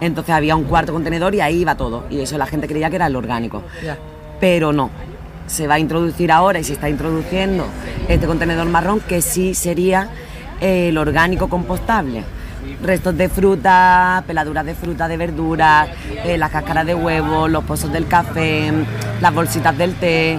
Entonces 0.00 0.34
había 0.34 0.56
un 0.56 0.64
cuarto 0.64 0.92
contenedor 0.92 1.34
y 1.34 1.40
ahí 1.40 1.60
iba 1.60 1.74
todo. 1.74 2.04
Y 2.10 2.20
eso 2.20 2.38
la 2.38 2.46
gente 2.46 2.66
creía 2.66 2.90
que 2.90 2.96
era 2.96 3.06
el 3.06 3.16
orgánico. 3.16 3.62
Pero 4.40 4.72
no. 4.72 4.90
Se 5.46 5.66
va 5.66 5.74
a 5.74 5.78
introducir 5.78 6.30
ahora 6.30 6.58
y 6.60 6.64
se 6.64 6.74
está 6.74 6.88
introduciendo 6.88 7.66
este 8.08 8.26
contenedor 8.26 8.68
marrón 8.68 9.00
que 9.00 9.20
sí 9.20 9.54
sería 9.54 10.08
el 10.60 10.96
orgánico 10.96 11.48
compostable. 11.48 12.22
Restos 12.82 13.16
de 13.16 13.28
fruta, 13.28 14.22
peladuras 14.26 14.64
de 14.64 14.74
fruta, 14.74 15.08
de 15.08 15.16
verduras, 15.16 15.88
eh, 16.24 16.38
las 16.38 16.50
cáscaras 16.50 16.86
de 16.86 16.94
huevo, 16.94 17.48
los 17.48 17.64
pozos 17.64 17.92
del 17.92 18.06
café, 18.06 18.72
las 19.20 19.34
bolsitas 19.34 19.76
del 19.76 19.94
té, 19.94 20.38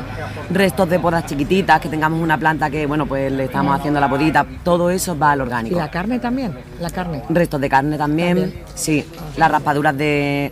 restos 0.54 0.90
de 0.90 1.00
podas 1.00 1.26
chiquititas, 1.26 1.80
que 1.80 1.90
tengamos 1.90 2.22
una 2.22 2.38
planta 2.38 2.70
que, 2.70 2.86
bueno, 2.86 3.06
pues 3.06 3.32
le 3.32 3.46
estamos 3.46 3.78
haciendo 3.78 4.00
la 4.00 4.10
podita, 4.10 4.46
todo 4.64 4.90
eso 4.90 5.18
va 5.18 5.32
al 5.32 5.42
orgánico. 5.42 5.76
¿Y 5.76 5.80
la 5.80 5.90
carne 5.90 6.20
también? 6.20 6.58
¿La 6.80 6.90
carne? 6.90 7.24
Restos 7.30 7.62
de 7.62 7.70
carne 7.70 7.98
también, 7.98 8.64
sí. 8.76 9.06
Las 9.38 9.52
raspaduras 9.52 9.98
de, 9.98 10.52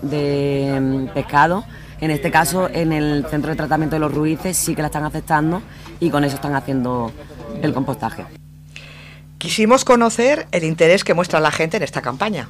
mm, 0.81 1.13
pescado. 1.13 1.63
En 2.01 2.11
este 2.11 2.31
caso, 2.31 2.69
en 2.71 2.93
el 2.93 3.25
centro 3.29 3.49
de 3.49 3.57
tratamiento 3.57 3.97
de 3.97 3.99
los 3.99 4.13
ruices 4.13 4.55
sí 4.55 4.73
que 4.73 4.81
la 4.81 4.87
están 4.87 5.03
aceptando 5.03 5.61
y 5.99 6.09
con 6.09 6.23
eso 6.23 6.35
están 6.35 6.55
haciendo 6.55 7.11
el 7.61 7.73
compostaje. 7.73 8.25
Quisimos 9.37 9.83
conocer 9.83 10.47
el 10.51 10.63
interés 10.63 11.03
que 11.03 11.13
muestra 11.13 11.39
la 11.39 11.51
gente 11.51 11.77
en 11.77 11.83
esta 11.83 12.01
campaña. 12.01 12.47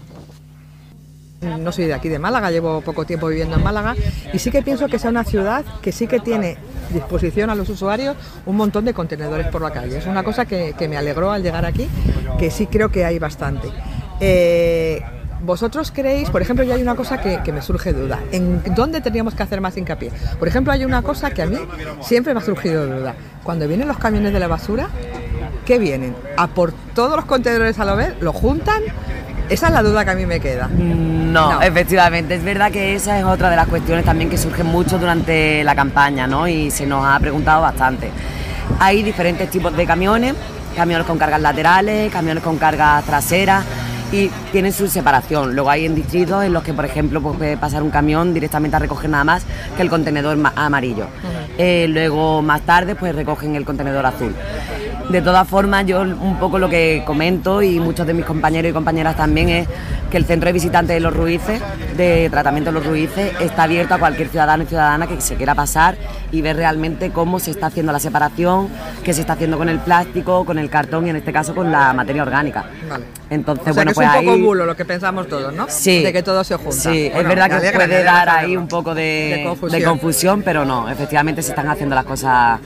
No 1.42 1.72
soy 1.72 1.86
de 1.86 1.94
aquí 1.94 2.10
de 2.10 2.20
Málaga, 2.20 2.52
llevo 2.52 2.82
poco 2.82 3.06
tiempo 3.06 3.28
viviendo 3.28 3.56
en 3.56 3.64
Málaga 3.64 3.96
y 4.34 4.40
sí 4.40 4.52
que 4.52 4.62
pienso 4.62 4.88
que 4.88 5.00
sea 5.00 5.10
una 5.10 5.24
ciudad 5.24 5.64
que 5.82 5.92
sí 5.92 6.06
que 6.06 6.20
tiene 6.20 6.58
disposición 6.94 7.50
a 7.50 7.56
los 7.56 7.70
usuarios 7.70 8.18
un 8.46 8.58
montón 8.58 8.84
de 8.86 8.94
contenedores 8.94 9.48
por 9.48 9.62
la 9.62 9.72
calle. 9.72 9.98
Es 9.98 10.06
una 10.06 10.24
cosa 10.24 10.46
que, 10.46 10.76
me 10.90 10.98
alegró 10.98 11.32
al 11.32 11.42
llegar 11.42 11.66
aquí, 11.66 11.88
que 12.38 12.52
sí 12.52 12.68
creo 12.68 12.90
que 12.90 13.06
hay 13.06 13.20
bastante. 13.20 13.70
Eh, 14.20 15.02
¿Vosotros 15.42 15.92
creéis, 15.92 16.30
por 16.30 16.42
ejemplo, 16.42 16.66
ya 16.66 16.76
hay 16.76 16.82
una 16.82 16.96
cosa 16.96 17.22
que, 17.22 17.52
me 17.54 17.62
surge 17.62 17.94
duda, 17.94 18.20
¿en 18.34 18.62
dónde 18.76 19.00
tendríamos 19.00 19.34
que 19.34 19.44
hacer 19.44 19.62
más 19.62 19.78
hincapié? 19.78 20.12
Por 20.38 20.50
ejemplo, 20.50 20.74
hay 20.74 20.84
una 20.84 21.02
cosa 21.02 21.32
que 21.32 21.42
a 21.42 21.46
mí 21.46 21.58
siempre 22.02 22.34
me 22.34 22.42
ha 22.42 22.44
surgido 22.44 22.86
duda. 22.86 23.16
Cuando 23.44 23.66
vienen 23.68 23.88
los 23.88 23.98
camiones 23.98 24.34
de 24.34 24.40
la 24.40 24.48
basura, 24.48 24.90
¿qué 25.66 25.80
vienen? 25.80 26.14
¿A 26.36 26.48
por 26.48 26.74
todos 26.94 27.16
los 27.16 27.26
contenedores 27.26 27.80
a 27.80 27.86
lo 27.86 27.96
ver? 27.96 28.18
¿Lo 28.20 28.34
juntan? 28.34 28.84
Esa 29.50 29.68
es 29.68 29.74
la 29.74 29.82
duda 29.82 30.06
que 30.06 30.12
a 30.12 30.16
mí 30.16 30.26
me 30.26 30.40
queda. 30.40 30.68
No, 30.68 31.62
efectivamente, 31.62 32.36
es 32.36 32.44
verdad 32.44 32.72
que 32.72 32.96
esa 32.96 33.18
es 33.18 33.26
otra 33.26 33.50
de 33.50 33.56
las 33.56 33.68
cuestiones 33.68 34.06
también 34.06 34.30
que 34.30 34.38
surgen 34.38 34.68
mucho 34.68 35.00
durante 35.00 35.64
la 35.64 35.76
campaña, 35.76 36.28
¿no? 36.28 36.48
Y 36.48 36.70
se 36.70 36.86
nos 36.86 37.04
ha 37.04 37.20
preguntado 37.20 37.62
bastante. 37.62 38.12
Hay 38.80 39.02
diferentes 39.02 39.50
tipos 39.50 39.76
de 39.76 39.86
camiones, 39.86 40.36
camiones 40.76 41.08
con 41.08 41.18
cargas 41.18 41.42
laterales, 41.42 42.12
camiones 42.12 42.44
con 42.44 42.58
cargas 42.58 43.04
traseras 43.06 43.66
y 44.12 44.28
tienen 44.52 44.74
su 44.74 44.88
separación. 44.88 45.56
Luego 45.56 45.70
hay 45.70 45.86
en 45.86 45.96
distritos 45.96 46.44
en 46.44 46.54
los 46.54 46.64
que, 46.64 46.74
por 46.74 46.86
ejemplo, 46.86 47.22
pues 47.22 47.38
puede 47.38 47.58
pasar 47.58 47.84
un 47.84 47.90
camión 47.90 48.34
directamente 48.34 48.76
a 48.76 48.80
recoger 48.80 49.10
nada 49.10 49.24
más 49.24 49.44
que 49.76 49.82
el 49.82 49.90
contenedor 49.90 50.38
amarillo. 50.56 51.08
Eh, 51.58 51.88
luego, 51.90 52.42
más 52.42 52.62
tarde, 52.62 52.96
pues 52.96 53.16
recogen 53.16 53.56
el 53.56 53.66
contenedor 53.66 54.06
azul. 54.06 54.36
De 55.10 55.24
todas 55.24 55.48
formas, 55.48 55.88
yo 55.88 56.02
un 56.02 56.38
poco 56.40 56.60
lo 56.60 56.70
que 56.70 57.02
comento 57.04 57.64
y 57.64 57.80
muchos 57.80 58.06
de 58.06 58.14
mis 58.14 58.26
compañeros 58.26 58.70
y 58.70 58.74
compañeras 58.74 59.18
también 59.18 59.50
es 59.50 59.68
que 60.12 60.18
el 60.18 60.26
centro 60.26 60.48
de 60.48 60.54
visitantes 60.54 60.94
de 60.96 61.00
los 61.00 61.16
Ruices, 61.16 61.62
de 61.98 62.30
tratamiento 62.30 62.72
de 62.72 62.80
los 62.80 62.86
Ruices, 62.86 63.32
está 63.40 63.64
abierto 63.64 63.96
a 63.96 63.98
cualquier 63.98 64.30
ciudadano 64.30 64.64
y 64.64 64.68
ciudadana 64.68 65.08
que 65.08 65.20
se 65.20 65.36
quiera 65.36 65.56
pasar 65.56 65.98
y 66.32 66.42
ver 66.44 66.58
realmente 66.58 67.10
cómo 67.10 67.40
se 67.40 67.50
está 67.50 67.68
haciendo 67.68 67.92
la 67.92 68.00
separación, 68.00 68.70
qué 69.04 69.14
se 69.16 69.22
está 69.22 69.34
haciendo 69.34 69.58
con 69.58 69.68
el 69.68 69.80
plástico, 69.80 70.46
con 70.46 70.60
el 70.60 70.70
cartón 70.70 71.08
y 71.08 71.10
en 71.10 71.16
este 71.16 71.34
caso 71.34 71.56
con 71.56 71.72
la 71.72 71.92
materia 71.94 72.22
orgánica. 72.22 72.66
Vale. 72.88 73.06
Entonces, 73.32 73.74
bueno, 73.74 73.92
que 73.92 73.96
pues 73.96 74.08
es 74.08 74.20
un 74.20 74.26
poco 74.26 74.38
bulo 74.38 74.66
lo 74.66 74.76
que 74.76 74.86
pensamos 74.86 75.28
todos, 75.28 75.54
¿no? 75.54 75.66
Sí. 75.70 76.04
De 76.04 76.14
que 76.14 76.22
todo 76.22 76.44
se 76.44 76.56
junta. 76.56 76.72
Sí, 76.72 77.12
es 77.14 77.28
verdad 77.28 77.50
que 77.62 77.72
puede 77.72 78.04
dar 78.04 78.30
ahí 78.30 78.56
un 78.56 78.68
poco 78.68 78.94
de, 78.94 79.44
confusión. 79.84 80.44
pero 80.44 80.66
no, 80.66 80.88
efectivamente 80.88 81.42
se 81.42 81.50
están 81.50 81.68
haciendo 81.68 81.96
las 81.96 82.06
cosas 82.06 82.60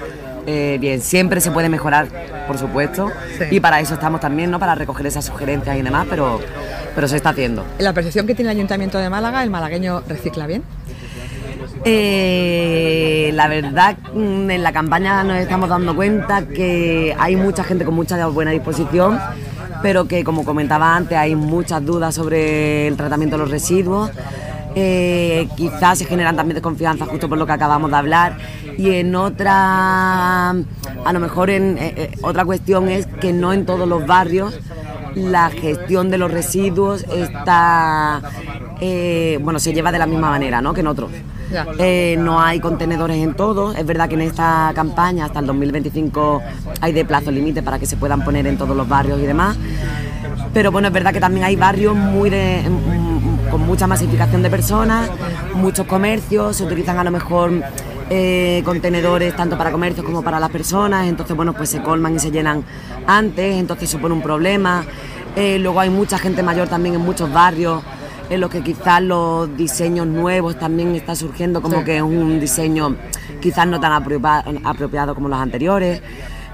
eh, 0.46 0.78
bien, 0.80 1.02
siempre 1.02 1.42
se 1.42 1.52
puede 1.52 1.70
mejorar, 1.70 2.08
por 2.48 2.58
supuesto, 2.58 3.12
y 3.50 3.60
para 3.60 3.80
eso 3.80 3.94
estamos 3.94 4.20
también, 4.22 4.52
¿no? 4.52 4.60
Para 4.60 4.76
recoger 4.76 5.08
esas 5.08 5.26
sugerencias 5.26 5.78
y 5.78 5.82
demás, 5.82 6.08
pero, 6.10 6.40
pero 6.96 7.08
se 7.08 7.16
está 7.16 7.30
haciendo. 7.30 7.66
La 7.80 7.94
percepción 7.94 8.28
que 8.28 8.36
tiene 8.36 8.52
el 8.52 8.58
Ayuntamiento 8.58 8.98
de 8.98 9.10
Málaga, 9.10 9.44
¿el 9.44 9.50
malagueño 9.50 10.02
recicla 10.08 10.48
bien? 10.48 10.64
Eh, 11.86 13.32
la 13.34 13.48
verdad, 13.48 13.98
mm, 14.14 14.50
en 14.50 14.64
la 14.64 14.72
campaña 14.72 15.24
nos 15.24 15.38
estamos 15.38 15.68
dando 15.68 15.96
cuenta 15.96 16.46
que 16.48 17.16
hay 17.20 17.36
mucha 17.36 17.64
gente 17.64 17.84
con 17.84 17.94
mucha 17.94 18.26
buena 18.28 18.52
disposición, 18.52 19.20
pero 19.82 20.06
que, 20.08 20.24
como 20.24 20.46
comentaba 20.46 20.96
antes, 20.96 21.18
hay 21.18 21.36
muchas 21.36 21.86
dudas 21.86 22.16
sobre 22.16 22.88
el 22.88 22.96
tratamiento 22.96 23.36
de 23.36 23.44
los 23.44 23.52
residuos. 23.52 24.12
Eh, 24.76 25.48
quizás 25.56 26.00
se 26.00 26.06
generan 26.06 26.36
también 26.36 26.56
desconfianza 26.56 27.06
justo 27.06 27.30
por 27.30 27.38
lo 27.38 27.46
que 27.46 27.52
acabamos 27.52 27.92
de 27.92 27.98
hablar. 27.98 28.38
Y 28.78 28.92
en 28.92 29.16
otra 29.16 30.50
a 30.50 31.14
lo 31.14 31.20
mejor 31.20 31.50
en 31.50 31.78
eh, 31.78 31.94
eh, 31.96 32.12
otra 32.22 32.46
cuestión 32.46 32.90
es 32.90 33.06
que 33.06 33.34
no 33.34 33.54
en 33.54 33.66
todos 33.66 33.88
los 33.88 34.06
barrios 34.08 34.60
la 35.16 35.50
gestión 35.50 36.10
de 36.10 36.18
los 36.18 36.32
residuos 36.32 37.04
está 37.04 38.22
bueno 39.42 39.60
se 39.60 39.74
lleva 39.74 39.94
de 39.94 40.00
la 40.00 40.06
misma 40.06 40.30
manera 40.30 40.60
¿no? 40.60 40.74
que 40.74 40.82
en 40.82 40.88
otros. 40.88 41.12
No 42.18 42.42
hay 42.42 42.60
contenedores 42.60 43.18
en 43.18 43.36
todos. 43.36 43.78
Es 43.78 43.86
verdad 43.86 44.10
que 44.10 44.16
en 44.16 44.22
esta 44.22 44.72
campaña 44.74 45.26
hasta 45.26 45.40
el 45.40 45.46
2025 45.46 46.42
hay 46.82 46.94
de 46.94 47.06
plazo 47.06 47.32
límite 47.32 47.62
para 47.62 47.78
que 47.78 47.86
se 47.86 47.96
puedan 47.96 48.26
poner 48.26 48.48
en 48.48 48.58
todos 48.58 48.76
los 48.76 48.90
barrios 48.90 49.20
y 49.22 49.26
demás. 49.26 49.56
Pero 50.54 50.72
bueno 50.72 50.88
es 50.88 50.94
verdad 50.94 51.14
que 51.14 51.20
también 51.20 51.46
hay 51.46 51.56
barrios 51.56 51.96
muy 51.96 52.30
de 52.30 52.64
con 53.54 53.68
mucha 53.68 53.86
masificación 53.86 54.42
de 54.42 54.50
personas, 54.50 55.12
muchos 55.54 55.86
comercios, 55.86 56.56
se 56.58 56.64
utilizan 56.64 56.98
a 56.98 57.04
lo 57.04 57.12
mejor 57.12 57.52
eh, 58.10 58.64
contenedores 58.66 59.36
tanto 59.36 59.60
para 59.60 59.72
comercios 59.72 60.04
como 60.04 60.24
para 60.24 60.40
las 60.40 60.50
personas, 60.50 61.08
entonces 61.08 61.36
bueno, 61.36 61.54
pues 61.54 61.70
se 61.70 61.80
colman 61.84 62.16
y 62.16 62.20
se 62.20 62.32
llenan 62.32 62.64
antes, 63.06 63.56
entonces 63.60 63.92
supone 63.92 64.16
un 64.16 64.24
problema. 64.24 64.84
Eh, 65.36 65.60
luego 65.60 65.80
hay 65.80 65.92
mucha 65.92 66.18
gente 66.18 66.42
mayor 66.42 66.68
también 66.68 66.96
en 66.96 67.02
muchos 67.02 67.32
barrios, 67.32 67.84
en 68.32 68.42
los 68.42 68.50
que 68.50 68.64
quizás 68.64 69.04
los 69.04 69.56
diseños 69.56 70.08
nuevos 70.08 70.58
también 70.58 70.96
está 70.96 71.16
surgiendo 71.16 71.62
como 71.62 71.84
que 71.84 71.98
es 71.98 72.02
un 72.02 72.40
diseño 72.40 72.96
quizás 73.40 73.68
no 73.68 73.80
tan 73.80 73.92
apropiado 74.64 75.14
como 75.14 75.30
los 75.30 75.38
anteriores. 75.38 76.02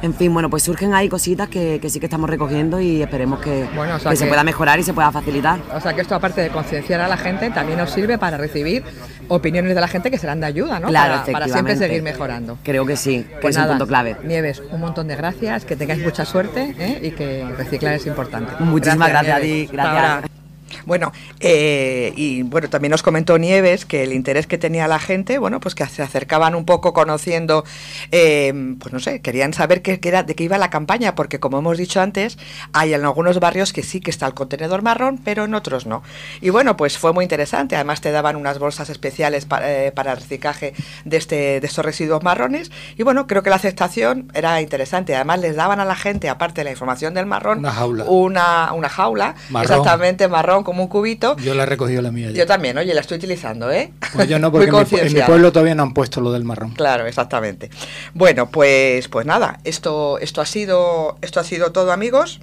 En 0.02 0.14
fin, 0.14 0.34
bueno, 0.34 0.50
pues 0.50 0.64
surgen 0.64 0.94
ahí 0.94 1.10
cositas 1.10 1.50
que, 1.50 1.80
sí 1.90 2.00
que 2.00 2.06
estamos 2.06 2.30
recogiendo 2.30 2.80
y 2.80 3.02
esperemos 3.02 3.40
que, 3.40 3.68
se 4.16 4.28
pueda 4.28 4.44
mejorar 4.44 4.80
y 4.80 4.84
se 4.84 4.94
pueda 4.94 5.12
facilitar. 5.12 5.60
O 5.74 5.82
sea 5.82 5.94
que 5.94 6.02
esto 6.02 6.16
aparte 6.16 6.42
de 6.42 6.50
concienciar 6.50 7.02
a 7.02 7.08
la 7.08 7.18
gente, 7.18 7.50
también 7.52 7.80
nos 7.80 7.92
sirve 7.92 8.18
para 8.18 8.38
recibir 8.38 8.84
opiniones 9.28 9.76
de 9.76 9.82
la 9.82 9.88
gente 9.88 10.10
que 10.10 10.18
serán 10.18 10.40
de 10.40 10.48
ayuda, 10.48 10.80
¿no? 10.80 10.88
Claro, 10.88 11.24
para, 11.32 11.48
siempre 11.48 11.76
seguir 11.76 12.02
mejorando. 12.02 12.58
Creo 12.64 12.86
que 12.86 12.96
sí, 12.96 13.24
que 13.24 13.38
pues 13.42 13.56
es 13.56 13.62
un 13.62 13.70
punto 13.70 13.88
clave. 13.88 14.18
Nieves, 14.24 14.62
un 14.72 14.80
montón 14.80 15.08
de 15.08 15.16
gracias, 15.16 15.66
que 15.66 15.76
tengáis 15.76 16.02
mucha 16.04 16.26
suerte 16.26 16.76
¿eh? 16.80 17.00
y 17.02 17.12
que 17.12 17.46
reciclar 17.58 17.96
es 17.96 18.06
importante. 18.06 18.52
Muchísimas 18.60 19.10
gracias, 19.10 19.38
a 19.38 19.42
ti, 19.42 19.70
gracias. 19.72 20.39
Bueno, 20.86 21.12
eh, 21.40 22.14
y 22.16 22.44
bueno, 22.44 22.70
también 22.70 22.92
nos 22.92 23.04
comentó 23.04 23.38
Nieves 23.38 23.86
que 23.86 24.04
el 24.04 24.14
interés 24.14 24.48
que 24.48 24.58
tenía 24.58 24.88
la 24.88 25.00
gente, 25.00 25.38
bueno, 25.38 25.60
pues 25.60 25.76
que 25.76 25.86
se 25.88 26.02
acercaban 26.02 26.56
un 26.56 26.66
poco 26.66 26.94
conociendo, 26.94 27.64
eh, 28.12 28.76
pues 28.80 28.94
no 28.94 29.00
sé, 29.00 29.22
querían 29.22 29.54
saber 29.54 29.82
qué, 29.82 30.00
era, 30.04 30.24
de 30.24 30.36
qué 30.36 30.44
iba 30.44 30.58
la 30.58 30.70
campaña, 30.70 31.16
porque 31.16 31.40
como 31.40 31.60
hemos 31.60 31.78
dicho 31.78 32.02
antes, 32.02 32.38
hay 32.74 32.94
en 32.94 33.04
algunos 33.04 33.40
barrios 33.40 33.74
que 33.74 33.84
sí 33.84 34.00
que 34.00 34.12
está 34.12 34.26
el 34.28 34.34
contenedor 34.34 34.82
marrón, 34.82 35.20
pero 35.24 35.46
en 35.46 35.54
otros 35.54 35.86
no. 35.86 36.04
Y 36.42 36.50
bueno, 36.50 36.78
pues 36.78 36.98
fue 36.98 37.14
muy 37.14 37.24
interesante, 37.24 37.76
además 37.76 38.02
te 38.02 38.12
daban 38.12 38.36
unas 38.36 38.60
bolsas 38.60 38.90
especiales 38.90 39.48
eh, 39.62 39.92
para, 39.94 40.12
el 40.12 40.18
reciclaje 40.18 40.74
de, 41.06 41.18
este, 41.18 41.60
de 41.60 41.68
estos 41.68 41.86
residuos 41.86 42.24
marrones, 42.24 42.72
y 42.98 43.04
bueno, 43.04 43.28
creo 43.28 43.44
que 43.44 43.50
la 43.50 43.58
aceptación 43.58 44.32
era 44.34 44.62
interesante, 44.62 45.16
además 45.16 45.40
les 45.40 45.56
daban 45.56 45.80
a 45.80 45.86
la 45.86 45.96
gente, 45.96 46.30
aparte 46.30 46.62
de 46.62 46.66
la 46.66 46.72
información 46.72 47.14
del 47.14 47.26
marrón, 47.26 47.60
una 47.60 47.72
jaula, 47.72 48.04
una, 48.06 48.74
una 48.74 48.90
jaula. 48.90 49.36
Exactamente 49.62 50.28
marrón 50.28 50.59
como 50.64 50.84
un 50.84 50.90
cubito. 50.90 51.36
Yo 51.38 51.54
la 51.54 51.64
he 51.64 51.66
recogido 51.66 52.02
la 52.02 52.12
mía. 52.12 52.32
Yo 52.32 52.46
también, 52.46 52.78
oye, 52.78 52.94
la 52.94 53.02
estoy 53.02 53.18
utilizando, 53.18 53.72
¿eh? 53.72 53.92
Pues 54.14 54.28
yo 54.28 54.40
no, 54.40 54.52
porque 54.54 54.70
en 54.70 55.14
mi, 55.14 55.22
pueblo 55.22 55.52
todavía 55.52 55.76
no 55.76 55.84
han 55.84 55.94
puesto 55.94 56.22
lo 56.22 56.32
del 56.32 56.44
marrón. 56.44 56.72
Claro, 56.72 57.06
exactamente. 57.06 57.70
Bueno, 58.14 58.50
pues, 58.50 59.08
pues 59.08 59.26
nada, 59.26 59.60
esto, 59.64 60.20
esto, 60.20 60.42
ha 60.42 60.46
sido, 60.46 61.18
esto 61.22 61.40
ha 61.40 61.44
sido 61.44 61.72
todo, 61.72 61.92
amigos. 61.92 62.40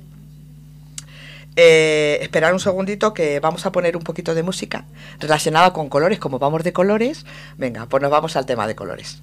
Eh, 1.59 2.19
esperar 2.21 2.53
un 2.53 2.61
segundito 2.61 3.15
que 3.15 3.41
vamos 3.41 3.65
a 3.65 3.73
poner 3.73 3.97
un 3.97 4.03
poquito 4.03 4.35
de 4.35 4.43
música 4.43 4.85
relacionada 5.21 5.73
con 5.73 5.89
colores, 5.89 6.19
como 6.19 6.39
vamos 6.39 6.63
de 6.65 6.73
colores. 6.73 7.25
Venga, 7.57 7.87
pues 7.87 8.03
nos 8.03 8.11
vamos 8.11 8.37
al 8.37 8.45
tema 8.45 8.67
de 8.67 8.75
colores. 8.75 9.23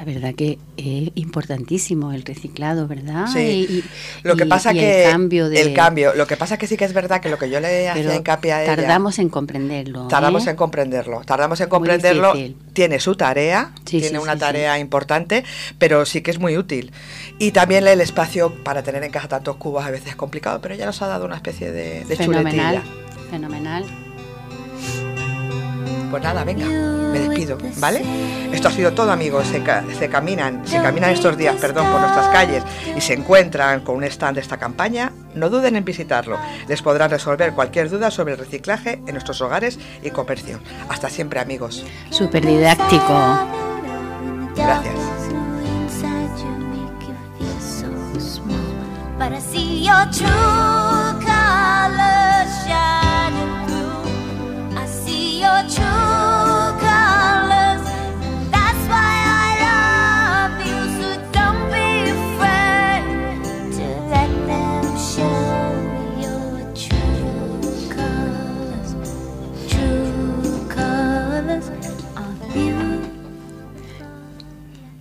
La 0.00 0.06
verdad 0.06 0.34
que 0.34 0.58
es 0.78 1.10
importantísimo 1.14 2.12
el 2.12 2.22
reciclado, 2.22 2.88
¿verdad? 2.88 3.26
Sí. 3.30 3.84
lo 4.22 4.34
que 4.34 4.46
pasa 4.46 4.72
que 4.72 5.04
el 5.04 5.10
cambio 5.10 5.50
de 5.50 5.60
el 5.60 5.74
cambio, 5.74 6.14
lo 6.14 6.26
que 6.26 6.38
pasa 6.38 6.56
que 6.56 6.66
sí 6.66 6.78
que 6.78 6.86
es 6.86 6.94
verdad 6.94 7.20
que 7.20 7.28
lo 7.28 7.36
que 7.36 7.50
yo 7.50 7.60
le 7.60 7.86
hacía 7.86 8.16
hincapié 8.16 8.52
a 8.54 8.64
ella 8.64 8.76
tardamos 8.76 9.18
en 9.18 9.28
comprenderlo. 9.28 10.08
Tardamos 10.08 10.46
¿eh? 10.46 10.50
en 10.50 10.56
comprenderlo, 10.56 11.20
tardamos 11.26 11.60
en 11.60 11.68
comprenderlo. 11.68 12.32
Tiene 12.72 12.98
su 12.98 13.14
tarea, 13.14 13.72
tiene 13.84 14.18
una 14.18 14.38
tarea 14.38 14.78
importante, 14.78 15.44
pero 15.76 16.06
sí 16.06 16.22
que 16.22 16.30
es 16.30 16.38
muy 16.38 16.56
útil. 16.56 16.92
Y 17.38 17.50
también 17.50 17.86
el 17.86 18.00
espacio 18.00 18.54
para 18.64 18.82
tener 18.82 19.04
en 19.04 19.10
casa 19.10 19.28
tantos 19.28 19.56
cubos 19.56 19.84
a 19.84 19.90
veces 19.90 20.08
es 20.08 20.16
complicado, 20.16 20.62
pero 20.62 20.74
ya 20.76 20.86
nos 20.86 21.02
ha 21.02 21.08
dado 21.08 21.26
una 21.26 21.36
especie 21.36 21.72
de, 21.72 22.06
de 22.06 22.16
fenomenal, 22.16 22.82
Fenomenal. 23.30 23.84
Pues 26.10 26.22
nada, 26.22 26.44
venga, 26.44 26.66
me 26.66 27.20
despido, 27.20 27.56
¿vale? 27.78 28.02
Esto 28.52 28.68
ha 28.68 28.70
sido 28.70 28.92
todo, 28.92 29.12
amigos. 29.12 29.46
Se, 29.46 29.62
se, 29.98 30.08
caminan, 30.08 30.66
se 30.66 30.80
caminan 30.82 31.10
estos 31.10 31.36
días, 31.36 31.56
perdón, 31.56 31.90
por 31.90 32.00
nuestras 32.00 32.28
calles 32.28 32.64
y 32.96 33.00
se 33.00 33.14
encuentran 33.14 33.80
con 33.82 33.96
un 33.96 34.04
stand 34.04 34.34
de 34.34 34.40
esta 34.40 34.56
campaña, 34.56 35.12
no 35.34 35.48
duden 35.48 35.76
en 35.76 35.84
visitarlo. 35.84 36.38
Les 36.68 36.82
podrán 36.82 37.10
resolver 37.10 37.52
cualquier 37.52 37.88
duda 37.90 38.10
sobre 38.10 38.32
el 38.32 38.38
reciclaje 38.38 39.00
en 39.06 39.12
nuestros 39.12 39.40
hogares 39.40 39.78
y 40.02 40.10
comercio. 40.10 40.58
Hasta 40.88 41.08
siempre, 41.08 41.40
amigos. 41.40 41.84
Súper 42.10 42.44
didáctico. 42.44 43.48
Gracias. 44.56 44.94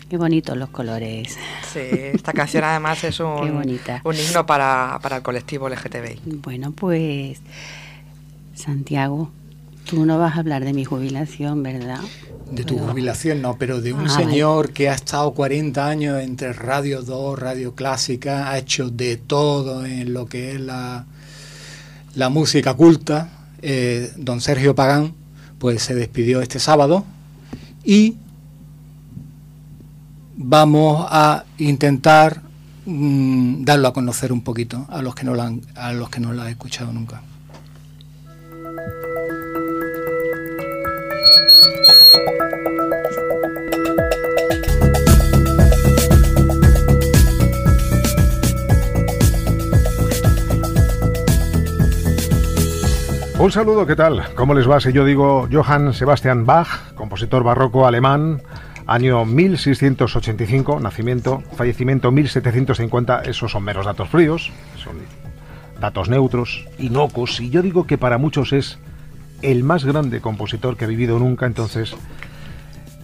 Qué 0.09 0.17
bonitos 0.17 0.57
los 0.57 0.69
colores. 0.69 1.37
Sí, 1.71 1.79
esta 1.81 2.33
canción 2.33 2.63
además 2.63 3.03
es 3.03 3.19
un, 3.19 3.27
un 4.03 4.15
himno 4.15 4.45
para, 4.45 4.99
para 5.03 5.17
el 5.17 5.21
colectivo 5.21 5.69
LGTBI. 5.69 6.21
Bueno, 6.41 6.71
pues 6.71 7.39
Santiago, 8.55 9.31
tú 9.89 10.05
no 10.05 10.19
vas 10.19 10.35
a 10.35 10.41
hablar 10.41 10.63
de 10.63 10.71
mi 10.71 10.85
jubilación, 10.85 11.63
¿verdad? 11.63 11.99
De 12.51 12.63
tu 12.63 12.77
jubilación 12.77 13.41
no, 13.41 13.57
pero 13.57 13.81
de 13.81 13.91
un 13.91 14.05
ah, 14.05 14.09
señor 14.09 14.71
que 14.71 14.87
ha 14.87 14.93
estado 14.93 15.33
40 15.33 15.87
años 15.87 16.21
entre 16.21 16.53
Radio 16.53 17.01
2, 17.01 17.39
Radio 17.39 17.73
Clásica, 17.73 18.51
ha 18.51 18.59
hecho 18.59 18.91
de 18.91 19.17
todo 19.17 19.85
en 19.85 20.13
lo 20.13 20.27
que 20.27 20.53
es 20.53 20.61
la, 20.61 21.05
la 22.13 22.29
música 22.29 22.75
culta, 22.75 23.47
eh, 23.63 24.11
don 24.15 24.41
Sergio 24.41 24.75
Pagán, 24.75 25.13
pues 25.57 25.81
se 25.81 25.95
despidió 25.95 26.41
este 26.41 26.59
sábado 26.59 27.03
y 27.83 28.15
vamos 30.37 31.07
a 31.09 31.45
intentar 31.57 32.43
mm, 32.85 33.63
darlo 33.63 33.87
a 33.87 33.93
conocer 33.93 34.31
un 34.31 34.41
poquito 34.41 34.85
a 34.89 35.01
los 35.01 35.15
que 35.15 35.23
no 35.23 35.33
lo 35.33 35.41
han, 35.41 35.61
a 35.73 35.93
los 35.93 36.11
que 36.11 36.19
no 36.19 36.31
lo 36.31 36.43
han 36.43 36.49
escuchado 36.49 36.93
nunca. 36.93 37.23
Un 53.39 53.53
saludo, 53.53 53.87
¿qué 53.87 53.95
tal? 53.95 54.21
¿Cómo 54.35 54.53
les 54.53 54.69
va 54.69 54.79
si 54.79 54.93
yo 54.93 55.05
digo 55.05 55.47
Johann 55.51 55.93
Sebastian 55.93 56.45
Bach, 56.45 56.93
compositor 56.93 57.43
barroco 57.43 57.87
alemán, 57.87 58.41
Año 58.85 59.23
1685, 59.23 60.79
nacimiento, 60.79 61.41
fallecimiento 61.55 62.11
1750, 62.11 63.21
esos 63.21 63.51
son 63.51 63.63
meros 63.63 63.85
datos 63.85 64.09
fríos, 64.09 64.51
son 64.75 64.97
datos 65.79 66.09
neutros, 66.09 66.67
inocuos, 66.77 67.39
y 67.39 67.49
yo 67.49 67.61
digo 67.61 67.87
que 67.87 67.97
para 67.97 68.17
muchos 68.17 68.51
es 68.51 68.77
el 69.41 69.63
más 69.63 69.85
grande 69.85 70.21
compositor 70.21 70.77
que 70.77 70.85
ha 70.85 70.87
vivido 70.87 71.19
nunca, 71.19 71.45
entonces 71.45 71.95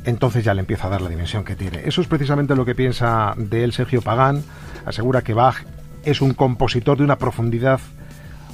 entonces 0.06 0.44
ya 0.44 0.54
le 0.54 0.60
empieza 0.60 0.88
a 0.88 0.92
dar 0.92 1.02
la 1.02 1.10
dimensión 1.10 1.44
que 1.44 1.56
tiene. 1.56 1.82
Eso 1.86 2.02
es 2.02 2.08
precisamente 2.08 2.56
lo 2.56 2.66
que 2.66 2.76
piensa 2.76 3.34
de 3.38 3.64
él 3.64 3.74
Sergio 3.74 4.02
Pagán. 4.02 4.44
Asegura 4.86 5.24
que 5.24 5.34
Bach 5.34 5.66
es 6.04 6.22
un 6.22 6.34
compositor 6.34 6.98
de 6.98 7.04
una 7.04 7.18
profundidad, 7.18 7.80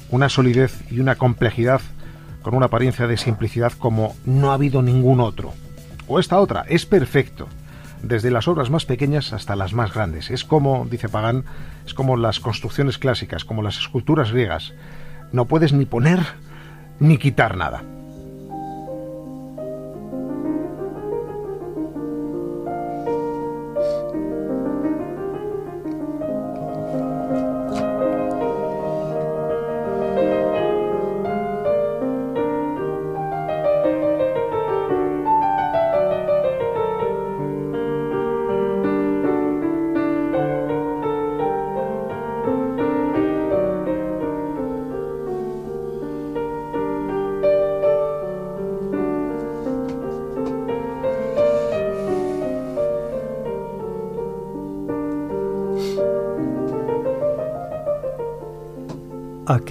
una 0.09 0.29
solidez 0.29 0.81
y 0.89 0.99
una 1.01 1.15
complejidad 1.15 1.81
con 2.41 2.55
una 2.55 2.67
apariencia 2.67 3.07
de 3.07 3.17
simplicidad 3.17 3.73
como 3.73 4.15
no 4.25 4.51
ha 4.51 4.55
habido 4.55 4.81
ningún 4.81 5.19
otro 5.19 5.53
O 6.07 6.19
esta 6.19 6.39
otra, 6.39 6.65
es 6.67 6.87
perfecto, 6.87 7.47
desde 8.01 8.31
las 8.31 8.47
obras 8.47 8.69
más 8.69 8.85
pequeñas 8.85 9.31
hasta 9.33 9.55
las 9.55 9.73
más 9.73 9.93
grandes. 9.93 10.31
Es 10.31 10.43
como, 10.43 10.87
dice 10.89 11.09
Pagán, 11.09 11.43
es 11.85 11.93
como 11.93 12.17
las 12.17 12.39
construcciones 12.39 12.97
clásicas, 12.97 13.45
como 13.45 13.61
las 13.61 13.77
esculturas 13.77 14.31
griegas. 14.31 14.73
No 15.31 15.45
puedes 15.45 15.73
ni 15.73 15.85
poner 15.85 16.19
ni 17.01 17.17
quitar 17.17 17.57
nada. 17.57 17.83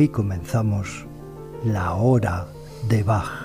Aquí 0.00 0.08
comenzamos 0.08 1.04
la 1.62 1.92
hora 1.92 2.46
de 2.88 3.02
Bach. 3.02 3.39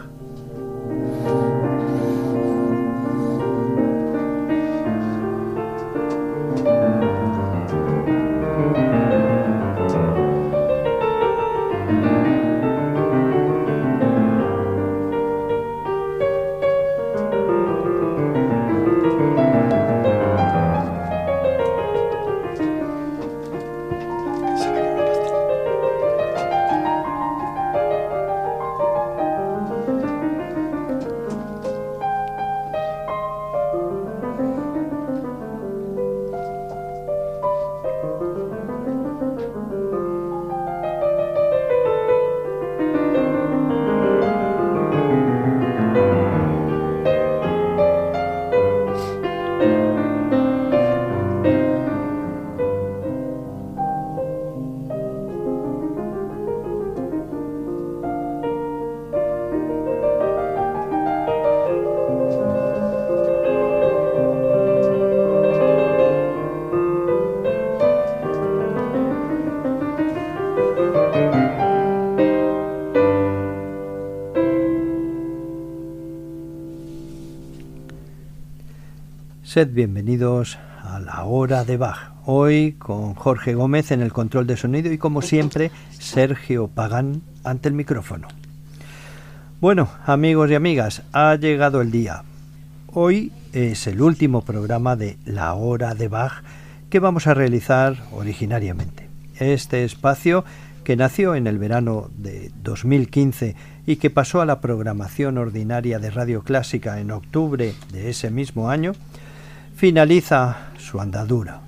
Sed 79.55 79.69
bienvenidos 79.71 80.57
a 80.83 80.99
la 80.99 81.23
hora 81.23 81.63
de 81.63 81.77
Bach. 81.77 82.11
Hoy 82.25 82.73
con 82.73 83.13
Jorge 83.13 83.53
Gómez 83.53 83.91
en 83.91 84.01
el 84.01 84.11
control 84.11 84.47
de 84.47 84.57
sonido 84.57 84.91
y 84.91 84.97
como 84.97 85.21
siempre 85.21 85.71
Sergio 85.91 86.67
Pagán 86.67 87.21
ante 87.45 87.69
el 87.69 87.73
micrófono. 87.73 88.27
Bueno, 89.61 89.87
amigos 90.05 90.51
y 90.51 90.55
amigas, 90.55 91.03
ha 91.13 91.33
llegado 91.35 91.79
el 91.79 91.89
día. 91.89 92.23
Hoy 92.87 93.31
es 93.53 93.87
el 93.87 94.01
último 94.01 94.41
programa 94.41 94.97
de 94.97 95.17
La 95.23 95.53
hora 95.53 95.95
de 95.95 96.09
Bach 96.09 96.43
que 96.89 96.99
vamos 96.99 97.25
a 97.25 97.33
realizar 97.33 97.95
originariamente. 98.11 99.07
Este 99.39 99.85
espacio 99.85 100.43
que 100.83 100.97
nació 100.97 101.33
en 101.33 101.47
el 101.47 101.59
verano 101.59 102.09
de 102.17 102.51
2015 102.61 103.55
y 103.87 103.95
que 103.95 104.09
pasó 104.09 104.41
a 104.41 104.45
la 104.45 104.59
programación 104.59 105.37
ordinaria 105.37 105.97
de 105.97 106.09
Radio 106.09 106.43
Clásica 106.43 106.99
en 106.99 107.11
octubre 107.11 107.73
de 107.93 108.09
ese 108.09 108.29
mismo 108.31 108.69
año, 108.69 108.91
finaliza 109.75 110.69
su 110.77 111.01
andadura. 111.01 111.61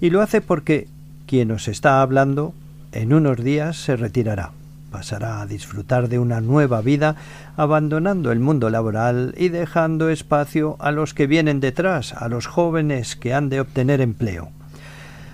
Y 0.00 0.10
lo 0.10 0.22
hace 0.22 0.40
porque 0.40 0.88
quien 1.26 1.48
nos 1.48 1.68
está 1.68 2.02
hablando 2.02 2.54
en 2.92 3.12
unos 3.12 3.42
días 3.42 3.76
se 3.76 3.96
retirará, 3.96 4.52
pasará 4.90 5.40
a 5.40 5.46
disfrutar 5.46 6.08
de 6.08 6.18
una 6.18 6.40
nueva 6.40 6.82
vida, 6.82 7.16
abandonando 7.56 8.30
el 8.32 8.40
mundo 8.40 8.70
laboral 8.70 9.34
y 9.36 9.48
dejando 9.48 10.10
espacio 10.10 10.76
a 10.78 10.92
los 10.92 11.14
que 11.14 11.26
vienen 11.26 11.60
detrás, 11.60 12.12
a 12.14 12.28
los 12.28 12.46
jóvenes 12.46 13.16
que 13.16 13.34
han 13.34 13.48
de 13.48 13.60
obtener 13.60 14.00
empleo. 14.00 14.50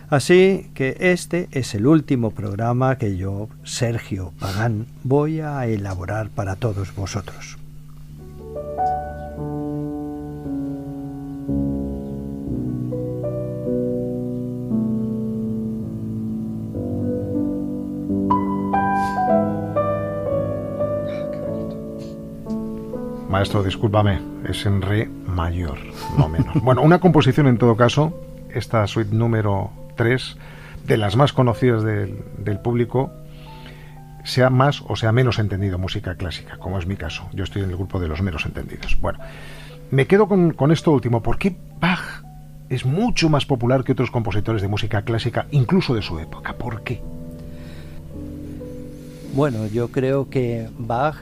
Así 0.08 0.70
que 0.72 0.96
este 1.00 1.48
es 1.50 1.74
el 1.74 1.86
último 1.86 2.30
programa 2.30 2.96
que 2.96 3.18
yo, 3.18 3.48
Sergio 3.64 4.32
Pagán, 4.38 4.86
voy 5.02 5.40
a 5.40 5.66
elaborar 5.66 6.30
para 6.30 6.56
todos 6.56 6.94
vosotros. 6.94 7.57
Maestro, 23.28 23.62
discúlpame, 23.62 24.20
es 24.48 24.64
en 24.64 24.80
re 24.80 25.06
mayor, 25.06 25.78
no 26.16 26.28
menos. 26.30 26.54
bueno, 26.62 26.80
una 26.80 26.98
composición 26.98 27.46
en 27.46 27.58
todo 27.58 27.76
caso, 27.76 28.18
esta 28.54 28.86
suite 28.86 29.14
número 29.14 29.70
3, 29.96 30.36
de 30.86 30.96
las 30.96 31.14
más 31.16 31.34
conocidas 31.34 31.82
del, 31.82 32.60
público, 32.62 33.12
sea 34.24 34.48
más 34.48 34.82
o 34.88 34.96
sea 34.96 35.12
menos 35.12 35.38
entendido 35.38 35.78
música 35.78 36.14
clásica, 36.14 36.56
como 36.56 36.78
es 36.78 36.86
mi 36.86 36.96
caso. 36.96 37.28
Yo 37.34 37.44
estoy 37.44 37.62
en 37.62 37.70
el 37.70 37.76
grupo 37.76 38.00
de 38.00 38.08
los 38.08 38.22
menos 38.22 38.46
entendidos. 38.46 38.98
Bueno, 38.98 39.18
me 39.90 40.06
quedo 40.06 40.26
con, 40.26 40.54
con 40.54 40.72
esto 40.72 40.90
último. 40.90 41.22
¿Por 41.22 41.36
qué 41.36 41.54
Bach 41.78 42.24
es 42.70 42.86
mucho 42.86 43.28
más 43.28 43.44
popular 43.44 43.84
que 43.84 43.92
otros 43.92 44.10
compositores 44.10 44.62
de 44.62 44.68
música 44.68 45.02
clásica, 45.02 45.46
incluso 45.50 45.94
de 45.94 46.00
su 46.00 46.18
época? 46.18 46.56
¿Por 46.56 46.82
qué? 46.82 47.02
Bueno, 49.34 49.66
yo 49.66 49.88
creo 49.88 50.30
que 50.30 50.68
Bach 50.78 51.16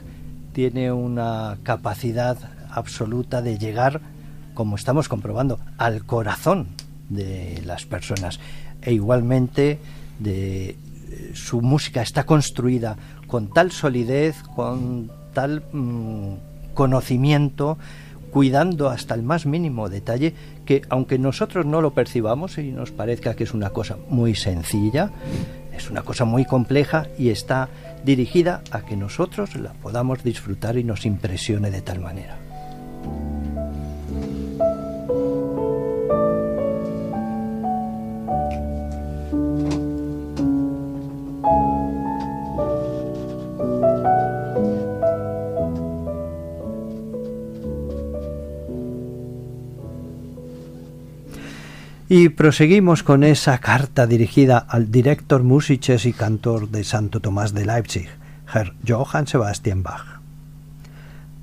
tiene 0.57 0.91
una 0.91 1.59
capacidad 1.61 2.35
absoluta 2.71 3.43
de 3.43 3.59
llegar, 3.59 4.01
como 4.55 4.75
estamos 4.75 5.07
comprobando, 5.07 5.59
al 5.77 6.03
corazón 6.03 6.69
de 7.09 7.61
las 7.63 7.85
personas. 7.85 8.39
E 8.81 8.91
igualmente 8.91 9.77
eh, 10.25 10.75
su 11.35 11.61
música 11.61 12.01
está 12.01 12.23
construida 12.23 12.97
con 13.27 13.53
tal 13.53 13.71
solidez, 13.71 14.41
con 14.55 15.11
tal 15.31 15.61
mm, 15.71 16.73
conocimiento, 16.73 17.77
cuidando 18.31 18.89
hasta 18.89 19.13
el 19.13 19.21
más 19.21 19.45
mínimo 19.45 19.89
detalle, 19.89 20.33
que 20.65 20.81
aunque 20.89 21.19
nosotros 21.19 21.67
no 21.67 21.81
lo 21.81 21.91
percibamos 21.91 22.57
y 22.57 22.71
nos 22.71 22.89
parezca 22.89 23.35
que 23.35 23.43
es 23.43 23.53
una 23.53 23.69
cosa 23.69 23.95
muy 24.09 24.33
sencilla, 24.33 25.11
es 25.71 25.91
una 25.91 26.01
cosa 26.01 26.25
muy 26.25 26.45
compleja 26.45 27.05
y 27.19 27.29
está 27.29 27.69
dirigida 28.03 28.61
a 28.71 28.81
que 28.81 28.95
nosotros 28.95 29.55
la 29.55 29.73
podamos 29.73 30.23
disfrutar 30.23 30.77
y 30.77 30.83
nos 30.83 31.05
impresione 31.05 31.71
de 31.71 31.81
tal 31.81 31.99
manera. 31.99 32.46
Y 52.19 52.29
proseguimos 52.29 53.03
con 53.03 53.23
esa 53.23 53.59
carta 53.59 54.07
dirigida 54.07 54.57
al 54.57 54.91
director 54.91 55.43
Musiches 55.43 56.07
y 56.07 56.13
cantor 56.13 56.69
de 56.69 56.83
Santo 56.83 57.19
Tomás 57.19 57.53
de 57.53 57.63
Leipzig, 57.63 58.09
Herr 58.51 58.73
Johann 58.87 59.27
Sebastian 59.27 59.83
Bach. 59.83 60.19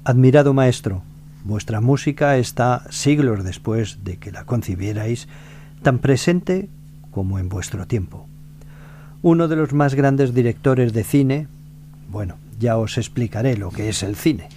Admirado 0.03 0.53
maestro, 0.53 1.05
Vuestra 1.45 1.81
música 1.81 2.39
está 2.39 2.83
siglos 2.91 3.45
después 3.45 4.03
de 4.03 4.17
que 4.17 4.33
la 4.33 4.47
concibierais, 4.47 5.29
tan 5.83 6.01
presente 6.01 6.69
como 7.13 7.39
en 7.39 7.49
vuestro 7.49 7.87
tiempo. 7.87 8.27
Uno 9.23 9.47
de 9.47 9.55
los 9.55 9.73
más 9.75 9.95
grandes 9.95 10.35
directores 10.35 10.93
de 10.93 11.05
cine, 11.05 11.47
bueno, 12.09 12.35
ya 12.59 12.79
os 12.79 12.99
explicaré 12.99 13.57
lo 13.57 13.71
que 13.71 13.91
es 13.91 14.03
el 14.03 14.17
cine, 14.17 14.49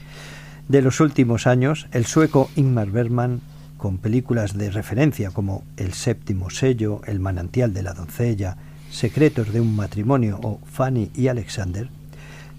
de 0.68 0.82
los 0.82 1.00
últimos 1.00 1.46
años, 1.46 1.86
el 1.92 2.08
sueco 2.08 2.50
Ingmar 2.56 2.90
Bergman, 2.90 3.40
con 3.78 3.98
películas 3.98 4.58
de 4.58 4.72
referencia 4.72 5.32
como 5.32 5.64
El 5.78 5.94
séptimo 5.94 6.50
sello, 6.50 7.02
El 7.06 7.20
manantial 7.20 7.74
de 7.74 7.84
la 7.84 7.94
doncella, 7.94 8.58
Secretos 8.92 9.52
de 9.54 9.62
un 9.62 9.76
matrimonio 9.76 10.40
o 10.42 10.60
Fanny 10.66 11.12
y 11.14 11.28
Alexander, 11.28 11.90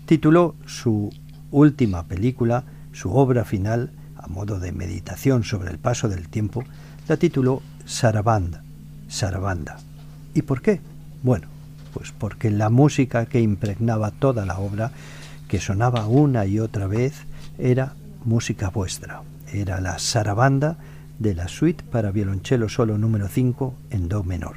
tituló 0.07 0.55
su 0.67 1.11
última 1.51 2.05
película, 2.05 2.65
su 2.93 3.13
obra 3.15 3.45
final, 3.45 3.91
a 4.17 4.27
modo 4.29 4.61
de 4.61 4.73
meditación 4.73 5.45
sobre 5.45 5.71
el 5.71 5.79
paso 5.79 6.09
del 6.09 6.29
tiempo, 6.29 6.65
la 7.09 7.17
tituló 7.17 7.63
Sarabanda. 7.85 8.63
Sarabanda. 9.09 9.79
¿Y 10.35 10.43
por 10.43 10.63
qué? 10.63 10.81
Bueno, 11.23 11.49
pues 11.95 12.13
porque 12.13 12.51
la 12.51 12.71
música 12.71 13.27
que 13.27 13.41
impregnaba 13.41 14.11
toda 14.11 14.45
la 14.45 14.59
obra, 14.59 14.93
que 15.49 15.61
sonaba 15.61 16.07
una 16.07 16.47
y 16.47 16.61
otra 16.61 16.87
vez, 16.87 17.15
era 17.59 17.95
música 18.25 18.69
vuestra. 18.69 19.23
Era 19.53 19.81
la 19.81 19.99
Sarabanda 19.99 20.77
de 21.19 21.35
la 21.35 21.49
suite 21.49 21.85
para 21.85 22.11
violonchelo 22.11 22.69
solo 22.69 22.99
número 22.99 23.29
5 23.29 23.75
en 23.91 24.09
Do 24.09 24.23
menor. 24.25 24.57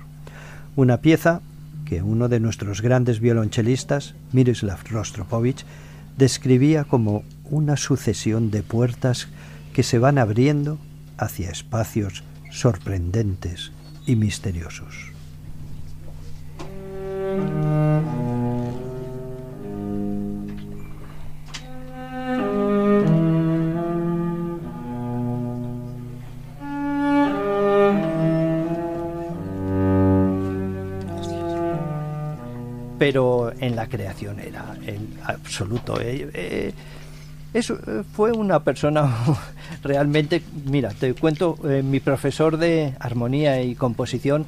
Una 0.75 0.97
pieza 0.97 1.41
que 1.85 2.01
uno 2.01 2.29
de 2.29 2.39
nuestros 2.39 2.81
grandes 2.81 3.19
violonchelistas, 3.19 4.15
Miroslav 4.31 4.79
Rostropovich, 4.89 5.65
describía 6.17 6.83
como 6.83 7.23
una 7.49 7.77
sucesión 7.77 8.51
de 8.51 8.63
puertas 8.63 9.27
que 9.73 9.83
se 9.83 9.99
van 9.99 10.17
abriendo 10.17 10.77
hacia 11.17 11.49
espacios 11.49 12.23
sorprendentes 12.51 13.71
y 14.05 14.15
misteriosos. 14.15 15.10
Pero 33.01 33.51
en 33.59 33.75
la 33.75 33.87
creación 33.87 34.39
era 34.39 34.75
en 34.85 35.15
absoluto. 35.25 35.99
Eh, 35.99 36.29
eh, 36.35 36.73
eso 37.51 37.73
eh, 37.87 38.03
fue 38.13 38.31
una 38.31 38.63
persona 38.63 39.11
realmente, 39.83 40.43
mira, 40.65 40.89
te 40.91 41.15
cuento, 41.15 41.57
mi 41.83 41.99
profesor 41.99 42.57
de 42.57 42.93
armonía 42.99 43.63
y 43.63 43.73
composición, 43.73 44.45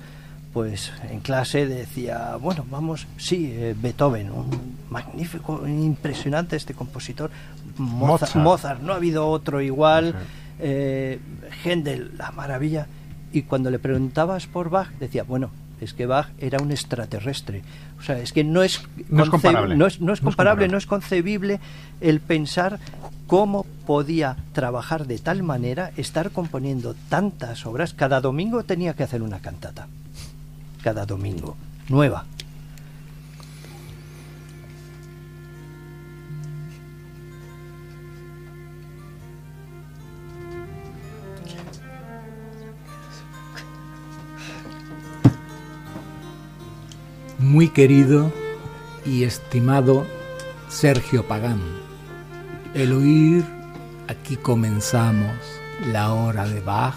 pues 0.54 0.92
en 1.10 1.22
clase 1.22 1.66
decía, 1.66 2.36
bueno, 2.40 2.64
vamos, 2.70 3.08
sí, 3.18 3.74
Beethoven, 3.82 4.30
un 4.30 4.78
magnífico, 4.88 5.68
impresionante 5.68 6.56
este 6.56 6.76
compositor, 6.76 7.32
Mozart, 7.78 8.36
Mozart, 8.36 8.82
no 8.84 8.94
ha 8.94 8.98
habido 8.98 9.30
otro 9.30 9.62
igual, 9.62 10.14
Händel, 10.60 12.12
la 12.20 12.30
maravilla. 12.30 12.86
Y 13.32 13.42
cuando 13.42 13.72
le 13.72 13.80
preguntabas 13.80 14.46
por 14.46 14.70
Bach, 14.70 14.92
decía, 15.00 15.24
bueno, 15.24 15.50
es 15.84 15.94
que 15.94 16.06
Bach 16.06 16.30
era 16.40 16.62
un 16.62 16.72
extraterrestre. 16.72 17.62
O 18.00 18.04
sea, 18.04 18.20
es 18.20 18.34
que 18.34 18.44
no 18.44 18.64
es, 18.64 18.82
no 19.10 19.24
es 19.24 19.30
comparable, 19.30 19.76
no 19.76 19.88
es, 19.88 19.98
comparable, 20.22 20.68
no 20.68 20.78
es 20.78 20.86
concebible 20.86 21.60
el 22.02 22.20
pensar 22.20 22.80
cómo 23.28 23.66
podía 23.86 24.38
trabajar 24.54 25.08
de 25.08 25.18
tal 25.20 25.44
manera, 25.44 25.92
estar 25.98 26.32
componiendo 26.32 26.96
tantas 27.10 27.66
obras. 27.66 27.94
Cada 27.94 28.22
domingo 28.22 28.64
tenía 28.64 28.94
que 28.94 29.04
hacer 29.04 29.22
una 29.22 29.40
cantata. 29.40 29.88
Cada 30.82 31.06
domingo. 31.06 31.56
Nueva. 31.90 32.26
Muy 47.44 47.68
querido 47.68 48.32
y 49.06 49.24
estimado 49.24 50.08
Sergio 50.70 51.28
Pagán. 51.28 51.60
El 52.74 52.94
oír, 52.94 53.44
aquí 54.08 54.38
comenzamos 54.38 55.36
la 55.92 56.14
hora 56.14 56.48
de 56.48 56.62
Bach, 56.62 56.96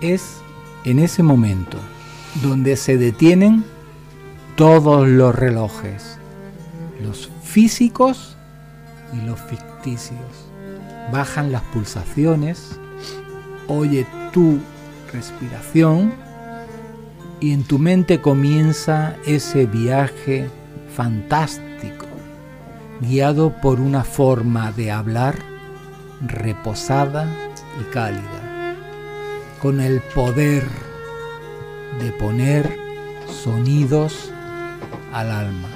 es 0.00 0.38
en 0.84 0.98
ese 0.98 1.22
momento 1.22 1.78
donde 2.42 2.76
se 2.76 2.98
detienen 2.98 3.64
todos 4.56 5.06
los 5.06 5.34
relojes, 5.34 6.18
los 7.00 7.30
físicos 7.44 8.36
y 9.12 9.24
los 9.24 9.40
ficticios. 9.40 10.50
Bajan 11.12 11.52
las 11.52 11.62
pulsaciones, 11.62 12.80
oye 13.68 14.06
tu 14.32 14.58
respiración 15.12 16.12
y 17.42 17.50
en 17.50 17.64
tu 17.64 17.80
mente 17.80 18.20
comienza 18.20 19.16
ese 19.26 19.66
viaje 19.66 20.48
fantástico, 20.94 22.06
guiado 23.00 23.60
por 23.60 23.80
una 23.80 24.04
forma 24.04 24.70
de 24.70 24.92
hablar 24.92 25.34
reposada 26.24 27.26
y 27.80 27.92
cálida, 27.92 28.76
con 29.60 29.80
el 29.80 30.00
poder 30.14 30.64
de 32.00 32.12
poner 32.12 32.78
sonidos 33.42 34.30
al 35.12 35.32
alma. 35.32 35.68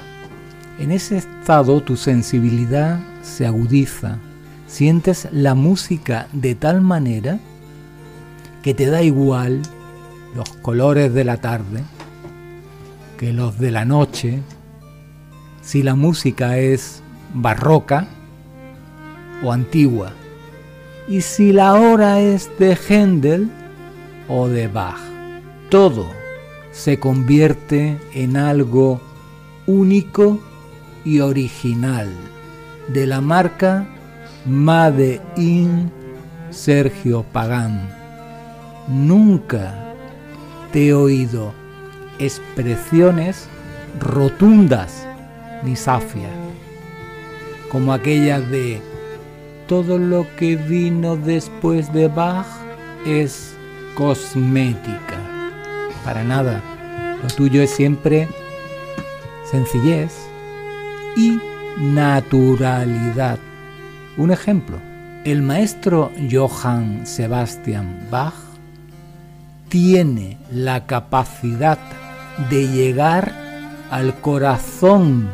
En 0.79 0.91
ese 0.91 1.17
estado 1.17 1.83
tu 1.83 1.97
sensibilidad 1.97 3.01
se 3.21 3.45
agudiza, 3.45 4.19
sientes 4.67 5.27
la 5.33 5.53
música 5.53 6.29
de 6.31 6.55
tal 6.55 6.79
manera 6.79 7.39
que 8.61 8.73
te 8.73 8.85
da 8.85 9.01
igual 9.01 9.61
los 10.37 10.49
colores 10.61 11.15
de 11.15 11.23
la 11.23 11.37
tarde 11.37 11.83
que 13.17 13.33
los 13.33 13.57
de 13.57 13.71
la 13.71 13.85
noche, 13.85 14.43
si 15.63 15.81
la 15.81 15.95
música 15.95 16.59
es 16.59 17.01
barroca 17.33 18.07
o 19.43 19.51
antigua, 19.51 20.11
y 21.07 21.21
si 21.21 21.51
la 21.53 21.73
hora 21.73 22.19
es 22.19 22.51
de 22.59 22.75
Händel 22.75 23.49
o 24.29 24.47
de 24.47 24.67
Bach. 24.67 24.99
Todo 25.71 26.05
se 26.71 26.99
convierte 26.99 27.97
en 28.13 28.37
algo 28.37 29.01
único 29.65 30.39
y 31.03 31.19
original 31.19 32.09
de 32.89 33.07
la 33.07 33.21
marca 33.21 33.87
Made 34.45 35.19
in 35.35 35.91
Sergio 36.51 37.23
Pagán. 37.23 37.89
Nunca 38.87 39.86
he 40.73 40.93
oído 40.93 41.53
expresiones 42.19 43.47
rotundas 43.99 45.07
ni 45.63 45.75
safias, 45.75 46.31
como 47.71 47.93
aquellas 47.93 48.49
de 48.49 48.81
todo 49.67 49.97
lo 49.97 50.25
que 50.37 50.55
vino 50.55 51.17
después 51.17 51.91
de 51.93 52.07
Bach 52.07 52.45
es 53.05 53.55
cosmética. 53.95 55.17
Para 56.03 56.23
nada, 56.23 56.61
lo 57.21 57.27
tuyo 57.29 57.61
es 57.61 57.71
siempre 57.71 58.27
sencillez 59.49 60.13
y 61.15 61.39
naturalidad. 61.77 63.39
Un 64.15 64.31
ejemplo, 64.31 64.79
el 65.25 65.41
maestro 65.41 66.11
Johann 66.31 67.05
Sebastian 67.05 68.07
Bach 68.09 68.46
tiene 69.69 70.37
la 70.51 70.85
capacidad 70.85 71.77
de 72.49 72.67
llegar 72.67 73.33
al 73.89 74.15
corazón 74.21 75.29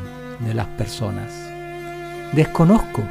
de 0.45 0.53
las 0.53 0.67
personas. 0.67 1.31
Desconozco 2.33 3.01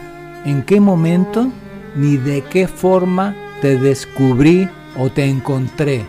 en 0.44 0.62
qué 0.62 0.80
momento 0.80 1.48
ni 1.94 2.16
de 2.16 2.42
qué 2.42 2.66
forma 2.66 3.34
te 3.60 3.78
descubrí 3.78 4.68
o 4.98 5.10
te 5.10 5.26
encontré. 5.26 6.04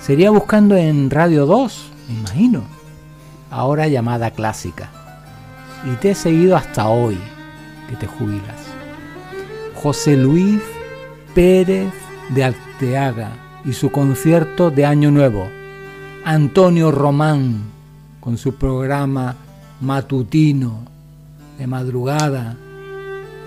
Sería 0.00 0.30
buscando 0.30 0.76
en 0.76 1.10
Radio 1.10 1.44
2, 1.44 1.90
me 2.08 2.14
imagino, 2.20 2.62
ahora 3.50 3.88
llamada 3.88 4.30
clásica. 4.30 4.90
Y 5.84 5.96
te 5.96 6.12
he 6.12 6.14
seguido 6.14 6.56
hasta 6.56 6.88
hoy, 6.88 7.18
que 7.88 7.96
te 7.96 8.06
jubilas. 8.06 8.66
José 9.74 10.16
Luis 10.16 10.60
Pérez 11.34 11.92
de 12.30 12.44
Alteaga 12.44 13.30
y 13.64 13.72
su 13.72 13.90
concierto 13.90 14.70
de 14.70 14.84
Año 14.84 15.10
Nuevo, 15.10 15.48
Antonio 16.24 16.90
Román 16.90 17.62
con 18.20 18.36
su 18.36 18.56
programa 18.56 19.36
matutino 19.80 20.80
de 21.58 21.66
madrugada, 21.66 22.56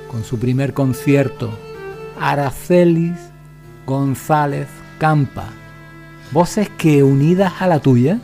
con 0.09 0.23
su 0.23 0.39
primer 0.39 0.73
concierto 0.73 1.49
Aracelis 2.19 3.17
González 3.85 4.67
Campa. 4.97 5.45
Voces 6.31 6.69
que 6.69 7.03
unidas 7.03 7.53
a 7.59 7.67
la 7.67 7.79
tuya 7.79 8.19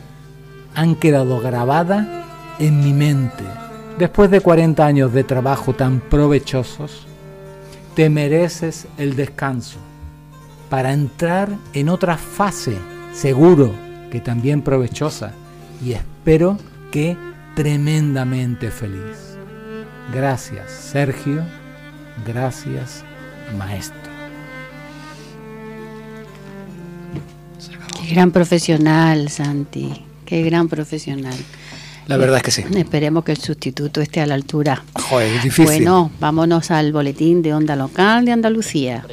han 0.74 0.94
quedado 0.94 1.40
grabadas 1.40 2.06
en 2.58 2.80
mi 2.80 2.92
mente. 2.92 3.44
Después 3.98 4.30
de 4.30 4.40
40 4.40 4.84
años 4.84 5.12
de 5.12 5.24
trabajo 5.24 5.74
tan 5.74 6.00
provechosos, 6.00 7.06
te 7.94 8.08
mereces 8.08 8.86
el 8.96 9.16
descanso 9.16 9.78
para 10.68 10.92
entrar 10.92 11.48
en 11.72 11.88
otra 11.88 12.16
fase, 12.16 12.76
seguro 13.12 13.74
que 14.10 14.20
también 14.20 14.62
provechosa, 14.62 15.32
y 15.84 15.92
espero 15.92 16.58
que 16.90 17.16
tremendamente 17.54 18.70
feliz. 18.70 19.36
Gracias, 20.12 20.70
Sergio. 20.70 21.42
Gracias, 22.26 23.04
maestro. 23.56 23.98
Qué 28.00 28.14
gran 28.14 28.30
profesional, 28.30 29.28
Santi. 29.28 30.04
Qué 30.24 30.42
gran 30.42 30.68
profesional. 30.68 31.34
La 32.06 32.16
verdad 32.16 32.38
es 32.38 32.42
que 32.42 32.50
sí. 32.50 32.64
Esperemos 32.74 33.22
que 33.22 33.32
el 33.32 33.38
sustituto 33.38 34.00
esté 34.00 34.22
a 34.22 34.26
la 34.26 34.34
altura. 34.34 34.82
Joder, 34.94 35.30
es 35.34 35.42
difícil. 35.42 35.66
Bueno, 35.66 36.10
vámonos 36.18 36.70
al 36.70 36.90
boletín 36.90 37.42
de 37.42 37.52
Onda 37.52 37.76
Local 37.76 38.24
de 38.24 38.32
Andalucía. 38.32 39.04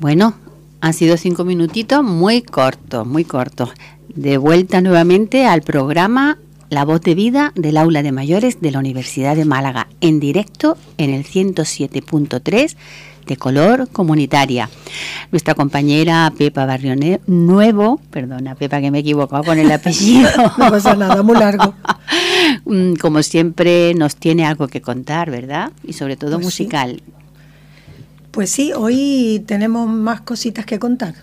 Bueno, 0.00 0.34
han 0.80 0.92
sido 0.92 1.16
cinco 1.16 1.44
minutitos 1.44 2.04
muy 2.04 2.42
cortos, 2.42 3.04
muy 3.04 3.24
cortos. 3.24 3.70
De 4.14 4.38
vuelta 4.38 4.80
nuevamente 4.80 5.44
al 5.44 5.62
programa 5.62 6.38
La 6.70 6.84
Voz 6.84 7.00
de 7.00 7.16
Vida 7.16 7.52
del 7.56 7.76
Aula 7.76 8.04
de 8.04 8.12
Mayores 8.12 8.60
de 8.60 8.70
la 8.70 8.78
Universidad 8.78 9.34
de 9.34 9.44
Málaga, 9.44 9.88
en 10.00 10.20
directo 10.20 10.76
en 10.98 11.10
el 11.10 11.24
107.3 11.24 12.76
de 13.26 13.36
color 13.36 13.88
comunitaria. 13.90 14.70
Nuestra 15.32 15.54
compañera 15.54 16.32
Pepa 16.38 16.64
Barrio 16.64 16.94
Nuevo, 17.26 18.00
perdona 18.10 18.54
Pepa 18.54 18.80
que 18.80 18.92
me 18.92 18.98
he 18.98 19.00
equivocado 19.00 19.42
con 19.42 19.58
el 19.58 19.70
apellido. 19.70 20.30
no 20.58 20.70
pasa 20.70 20.94
nada, 20.94 21.22
muy 21.22 21.36
largo. 21.36 21.74
Mm, 22.64 22.94
como 22.94 23.22
siempre 23.22 23.94
nos 23.94 24.16
tiene 24.16 24.46
algo 24.46 24.68
que 24.68 24.80
contar, 24.80 25.30
¿verdad? 25.30 25.70
Y 25.84 25.92
sobre 25.92 26.16
todo 26.16 26.40
Pues 26.40 26.54
sí. 26.54 26.68
Pues 28.30 28.50
sí, 28.50 28.72
hoy 28.72 29.42
tenemos 29.46 29.88
más 29.88 30.20
cositas 30.20 30.66
que 30.66 30.78
contar. 30.78 31.14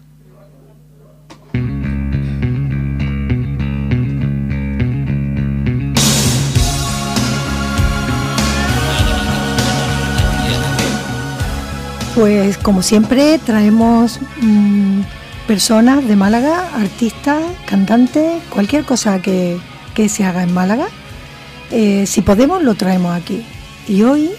Pues 12.15 12.57
como 12.57 12.81
siempre 12.81 13.37
traemos 13.39 14.21
mm, 14.41 15.01
personas 15.47 16.07
de 16.07 16.15
Málaga, 16.15 16.69
artistas, 16.73 17.43
cantantes, 17.65 18.41
cualquier 18.49 18.85
cosa 18.85 19.21
que, 19.21 19.57
que 19.93 20.07
se 20.07 20.23
haga 20.23 20.43
en 20.43 20.53
Málaga. 20.53 20.87
Eh, 21.71 22.05
si 22.07 22.21
podemos 22.21 22.63
lo 22.63 22.75
traemos 22.75 23.13
aquí. 23.13 23.43
Y 23.87 24.03
hoy 24.03 24.31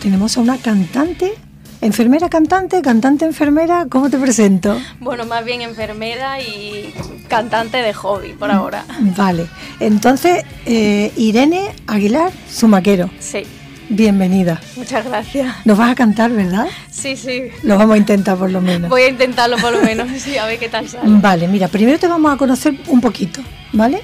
tenemos 0.00 0.38
a 0.38 0.40
una 0.40 0.56
cantante, 0.56 1.34
enfermera 1.80 2.28
cantante, 2.28 2.82
cantante 2.82 3.24
enfermera, 3.24 3.86
¿cómo 3.88 4.10
te 4.10 4.18
presento? 4.18 4.78
Bueno, 5.00 5.24
más 5.26 5.44
bien 5.44 5.62
enfermera 5.62 6.40
y 6.40 6.92
cantante 7.28 7.78
de 7.78 7.92
hobby 7.94 8.32
por 8.32 8.50
ahora. 8.50 8.84
Vale, 9.16 9.46
entonces 9.80 10.44
eh, 10.66 11.12
Irene 11.16 11.70
Aguilar 11.86 12.32
Sumaquero, 12.50 13.10
Sí, 13.20 13.42
bienvenida. 13.88 14.60
muchas 14.76 15.04
gracias. 15.04 15.54
Nos 15.64 15.78
vas 15.78 15.90
a 15.92 15.94
cantar, 15.94 16.30
¿verdad? 16.32 16.66
Sí, 16.90 17.16
sí. 17.16 17.42
Lo 17.62 17.78
vamos 17.78 17.94
a 17.94 17.98
intentar 17.98 18.36
por 18.36 18.50
lo 18.50 18.60
menos. 18.60 18.90
Voy 18.90 19.02
a 19.02 19.08
intentarlo 19.08 19.56
por 19.58 19.72
lo 19.72 19.80
menos, 19.82 20.08
sí, 20.20 20.36
a 20.36 20.46
ver 20.46 20.58
qué 20.58 20.68
tal 20.68 20.88
sale. 20.88 21.04
Vale, 21.20 21.46
mira, 21.48 21.68
primero 21.68 21.98
te 21.98 22.08
vamos 22.08 22.32
a 22.32 22.36
conocer 22.36 22.74
un 22.88 23.00
poquito, 23.00 23.40
¿vale? 23.72 24.00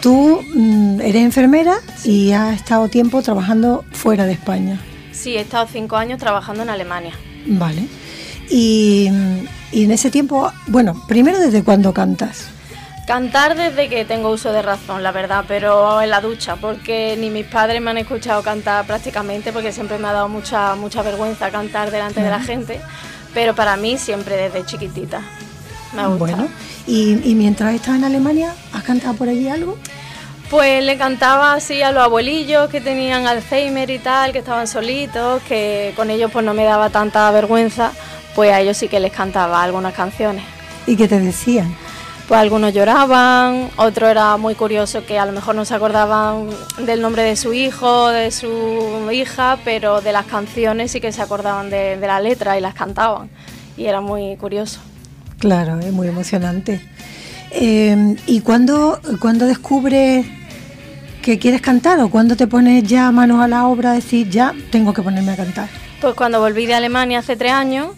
Tú 0.00 0.42
mm, 0.54 1.00
eres 1.00 1.22
enfermera 1.22 1.76
y 2.04 2.30
has 2.32 2.54
estado 2.54 2.88
tiempo 2.88 3.22
trabajando 3.22 3.84
fuera 3.90 4.24
de 4.26 4.32
España, 4.32 4.78
Sí, 5.16 5.36
he 5.36 5.40
estado 5.40 5.66
cinco 5.70 5.96
años 5.96 6.18
trabajando 6.18 6.62
en 6.62 6.70
Alemania. 6.70 7.14
¿vale? 7.46 7.86
Y, 8.50 9.08
y 9.72 9.84
en 9.84 9.90
ese 9.90 10.10
tiempo, 10.10 10.52
bueno, 10.66 11.02
primero 11.08 11.38
desde 11.38 11.64
cuándo 11.64 11.92
cantas. 11.92 12.48
Cantar 13.06 13.56
desde 13.56 13.88
que 13.88 14.04
tengo 14.04 14.30
uso 14.30 14.52
de 14.52 14.62
razón, 14.62 15.02
la 15.04 15.12
verdad, 15.12 15.44
pero 15.46 16.02
en 16.02 16.10
la 16.10 16.20
ducha, 16.20 16.56
porque 16.56 17.16
ni 17.18 17.30
mis 17.30 17.46
padres 17.46 17.80
me 17.80 17.92
han 17.92 17.98
escuchado 17.98 18.42
cantar 18.42 18.84
prácticamente, 18.84 19.52
porque 19.52 19.70
siempre 19.70 19.98
me 19.98 20.08
ha 20.08 20.12
dado 20.12 20.28
mucha, 20.28 20.74
mucha 20.74 21.02
vergüenza 21.02 21.50
cantar 21.50 21.92
delante 21.92 22.20
de 22.20 22.30
la 22.30 22.40
gente, 22.40 22.80
pero 23.32 23.54
para 23.54 23.76
mí 23.76 23.96
siempre 23.96 24.36
desde 24.36 24.66
chiquitita. 24.66 25.20
Me 25.94 26.02
ha 26.02 26.06
gustado. 26.08 26.36
Bueno, 26.36 26.48
y, 26.88 27.20
y 27.30 27.34
mientras 27.36 27.74
estás 27.74 27.94
en 27.94 28.04
Alemania, 28.04 28.52
¿has 28.72 28.82
cantado 28.82 29.14
por 29.14 29.28
allí 29.28 29.48
algo? 29.48 29.78
Pues 30.50 30.84
le 30.84 30.96
cantaba 30.96 31.54
así 31.54 31.82
a 31.82 31.90
los 31.90 32.04
abuelillos 32.04 32.70
que 32.70 32.80
tenían 32.80 33.26
Alzheimer 33.26 33.90
y 33.90 33.98
tal, 33.98 34.30
que 34.30 34.38
estaban 34.38 34.68
solitos, 34.68 35.42
que 35.42 35.92
con 35.96 36.08
ellos 36.08 36.30
pues 36.32 36.44
no 36.44 36.54
me 36.54 36.62
daba 36.62 36.88
tanta 36.90 37.28
vergüenza, 37.32 37.90
pues 38.36 38.52
a 38.52 38.60
ellos 38.60 38.76
sí 38.76 38.86
que 38.86 39.00
les 39.00 39.10
cantaba 39.10 39.60
algunas 39.60 39.92
canciones. 39.92 40.44
¿Y 40.86 40.94
qué 40.96 41.08
te 41.08 41.18
decían? 41.18 41.74
Pues 42.28 42.40
algunos 42.40 42.72
lloraban, 42.72 43.70
otro 43.76 44.08
era 44.08 44.36
muy 44.36 44.54
curioso 44.54 45.04
que 45.04 45.18
a 45.18 45.26
lo 45.26 45.32
mejor 45.32 45.56
no 45.56 45.64
se 45.64 45.74
acordaban 45.74 46.48
del 46.78 47.02
nombre 47.02 47.22
de 47.22 47.34
su 47.34 47.52
hijo, 47.52 48.08
de 48.08 48.30
su 48.30 49.10
hija, 49.12 49.58
pero 49.64 50.00
de 50.00 50.12
las 50.12 50.26
canciones 50.26 50.92
sí 50.92 51.00
que 51.00 51.10
se 51.10 51.22
acordaban 51.22 51.70
de, 51.70 51.96
de 51.96 52.06
la 52.06 52.20
letra 52.20 52.56
y 52.56 52.60
las 52.60 52.74
cantaban. 52.74 53.30
Y 53.76 53.86
era 53.86 54.00
muy 54.00 54.36
curioso. 54.36 54.80
Claro, 55.38 55.78
es 55.80 55.92
muy 55.92 56.08
emocionante. 56.08 56.80
Eh, 57.50 58.16
¿Y 58.26 58.40
cuándo, 58.40 59.00
descubres 59.46 60.26
que 61.22 61.38
quieres 61.38 61.60
cantar 61.60 61.98
o 62.00 62.08
cuándo 62.08 62.36
te 62.36 62.46
pones 62.46 62.84
ya 62.84 63.10
manos 63.10 63.42
a 63.42 63.48
la 63.48 63.66
obra 63.66 63.92
decir 63.92 64.28
ya 64.28 64.54
tengo 64.70 64.92
que 64.92 65.02
ponerme 65.02 65.32
a 65.32 65.36
cantar? 65.36 65.68
Pues 66.00 66.14
cuando 66.14 66.40
volví 66.40 66.66
de 66.66 66.74
Alemania 66.74 67.20
hace 67.20 67.36
tres 67.36 67.52
años, 67.52 67.88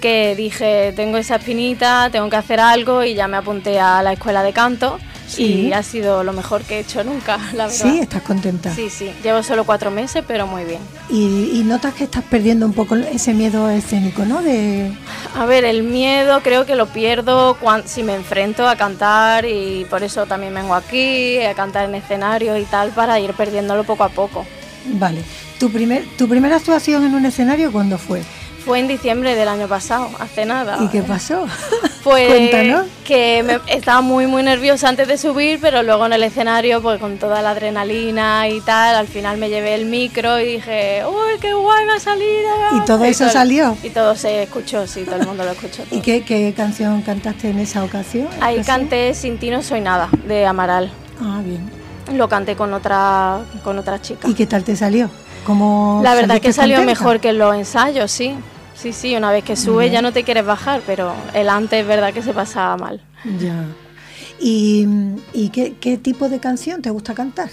que 0.00 0.34
dije, 0.36 0.92
tengo 0.94 1.16
esa 1.16 1.36
espinita, 1.36 2.10
tengo 2.12 2.28
que 2.28 2.36
hacer 2.36 2.60
algo 2.60 3.02
y 3.02 3.14
ya 3.14 3.28
me 3.28 3.38
apunté 3.38 3.80
a 3.80 4.02
la 4.02 4.12
escuela 4.12 4.42
de 4.42 4.52
canto 4.52 4.98
Sí. 5.28 5.42
y 5.68 5.72
ha 5.72 5.82
sido 5.82 6.22
lo 6.24 6.32
mejor 6.32 6.62
que 6.62 6.76
he 6.76 6.80
hecho 6.80 7.02
nunca, 7.04 7.36
la 7.54 7.66
verdad. 7.66 7.90
Sí, 7.90 7.98
estás 7.98 8.22
contenta. 8.22 8.74
Sí, 8.74 8.88
sí, 8.90 9.10
llevo 9.22 9.42
solo 9.42 9.64
cuatro 9.64 9.90
meses, 9.90 10.22
pero 10.26 10.46
muy 10.46 10.64
bien. 10.64 10.80
Y, 11.10 11.50
y 11.60 11.62
notas 11.64 11.94
que 11.94 12.04
estás 12.04 12.22
perdiendo 12.24 12.64
un 12.66 12.72
poco 12.72 12.94
ese 12.96 13.34
miedo 13.34 13.68
escénico, 13.70 14.24
¿no? 14.24 14.42
De, 14.42 14.92
A 15.34 15.44
ver, 15.46 15.64
el 15.64 15.82
miedo 15.82 16.40
creo 16.42 16.64
que 16.66 16.74
lo 16.76 16.86
pierdo 16.86 17.56
cuan- 17.60 17.86
si 17.86 18.02
me 18.02 18.14
enfrento 18.14 18.68
a 18.68 18.76
cantar 18.76 19.44
y 19.44 19.84
por 19.90 20.02
eso 20.02 20.26
también 20.26 20.54
vengo 20.54 20.74
aquí, 20.74 21.42
a 21.42 21.54
cantar 21.54 21.88
en 21.88 21.94
escenario 21.96 22.56
y 22.56 22.64
tal, 22.64 22.90
para 22.90 23.18
ir 23.20 23.32
perdiéndolo 23.34 23.84
poco 23.84 24.04
a 24.04 24.08
poco. 24.08 24.46
vale. 24.86 25.22
¿Tu, 25.58 25.70
primer, 25.70 26.04
¿Tu 26.18 26.28
primera 26.28 26.56
actuación 26.56 27.02
en 27.04 27.14
un 27.14 27.24
escenario 27.24 27.72
cuándo 27.72 27.96
fue? 27.96 28.22
Fue 28.66 28.80
en 28.80 28.88
diciembre 28.88 29.36
del 29.36 29.46
año 29.46 29.68
pasado, 29.68 30.10
hace 30.18 30.44
nada. 30.44 30.78
¿Y 30.82 30.88
qué 30.88 31.02
pasó? 31.02 31.46
Pues 32.06 32.28
Cuéntanos. 32.28 32.86
que 33.04 33.42
me, 33.42 33.58
estaba 33.66 34.00
muy 34.00 34.28
muy 34.28 34.44
nerviosa 34.44 34.88
antes 34.88 35.08
de 35.08 35.18
subir, 35.18 35.58
pero 35.60 35.82
luego 35.82 36.06
en 36.06 36.12
el 36.12 36.22
escenario, 36.22 36.80
pues 36.80 37.00
con 37.00 37.18
toda 37.18 37.42
la 37.42 37.50
adrenalina 37.50 38.48
y 38.48 38.60
tal, 38.60 38.94
al 38.94 39.08
final 39.08 39.38
me 39.38 39.48
llevé 39.48 39.74
el 39.74 39.86
micro 39.86 40.38
y 40.38 40.52
dije, 40.52 41.02
¡Uy, 41.04 41.40
qué 41.40 41.52
guay 41.52 41.84
me 41.84 41.94
ha 41.94 41.98
salido! 41.98 42.48
¿Y 42.76 42.84
todo 42.84 43.04
eso 43.04 43.28
salió? 43.28 43.76
Y 43.82 43.90
todo 43.90 44.14
se 44.14 44.44
escuchó, 44.44 44.86
sí, 44.86 45.02
todo 45.02 45.16
el 45.16 45.26
mundo 45.26 45.42
lo 45.44 45.50
escuchó. 45.50 45.82
¿Y 45.90 45.98
qué, 45.98 46.22
qué 46.22 46.54
canción 46.56 47.02
cantaste 47.02 47.50
en 47.50 47.58
esa 47.58 47.82
ocasión? 47.82 48.28
Ahí 48.40 48.54
ocasión? 48.60 48.64
canté 48.64 49.12
Sin 49.12 49.38
ti 49.38 49.50
no 49.50 49.60
soy 49.64 49.80
nada, 49.80 50.08
de 50.28 50.46
Amaral. 50.46 50.92
Ah, 51.20 51.40
bien. 51.44 51.68
Lo 52.16 52.28
canté 52.28 52.54
con 52.54 52.72
otra, 52.72 53.40
con 53.64 53.80
otra 53.80 54.00
chica. 54.00 54.28
¿Y 54.28 54.34
qué 54.34 54.46
tal 54.46 54.62
te 54.62 54.76
salió? 54.76 55.10
¿Cómo 55.44 56.02
La 56.04 56.14
verdad 56.14 56.36
es 56.36 56.42
que 56.42 56.52
salió 56.52 56.76
contenta? 56.76 57.00
mejor 57.00 57.18
que 57.18 57.32
los 57.32 57.52
ensayos, 57.52 58.12
sí. 58.12 58.36
Sí, 58.76 58.92
sí, 58.92 59.16
una 59.16 59.32
vez 59.32 59.42
que 59.42 59.56
subes 59.56 59.90
ya 59.90 60.02
no 60.02 60.12
te 60.12 60.22
quieres 60.22 60.44
bajar, 60.44 60.82
pero 60.86 61.14
el 61.34 61.48
antes 61.48 61.80
es 61.80 61.86
verdad 61.86 62.12
que 62.12 62.22
se 62.22 62.32
pasaba 62.34 62.76
mal. 62.76 63.00
Ya. 63.40 63.64
¿Y, 64.38 64.86
y 65.32 65.48
qué, 65.48 65.74
qué 65.80 65.96
tipo 65.96 66.28
de 66.28 66.38
canción 66.40 66.82
te 66.82 66.90
gusta 66.90 67.14
cantar? 67.14 67.48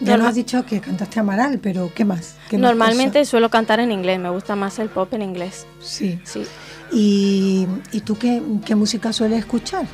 Ya 0.00 0.08
Norma- 0.12 0.16
nos 0.24 0.28
has 0.30 0.34
dicho 0.34 0.66
que 0.66 0.80
cantaste 0.80 1.20
Amaral, 1.20 1.58
pero 1.60 1.90
¿qué 1.94 2.04
más? 2.04 2.34
¿Qué 2.50 2.58
más 2.58 2.62
Normalmente 2.68 3.24
suelo 3.24 3.48
cantar 3.48 3.80
en 3.80 3.92
inglés, 3.92 4.18
me 4.18 4.28
gusta 4.28 4.54
más 4.56 4.78
el 4.78 4.88
pop 4.88 5.12
en 5.14 5.22
inglés. 5.22 5.66
Sí. 5.80 6.18
Sí. 6.24 6.44
¿Y, 6.92 7.66
y 7.92 8.00
tú 8.00 8.16
qué, 8.16 8.40
qué 8.64 8.74
música 8.74 9.12
sueles 9.12 9.40
escuchar? 9.40 9.86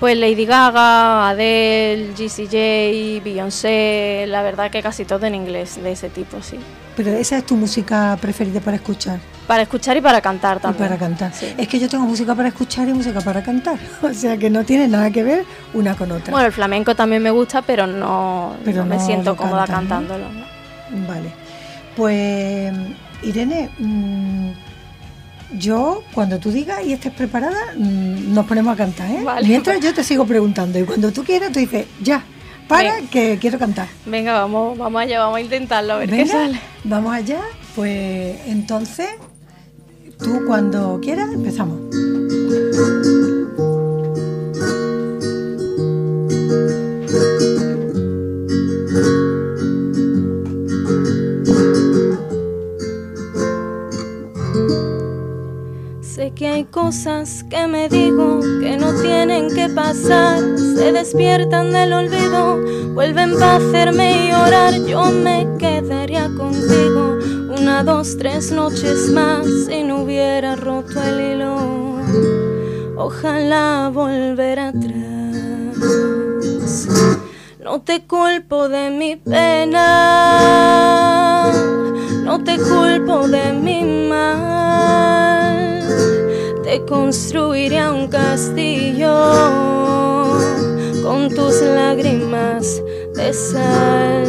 Pues 0.00 0.16
Lady 0.16 0.46
Gaga, 0.46 1.28
Adele, 1.28 2.12
GCJ, 2.16 3.22
Beyoncé, 3.22 4.24
la 4.28 4.42
verdad 4.42 4.70
que 4.70 4.82
casi 4.82 5.04
todo 5.04 5.26
en 5.26 5.34
inglés 5.34 5.82
de 5.82 5.92
ese 5.92 6.08
tipo, 6.08 6.40
sí. 6.40 6.58
Pero 6.96 7.10
esa 7.10 7.38
es 7.38 7.46
tu 7.46 7.56
música 7.56 8.16
preferida 8.20 8.60
para 8.60 8.76
escuchar. 8.76 9.18
Para 9.46 9.62
escuchar 9.62 9.96
y 9.96 10.00
para 10.00 10.20
cantar 10.20 10.60
también. 10.60 10.84
Y 10.84 10.88
para 10.88 10.98
cantar. 10.98 11.32
Es 11.58 11.68
que 11.68 11.78
yo 11.78 11.88
tengo 11.88 12.04
música 12.04 12.34
para 12.34 12.48
escuchar 12.48 12.88
y 12.88 12.92
música 12.92 13.20
para 13.20 13.42
cantar. 13.42 13.78
O 14.02 14.12
sea 14.14 14.36
que 14.36 14.50
no 14.50 14.64
tiene 14.64 14.88
nada 14.88 15.10
que 15.10 15.22
ver 15.22 15.44
una 15.74 15.94
con 15.94 16.10
otra. 16.12 16.30
Bueno, 16.30 16.46
el 16.46 16.52
flamenco 16.52 16.94
también 16.94 17.22
me 17.22 17.30
gusta, 17.30 17.62
pero 17.62 17.86
no, 17.86 18.56
pero 18.64 18.84
me 18.84 18.98
siento 18.98 19.36
cómoda 19.36 19.66
cantándolo. 19.66 20.26
Vale. 21.08 21.32
Pues, 21.96 22.72
Irene, 23.22 23.70
mm, 23.78 24.50
yo, 25.58 26.02
cuando 26.14 26.38
tú 26.38 26.50
digas 26.50 26.84
y 26.84 26.92
estés 26.92 27.12
preparada, 27.12 27.74
mm, 27.76 28.32
nos 28.32 28.46
ponemos 28.46 28.74
a 28.74 28.76
cantar, 28.76 29.10
¿eh? 29.10 29.24
Mientras 29.46 29.80
yo 29.80 29.92
te 29.94 30.04
sigo 30.04 30.24
preguntando 30.24 30.78
y 30.78 30.84
cuando 30.84 31.12
tú 31.12 31.24
quieras, 31.24 31.52
tú 31.52 31.58
dices, 31.58 31.86
ya, 32.00 32.24
para, 32.68 33.00
que 33.10 33.38
quiero 33.40 33.58
cantar. 33.58 33.88
Venga, 34.06 34.34
vamos, 34.34 34.78
vamos 34.78 35.02
allá, 35.02 35.20
vamos 35.20 35.38
a 35.38 35.40
intentarlo, 35.40 35.94
a 35.94 35.96
ver 35.98 36.10
qué 36.10 36.26
sale. 36.26 36.60
Vamos 36.84 37.14
allá, 37.14 37.40
pues 37.74 38.36
entonces, 38.46 39.08
tú 40.18 40.42
cuando 40.46 41.00
quieras, 41.02 41.32
empezamos. 41.32 41.80
Que 56.30 56.46
hay 56.46 56.64
cosas 56.64 57.44
que 57.50 57.66
me 57.66 57.88
digo 57.88 58.38
que 58.60 58.76
no 58.76 58.94
tienen 59.00 59.52
que 59.52 59.68
pasar, 59.68 60.38
se 60.56 60.92
despiertan 60.92 61.72
del 61.72 61.92
olvido, 61.92 62.60
vuelven 62.94 63.32
para 63.38 63.56
hacerme 63.56 64.28
llorar, 64.28 64.74
yo 64.86 65.06
me 65.06 65.48
quedaría 65.58 66.30
contigo 66.36 67.18
una, 67.58 67.82
dos, 67.82 68.16
tres 68.18 68.52
noches 68.52 69.10
más 69.10 69.44
si 69.66 69.82
no 69.82 70.02
hubiera 70.02 70.54
roto 70.54 71.02
el 71.02 71.32
hilo, 71.32 71.56
ojalá 72.96 73.90
volver 73.92 74.60
atrás. 74.60 74.92
No 77.58 77.80
te 77.80 78.06
culpo 78.06 78.68
de 78.68 78.90
mi 78.90 79.16
pena, 79.16 79.80
no 82.22 82.44
te 82.44 82.58
culpo 82.58 83.26
de 83.26 83.52
mi 83.54 84.08
mal 84.08 85.41
te 86.62 86.84
construiré 86.86 87.88
un 87.90 88.08
castillo 88.08 89.12
con 91.02 91.28
tus 91.28 91.60
lágrimas 91.60 92.82
de 93.14 93.32
sal. 93.32 94.24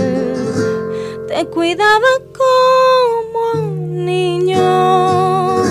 Te 1.28 1.46
cuidaba 1.48 2.20
como 2.38 3.66
un 3.66 4.06
niño 4.06 5.64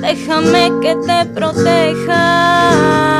Déjame 0.00 0.72
que 0.80 0.94
te 0.96 1.26
proteja 1.34 3.17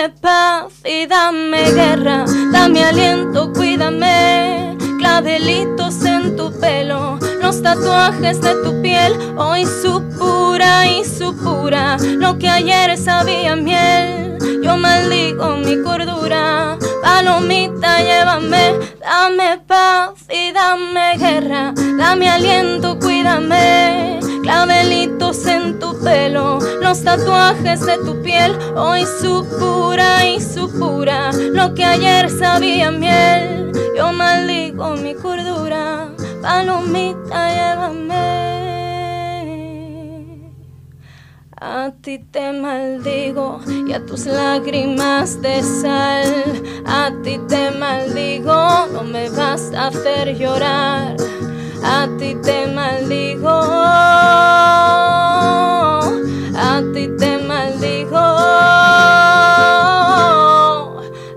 Dame 0.00 0.14
paz 0.22 0.72
y 0.86 1.06
dame 1.06 1.72
guerra, 1.72 2.24
dame 2.50 2.82
aliento, 2.82 3.52
cuídame. 3.52 4.78
Clavelitos 4.96 6.02
en 6.06 6.36
tu 6.36 6.58
pelo, 6.58 7.18
los 7.42 7.62
tatuajes 7.62 8.40
de 8.40 8.54
tu 8.64 8.80
piel, 8.80 9.12
hoy 9.36 9.66
su 9.66 10.02
pura 10.18 10.86
y 10.86 11.04
su 11.04 11.36
pura, 11.36 11.98
lo 11.98 12.38
que 12.38 12.48
ayer 12.48 12.96
sabía 12.96 13.56
miel. 13.56 14.38
Yo 14.62 14.78
maldigo 14.78 15.58
mi 15.58 15.82
cordura, 15.82 16.78
palomita, 17.02 18.00
llévame, 18.00 18.76
dame 19.00 19.58
paz 19.66 20.14
y 20.32 20.50
dame 20.52 21.18
guerra, 21.18 21.74
dame 21.98 22.30
aliento, 22.30 22.98
cuídame. 22.98 24.18
Clavelitos 24.42 25.19
en 25.30 25.78
tu 25.78 25.96
pelo, 26.00 26.58
los 26.82 27.04
tatuajes 27.04 27.86
de 27.86 27.98
tu 27.98 28.20
piel, 28.20 28.52
hoy 28.74 29.04
su 29.20 29.46
pura 29.60 30.26
y 30.28 30.40
su 30.40 30.68
pura, 30.76 31.30
lo 31.32 31.72
que 31.72 31.84
ayer 31.84 32.28
sabía 32.28 32.90
miel. 32.90 33.70
Yo 33.96 34.12
maldigo 34.12 34.96
mi 34.96 35.14
cordura, 35.14 36.08
palomita, 36.42 37.48
llévame. 37.54 38.40
A 41.60 41.92
ti 42.02 42.18
te 42.18 42.52
maldigo 42.52 43.60
y 43.86 43.92
a 43.92 44.04
tus 44.04 44.26
lágrimas 44.26 45.40
de 45.40 45.62
sal. 45.62 46.44
A 46.86 47.12
ti 47.22 47.38
te 47.46 47.70
maldigo, 47.70 48.88
no 48.92 49.04
me 49.04 49.30
vas 49.30 49.72
a 49.74 49.86
hacer 49.86 50.36
llorar. 50.36 51.14
A 51.82 52.08
ti 52.18 52.34
te 52.42 52.66
maldigo. 52.66 53.60
A 56.56 56.82
ti 56.94 57.08
te 57.18 57.38
maldigo. 57.38 58.26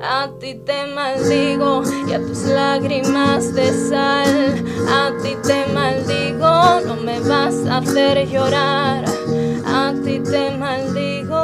A 0.02 0.30
ti 0.39 0.56
te 0.66 0.86
maldigo 0.96 1.84
y 2.08 2.14
a 2.14 2.20
tus 2.20 2.44
lágrimas 2.46 3.54
de 3.54 3.72
sal. 3.89 4.64
A 4.89 5.12
ti 5.22 5.36
te 5.44 5.66
maldigo, 5.74 6.82
no 6.86 6.96
me 6.96 7.20
vas 7.22 7.66
a 7.68 7.78
hacer 7.78 8.28
llorar 8.30 9.04
a 9.66 9.94
ti 10.04 10.20
te 10.20 10.52
maldigo, 10.58 11.44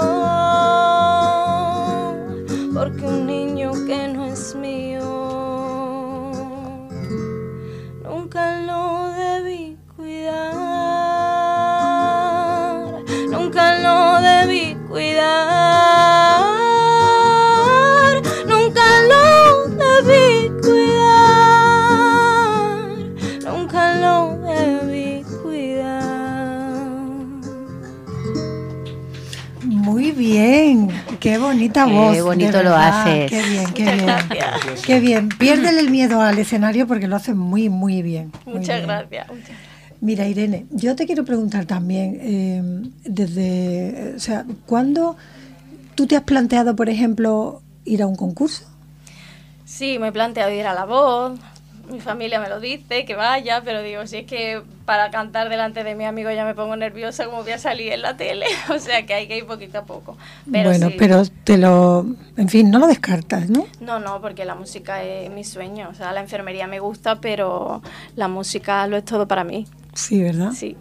cuidar, 15.00 16.52
nunca 18.46 18.84
lo 19.12 19.24
debí 19.80 20.52
cuidar, 20.62 22.10
nunca 23.46 23.96
lo 23.96 24.38
debí 24.40 25.24
Muy 29.64 30.12
bien, 30.12 30.90
qué 31.22 31.38
bonita 31.38 31.86
voz. 31.86 32.14
Qué 32.14 32.22
bonito 32.22 32.62
lo 32.62 32.76
haces. 32.76 33.30
Qué 33.30 33.42
bien, 33.42 33.72
qué 33.74 33.84
bien. 33.84 34.18
Qué 34.86 35.00
bien. 35.00 35.30
Piérdele 35.30 35.80
el 35.80 35.92
miedo 35.92 36.20
al 36.20 36.38
escenario 36.40 36.88
porque 36.88 37.08
lo 37.08 37.16
haces 37.16 37.36
muy, 37.36 37.70
muy 37.70 38.02
bien. 38.02 38.34
Muchas 38.46 38.82
gracias. 38.82 39.28
Mira, 40.02 40.28
Irene, 40.28 40.66
yo 40.72 40.96
te 40.96 41.06
quiero 41.06 41.26
preguntar 41.26 41.66
también, 41.66 42.18
eh, 42.22 42.90
desde, 43.04 44.14
o 44.16 44.20
sea, 44.20 44.46
¿cuándo 44.66 45.18
tú 45.96 46.08
te 46.08 46.16
has 46.16 46.24
planteado, 46.24 46.76
por 46.76 46.88
ejemplo, 46.88 47.62
ir 47.84 48.02
a 48.02 48.08
un 48.08 48.16
concurso? 48.16 48.64
Sí, 49.66 50.00
me 50.00 50.08
he 50.08 50.12
planteado 50.12 50.52
ir 50.52 50.66
a 50.66 50.74
la 50.74 50.86
voz, 50.86 51.38
mi 51.92 52.00
familia 52.00 52.40
me 52.40 52.50
lo 52.50 52.60
dice, 52.60 53.04
que 53.04 53.16
vaya, 53.16 53.62
pero 53.64 53.82
digo, 53.82 54.06
si 54.08 54.18
es 54.18 54.26
que 54.26 54.62
para 54.86 55.12
cantar 55.12 55.50
delante 55.50 55.84
de 55.84 55.96
mi 55.96 56.06
amigo 56.06 56.32
ya 56.32 56.46
me 56.46 56.56
pongo 56.56 56.76
nerviosa 56.76 57.26
como 57.26 57.44
voy 57.44 57.52
a 57.52 57.58
salir 57.58 57.92
en 57.92 58.02
la 58.02 58.16
tele, 58.16 58.46
o 58.74 58.80
sea 58.80 59.06
que 59.06 59.14
hay 59.14 59.28
que 59.28 59.38
ir 59.38 59.46
poquito 59.46 59.80
a 59.80 59.84
poco. 59.84 60.18
Pero 60.50 60.70
bueno, 60.70 60.90
pero 60.98 61.24
te 61.44 61.58
lo, 61.58 62.06
en 62.38 62.48
fin, 62.48 62.72
no 62.72 62.80
lo 62.80 62.88
descartas, 62.88 63.50
¿no? 63.50 63.68
No, 63.82 64.00
no, 64.00 64.22
porque 64.22 64.46
la 64.46 64.56
música 64.56 65.04
es 65.04 65.30
mi 65.30 65.44
sueño, 65.44 65.90
o 65.92 65.94
sea, 65.94 66.14
la 66.14 66.22
enfermería 66.22 66.68
me 66.68 66.80
gusta, 66.80 67.20
pero 67.20 67.82
la 68.16 68.28
música 68.28 68.88
lo 68.88 68.96
es 68.96 69.04
todo 69.04 69.28
para 69.28 69.44
mí. 69.44 69.68
Sí, 70.00 70.22
¿verdad? 70.24 70.52
Sí. 70.56 70.78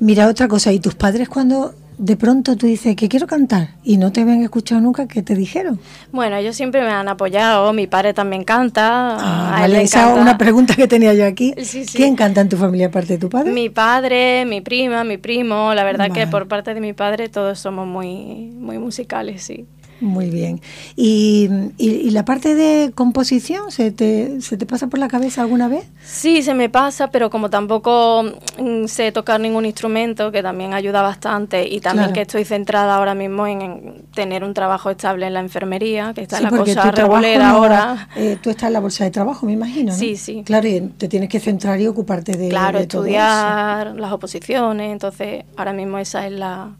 Mira, 0.00 0.28
otra 0.28 0.48
cosa, 0.48 0.72
¿y 0.72 0.80
tus 0.80 0.94
padres 0.94 1.28
cuando 1.28 1.74
de 1.98 2.16
pronto 2.16 2.56
tú 2.56 2.66
dices 2.66 2.94
que 2.94 3.08
quiero 3.08 3.26
cantar 3.26 3.70
y 3.82 3.96
no 3.96 4.12
te 4.12 4.20
habían 4.20 4.42
escuchado 4.42 4.80
nunca, 4.80 5.08
¿qué 5.08 5.22
te 5.22 5.34
dijeron? 5.34 5.80
Bueno, 6.12 6.36
ellos 6.36 6.54
siempre 6.54 6.82
me 6.82 6.90
han 6.90 7.08
apoyado, 7.08 7.72
mi 7.72 7.86
padre 7.86 8.12
también 8.12 8.44
canta. 8.44 9.16
Ah, 9.18 9.60
vale, 9.60 9.82
esa 9.82 10.12
es 10.12 10.20
una 10.20 10.36
pregunta 10.36 10.74
que 10.74 10.86
tenía 10.86 11.14
yo 11.14 11.24
aquí. 11.24 11.54
¿Quién 11.94 12.16
canta 12.16 12.42
en 12.42 12.48
tu 12.48 12.56
familia 12.56 12.88
aparte 12.88 13.14
de 13.14 13.18
tu 13.18 13.30
padre? 13.30 13.50
Mi 13.50 13.70
padre, 13.70 14.44
mi 14.44 14.60
prima, 14.60 15.04
mi 15.04 15.16
primo, 15.16 15.72
la 15.74 15.84
verdad 15.84 16.10
que 16.10 16.26
por 16.26 16.48
parte 16.48 16.74
de 16.74 16.80
mi 16.80 16.92
padre 16.92 17.28
todos 17.28 17.58
somos 17.58 17.86
muy, 17.86 18.50
muy 18.58 18.78
musicales, 18.78 19.42
sí. 19.42 19.66
Muy 20.00 20.28
bien. 20.28 20.60
¿Y, 20.94 21.48
y, 21.78 22.10
la 22.10 22.24
parte 22.24 22.54
de 22.54 22.92
composición 22.94 23.70
¿se 23.70 23.90
te, 23.90 24.40
se 24.42 24.56
te 24.56 24.66
pasa 24.66 24.88
por 24.88 24.98
la 24.98 25.08
cabeza 25.08 25.40
alguna 25.40 25.68
vez? 25.68 25.86
Sí, 26.04 26.42
se 26.42 26.54
me 26.54 26.68
pasa, 26.68 27.08
pero 27.08 27.30
como 27.30 27.48
tampoco 27.48 28.24
mm, 28.58 28.86
sé 28.86 29.10
tocar 29.12 29.40
ningún 29.40 29.64
instrumento, 29.64 30.30
que 30.30 30.42
también 30.42 30.74
ayuda 30.74 31.00
bastante, 31.02 31.66
y 31.66 31.80
también 31.80 32.12
que 32.12 32.22
estoy 32.22 32.44
centrada 32.44 32.96
ahora 32.96 33.14
mismo 33.14 33.46
en, 33.46 34.04
tener 34.14 34.44
un 34.44 34.52
trabajo 34.52 34.90
estable 34.90 35.26
en 35.26 35.34
la 35.34 35.40
enfermería, 35.40 36.12
que 36.14 36.22
está 36.22 36.38
en 36.38 36.44
la 36.44 36.50
cosa 36.50 36.90
regular 36.90 37.42
ahora. 37.42 38.08
Eh, 38.16 38.38
tú 38.42 38.50
estás 38.50 38.68
en 38.68 38.74
la 38.74 38.80
bolsa 38.80 39.04
de 39.04 39.10
trabajo, 39.10 39.46
me 39.46 39.52
imagino. 39.52 39.92
¿no? 39.92 39.98
Sí, 39.98 40.16
sí. 40.16 40.42
Claro, 40.44 40.68
y 40.68 40.80
te 40.80 41.08
tienes 41.08 41.28
que 41.28 41.40
centrar 41.40 41.80
y 41.80 41.86
ocuparte 41.86 42.32
de, 42.32 42.48
claro, 42.48 42.78
de 42.78 42.86
todo 42.86 43.02
estudiar 43.02 43.96
las 43.96 44.12
oposiciones, 44.12 44.92
entonces 44.92 45.44
ahora 45.56 45.72
mismo 45.72 45.98
esa 45.98 46.26
es 46.26 46.32
la 46.32 46.70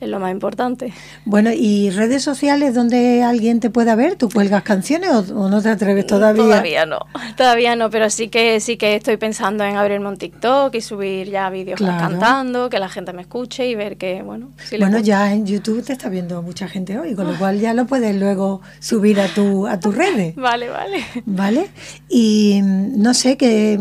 es 0.00 0.08
lo 0.08 0.20
más 0.20 0.30
importante. 0.30 0.92
Bueno, 1.24 1.50
¿y 1.52 1.90
redes 1.90 2.22
sociales 2.22 2.74
donde 2.74 3.22
alguien 3.22 3.60
te 3.60 3.70
pueda 3.70 3.96
ver? 3.96 4.16
¿Tú 4.16 4.28
cuelgas 4.28 4.62
canciones 4.62 5.10
o, 5.10 5.48
no 5.48 5.60
te 5.60 5.70
atreves 5.70 6.06
todavía? 6.06 6.44
Todavía 6.44 6.86
no, 6.86 7.00
todavía 7.36 7.76
no, 7.76 7.90
pero 7.90 8.08
sí 8.10 8.28
que 8.28 8.60
sí 8.60 8.76
que 8.76 8.94
estoy 8.94 9.16
pensando 9.16 9.64
en 9.64 9.76
abrirme 9.76 10.08
un 10.08 10.16
TikTok 10.16 10.74
y 10.74 10.80
subir 10.80 11.30
ya 11.30 11.50
vídeos 11.50 11.80
cantando, 11.80 12.70
que 12.70 12.78
la 12.78 12.88
gente 12.88 13.12
me 13.12 13.22
escuche 13.22 13.66
y 13.66 13.74
ver 13.74 13.96
que, 13.96 14.22
bueno... 14.22 14.50
bueno, 14.78 14.98
ya 15.00 15.32
en 15.32 15.46
YouTube 15.46 15.84
te 15.84 15.92
está 15.92 16.08
viendo 16.08 16.42
mucha 16.42 16.68
gente 16.68 16.98
hoy, 16.98 17.14
con 17.14 17.26
lo 17.26 17.36
cual 17.38 17.58
ya 17.58 17.74
lo 17.74 17.86
puedes 17.86 18.14
luego 18.14 18.60
subir 18.78 19.20
a 19.20 19.28
tu, 19.28 19.66
a 19.66 19.80
tus 19.80 19.94
redes. 19.94 20.34
Vale, 20.48 20.70
vale. 20.70 21.04
Vale, 21.26 21.70
y 22.08 22.60
mm, 22.62 23.02
no 23.02 23.12
sé, 23.12 23.36
que, 23.36 23.78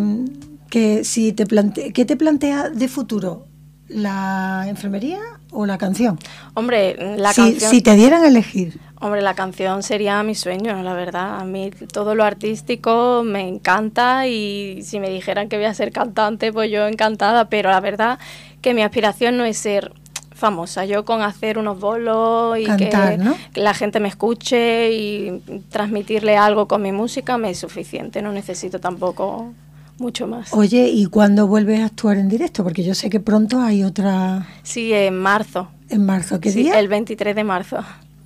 que 0.70 1.04
si 1.04 1.32
te 1.32 1.46
plante, 1.46 1.94
¿qué 1.94 2.04
te 2.04 2.18
plantea 2.18 2.70
de 2.70 2.88
futuro? 2.88 3.47
¿La 3.90 4.66
enfermería 4.68 5.20
o 5.52 5.66
la 5.66 5.78
canción? 5.78 6.20
Hombre, 6.54 7.18
la 7.18 7.34
si, 7.34 7.42
canción... 7.42 7.72
Si 7.72 7.82
te 7.82 7.96
dieran 7.96 8.24
a 8.24 8.28
elegir. 8.28 8.80
Hombre, 9.00 9.22
la 9.22 9.34
canción 9.36 9.84
sería 9.84 10.22
mi 10.24 10.36
sueño, 10.36 10.82
la 10.84 10.94
verdad. 10.94 11.40
A 11.40 11.46
mí 11.46 11.72
todo 11.92 12.16
lo 12.16 12.24
artístico 12.24 13.22
me 13.24 13.48
encanta 13.48 14.28
y 14.28 14.82
si 14.84 15.00
me 15.00 15.10
dijeran 15.10 15.50
que 15.50 15.58
voy 15.58 15.66
a 15.66 15.74
ser 15.74 15.92
cantante, 15.92 16.52
pues 16.52 16.72
yo 16.72 16.88
encantada, 16.88 17.48
pero 17.48 17.70
la 17.70 17.80
verdad 17.80 18.20
que 18.62 18.74
mi 18.74 18.82
aspiración 18.82 19.38
no 19.38 19.46
es 19.46 19.58
ser 19.58 19.94
famosa. 20.38 20.86
Yo 20.86 21.06
con 21.06 21.22
hacer 21.22 21.58
unos 21.58 21.80
bolos 21.80 22.58
y 22.58 22.66
que 22.78 23.20
la 23.56 23.74
gente 23.74 24.00
me 24.00 24.08
escuche 24.08 24.92
y 24.92 25.64
transmitirle 25.70 26.38
algo 26.38 26.68
con 26.68 26.82
mi 26.82 26.92
música 26.92 27.38
me 27.38 27.52
es 27.52 27.60
suficiente. 27.60 28.22
No 28.22 28.32
necesito 28.32 28.80
tampoco 28.80 29.54
mucho 30.00 30.28
más. 30.28 30.54
Oye, 30.54 30.90
¿y 30.90 31.06
cuándo 31.08 31.48
vuelves 31.48 31.82
a 31.82 31.86
actuar 31.86 32.18
en 32.18 32.30
directo? 32.30 32.64
Porque 32.64 32.84
yo 32.84 32.94
sé 32.94 33.10
que 33.10 33.20
pronto 33.20 33.60
hay 33.62 33.84
otra... 33.84 34.48
Sí, 34.64 34.94
en 34.94 35.18
marzo. 35.18 35.70
¿En 35.90 36.06
marzo? 36.06 36.40
¿Qué 36.40 36.52
sí, 36.52 36.64
día? 36.64 36.80
el 36.80 36.88
23 36.88 37.36
de 37.36 37.44
marzo. 37.44 37.78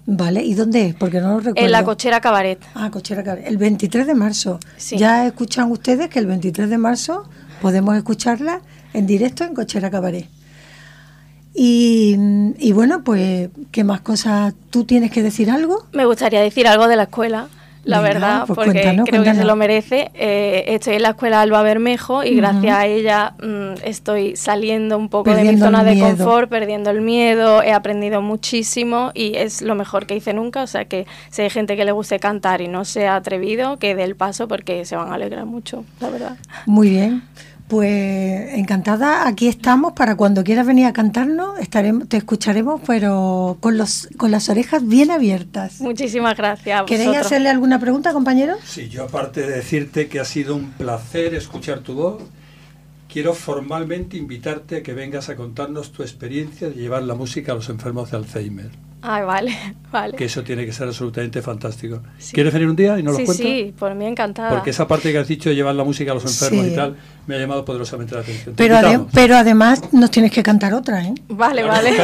Vale, 0.06 0.44
¿y 0.44 0.54
dónde 0.54 0.88
es? 0.88 0.96
Porque 0.96 1.22
no 1.22 1.30
lo 1.30 1.40
recuerdo. 1.40 1.66
En 1.66 1.72
la 1.72 1.84
Cochera 1.84 2.20
Cabaret. 2.20 2.60
Ah, 2.74 2.90
Cochera 2.92 3.24
Cabaret. 3.24 3.48
El 3.48 3.58
23 3.58 4.08
de 4.08 4.16
marzo. 4.16 4.60
Sí. 4.78 4.98
Ya 4.98 5.26
escuchan 5.28 5.72
ustedes 5.72 6.10
que 6.10 6.20
el 6.20 6.26
23 6.26 6.70
de 6.70 6.78
marzo 6.78 7.30
podemos 7.62 7.96
escucharla 7.96 8.62
en 8.94 9.06
directo 9.06 9.44
en 9.44 9.54
Cochera 9.54 9.90
Cabaret. 9.90 10.28
Y, 11.54 12.18
y 12.60 12.72
bueno, 12.72 13.04
pues, 13.04 13.50
¿qué 13.72 13.84
más 13.84 14.02
cosas? 14.02 14.54
¿Tú 14.70 14.86
tienes 14.86 15.12
que 15.12 15.22
decir 15.22 15.52
algo? 15.52 15.86
Me 15.92 16.06
gustaría 16.06 16.42
decir 16.42 16.68
algo 16.68 16.88
de 16.88 16.96
la 16.96 17.04
escuela 17.04 17.48
la 17.84 18.02
verdad, 18.02 18.44
pues 18.46 18.56
porque 18.56 19.02
creo 19.06 19.24
que 19.24 19.34
se 19.34 19.44
lo 19.44 19.56
merece. 19.56 20.12
Eh, 20.14 20.66
estoy 20.68 20.96
en 20.96 21.02
la 21.02 21.10
escuela 21.10 21.42
Alba 21.42 21.64
Bermejo 21.64 22.24
y 22.24 22.36
gracias 22.36 22.76
a 22.76 22.86
ella 22.86 23.34
mm, 23.42 23.84
estoy 23.84 24.36
saliendo 24.36 24.98
un 24.98 25.10
poco 25.10 25.34
de 25.34 25.44
mi 25.44 25.58
zona 25.58 25.84
de 25.84 26.00
confort, 26.00 26.50
perdiendo 26.50 26.90
el 26.92 27.02
miedo, 27.02 27.64
he 27.64 27.74
aprendido 27.74 28.22
muchísimo 28.22 29.12
y 29.14 29.36
es 29.36 29.62
lo 29.62 29.76
mejor 29.76 30.06
que 30.06 30.16
hice 30.16 30.34
nunca. 30.34 30.62
O 30.64 30.68
sea 30.68 30.86
que 30.86 31.08
si 31.30 31.42
hay 31.42 31.50
gente 31.50 31.76
que 31.76 31.86
le 31.86 31.92
guste 31.92 32.20
cantar 32.20 32.62
y 32.62 32.68
no 32.68 32.86
se 32.86 33.08
ha 33.08 33.16
atrevido, 33.16 33.78
que 33.78 33.96
dé 33.96 34.04
el 34.04 34.16
paso 34.16 34.48
porque 34.48 34.86
se 34.86 34.96
van 34.96 35.12
a 35.12 35.16
alegrar 35.16 35.46
mucho, 35.46 35.84
la 36.00 36.10
verdad. 36.10 36.38
Muy 36.66 36.90
bien. 36.90 37.24
Pues 37.72 38.54
encantada, 38.56 39.26
aquí 39.30 39.48
estamos 39.48 39.94
para 39.94 40.18
cuando 40.18 40.44
quieras 40.44 40.68
venir 40.68 40.88
a 40.88 40.92
cantarnos, 40.92 41.58
estaremos, 41.58 42.10
te 42.10 42.18
escucharemos, 42.18 42.82
pero 42.86 43.60
con 43.62 43.78
los 43.78 44.10
con 44.18 44.30
las 44.30 44.50
orejas 44.50 44.86
bien 44.86 45.10
abiertas. 45.10 45.80
Muchísimas 45.80 46.36
gracias. 46.36 46.84
¿Queréis 46.84 47.16
hacerle 47.16 47.48
alguna 47.48 47.80
pregunta, 47.80 48.12
compañero? 48.12 48.56
Sí, 48.66 48.90
yo 48.90 49.06
aparte 49.06 49.44
de 49.44 49.56
decirte 49.56 50.10
que 50.10 50.20
ha 50.20 50.26
sido 50.26 50.54
un 50.54 50.72
placer 50.72 51.34
escuchar 51.34 51.80
tu 51.80 51.94
voz, 51.94 52.22
quiero 53.08 53.34
formalmente 53.34 54.18
invitarte 54.18 54.80
a 54.80 54.84
que 54.84 54.94
vengas 54.94 55.30
a 55.30 55.38
contarnos 55.38 55.94
tu 55.94 56.04
experiencia 56.04 56.68
de 56.68 56.76
llevar 56.76 57.04
la 57.04 57.16
música 57.16 57.54
a 57.54 57.56
los 57.56 57.70
enfermos 57.70 58.12
de 58.12 58.18
Alzheimer. 58.18 58.91
Ay, 59.02 59.24
vale, 59.24 59.58
vale. 59.92 60.16
Que 60.16 60.26
eso 60.26 60.44
tiene 60.44 60.66
que 60.66 60.72
ser 60.72 60.88
absolutamente 60.88 61.42
fantástico. 61.42 62.02
¿Quieres 62.32 62.54
venir 62.54 62.68
un 62.68 62.76
día 62.76 63.00
y 63.00 63.04
nos 63.04 63.18
lo 63.18 63.26
cuentas? 63.26 63.38
Sí, 63.38 63.74
por 63.78 63.96
mí 63.96 64.06
encantada. 64.06 64.50
Porque 64.50 64.70
esa 64.70 64.88
parte 64.88 65.12
que 65.12 65.18
has 65.18 65.28
dicho 65.28 65.50
de 65.50 65.56
llevar 65.56 65.76
la 65.76 65.84
música 65.84 66.12
a 66.12 66.14
los 66.14 66.26
enfermos 66.26 66.68
y 66.68 66.76
tal, 66.76 66.96
me 67.26 67.36
ha 67.36 67.40
llamado 67.40 67.66
poderosamente 67.66 68.14
la 68.14 68.22
atención. 68.22 68.56
Pero, 68.56 69.08
pero 69.12 69.36
además 69.38 69.82
nos 69.92 70.12
tienes 70.12 70.32
que 70.32 70.44
cantar 70.44 70.74
otra, 70.74 71.04
¿eh? 71.04 71.14
Vale, 71.30 71.64
vale. 71.68 71.98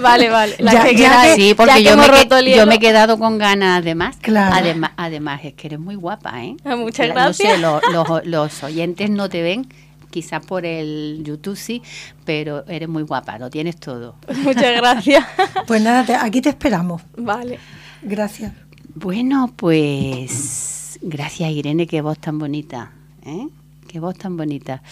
vale, 0.00 0.30
vale. 0.30 0.56
vale. 0.60 1.34
sí, 1.36 1.54
porque 1.54 1.82
yo, 1.82 1.96
me 1.96 2.54
yo, 2.54 2.66
me 2.66 2.74
he 2.74 2.78
quedado 2.78 3.18
con 3.18 3.38
ganas 3.38 3.80
además. 3.80 4.16
Claro. 4.20 4.54
Además, 4.54 4.92
además 4.96 5.40
es 5.44 5.54
que 5.54 5.68
eres 5.68 5.80
muy 5.80 5.94
guapa, 5.94 6.44
¿eh? 6.44 6.56
Ah, 6.64 6.76
muchas 6.76 7.08
gracias. 7.08 7.60
No 7.60 7.80
sé, 7.80 7.92
los, 7.92 8.26
los 8.26 8.62
oyentes 8.62 9.08
no 9.08 9.28
te 9.28 9.42
ven 9.42 9.66
quizás 10.12 10.44
por 10.46 10.64
el 10.64 11.22
YouTube 11.24 11.56
sí, 11.56 11.82
pero 12.24 12.64
eres 12.68 12.88
muy 12.88 13.02
guapa, 13.02 13.38
lo 13.38 13.50
tienes 13.50 13.76
todo. 13.78 14.14
Muchas 14.44 14.76
gracias. 14.76 15.26
pues 15.66 15.82
nada, 15.82 16.24
aquí 16.24 16.40
te 16.40 16.50
esperamos. 16.50 17.02
Vale. 17.16 17.58
Gracias. 18.02 18.52
Bueno, 18.94 19.52
pues 19.56 20.98
gracias 21.02 21.50
Irene, 21.50 21.86
qué 21.86 22.02
voz 22.02 22.18
tan 22.18 22.38
bonita, 22.38 22.92
¿eh? 23.24 23.48
Qué 23.88 24.00
voz 24.00 24.16
tan 24.16 24.36
bonita. 24.36 24.82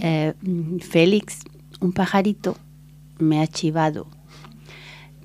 Eh, 0.00 0.34
Félix, 0.80 1.40
un 1.80 1.92
pajarito 1.92 2.56
me 3.18 3.40
ha 3.40 3.46
chivado 3.46 4.06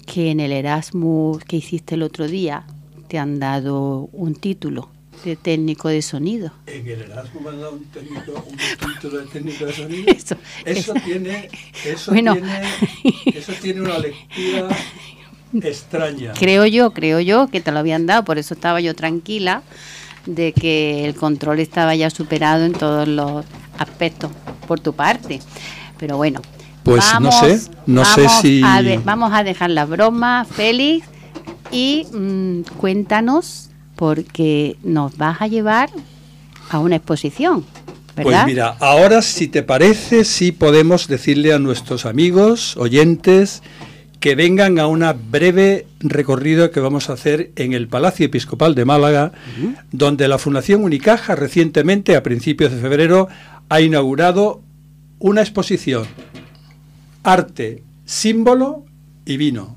que 0.05 0.31
en 0.31 0.39
el 0.39 0.51
Erasmus 0.51 1.43
que 1.43 1.57
hiciste 1.57 1.95
el 1.95 2.03
otro 2.03 2.27
día 2.27 2.65
te 3.07 3.19
han 3.19 3.39
dado 3.39 4.09
un 4.13 4.35
título 4.35 4.89
de 5.23 5.35
técnico 5.35 5.89
de 5.89 6.01
sonido. 6.01 6.51
En 6.67 6.87
el 6.87 7.01
Erasmus 7.01 7.43
me 7.43 7.49
han 7.49 7.59
dado 7.59 7.73
un, 7.73 7.85
técnico, 7.85 8.45
un 8.47 8.57
título 8.93 9.21
de 9.21 9.27
técnico 9.27 9.65
de 9.65 9.73
sonido. 9.73 10.11
Eso, 10.11 10.35
eso, 10.65 10.93
tiene, 11.05 11.49
eso, 11.85 12.11
tiene, 12.11 12.41
eso 13.25 13.53
tiene 13.61 13.81
una 13.81 13.99
lectura 13.99 14.77
extraña. 15.67 16.33
Creo 16.33 16.65
yo, 16.65 16.91
creo 16.93 17.19
yo 17.19 17.47
que 17.47 17.61
te 17.61 17.71
lo 17.71 17.79
habían 17.79 18.05
dado, 18.05 18.23
por 18.23 18.37
eso 18.37 18.53
estaba 18.53 18.81
yo 18.81 18.95
tranquila 18.95 19.63
de 20.25 20.53
que 20.53 21.05
el 21.05 21.15
control 21.15 21.59
estaba 21.59 21.95
ya 21.95 22.09
superado 22.09 22.65
en 22.65 22.73
todos 22.73 23.07
los 23.07 23.45
aspectos 23.77 24.31
por 24.67 24.79
tu 24.79 24.93
parte. 24.93 25.39
Pero 25.97 26.17
bueno. 26.17 26.41
Pues 26.83 27.05
no 27.19 27.31
sé, 27.31 27.61
no 27.85 28.03
sé 28.03 28.27
si... 28.41 28.61
vamos 29.03 29.31
a 29.33 29.43
dejar 29.43 29.69
la 29.69 29.85
broma, 29.85 30.45
Félix, 30.45 31.05
y 31.71 32.07
mm, 32.11 32.61
cuéntanos 32.77 33.70
porque 34.01 34.77
nos 34.81 35.15
vas 35.15 35.43
a 35.43 35.47
llevar 35.47 35.91
a 36.71 36.79
una 36.79 36.95
exposición. 36.95 37.63
¿verdad? 38.15 38.31
Pues 38.31 38.45
mira, 38.47 38.75
ahora 38.79 39.21
si 39.21 39.47
te 39.47 39.61
parece, 39.61 40.25
sí 40.25 40.51
podemos 40.51 41.07
decirle 41.07 41.53
a 41.53 41.59
nuestros 41.59 42.07
amigos, 42.07 42.75
oyentes, 42.77 43.61
que 44.19 44.33
vengan 44.33 44.79
a 44.79 44.87
una 44.87 45.13
breve 45.13 45.85
recorrido 45.99 46.71
que 46.71 46.79
vamos 46.79 47.11
a 47.11 47.13
hacer 47.13 47.51
en 47.57 47.73
el 47.73 47.87
Palacio 47.89 48.25
Episcopal 48.25 48.73
de 48.73 48.85
Málaga, 48.85 49.33
donde 49.91 50.27
la 50.27 50.39
Fundación 50.39 50.83
Unicaja 50.83 51.35
recientemente, 51.35 52.15
a 52.15 52.23
principios 52.23 52.71
de 52.71 52.79
febrero, 52.79 53.27
ha 53.69 53.81
inaugurado 53.81 54.63
una 55.19 55.41
exposición, 55.41 56.07
Arte, 57.21 57.83
Símbolo 58.05 58.83
y 59.25 59.37
Vino. 59.37 59.75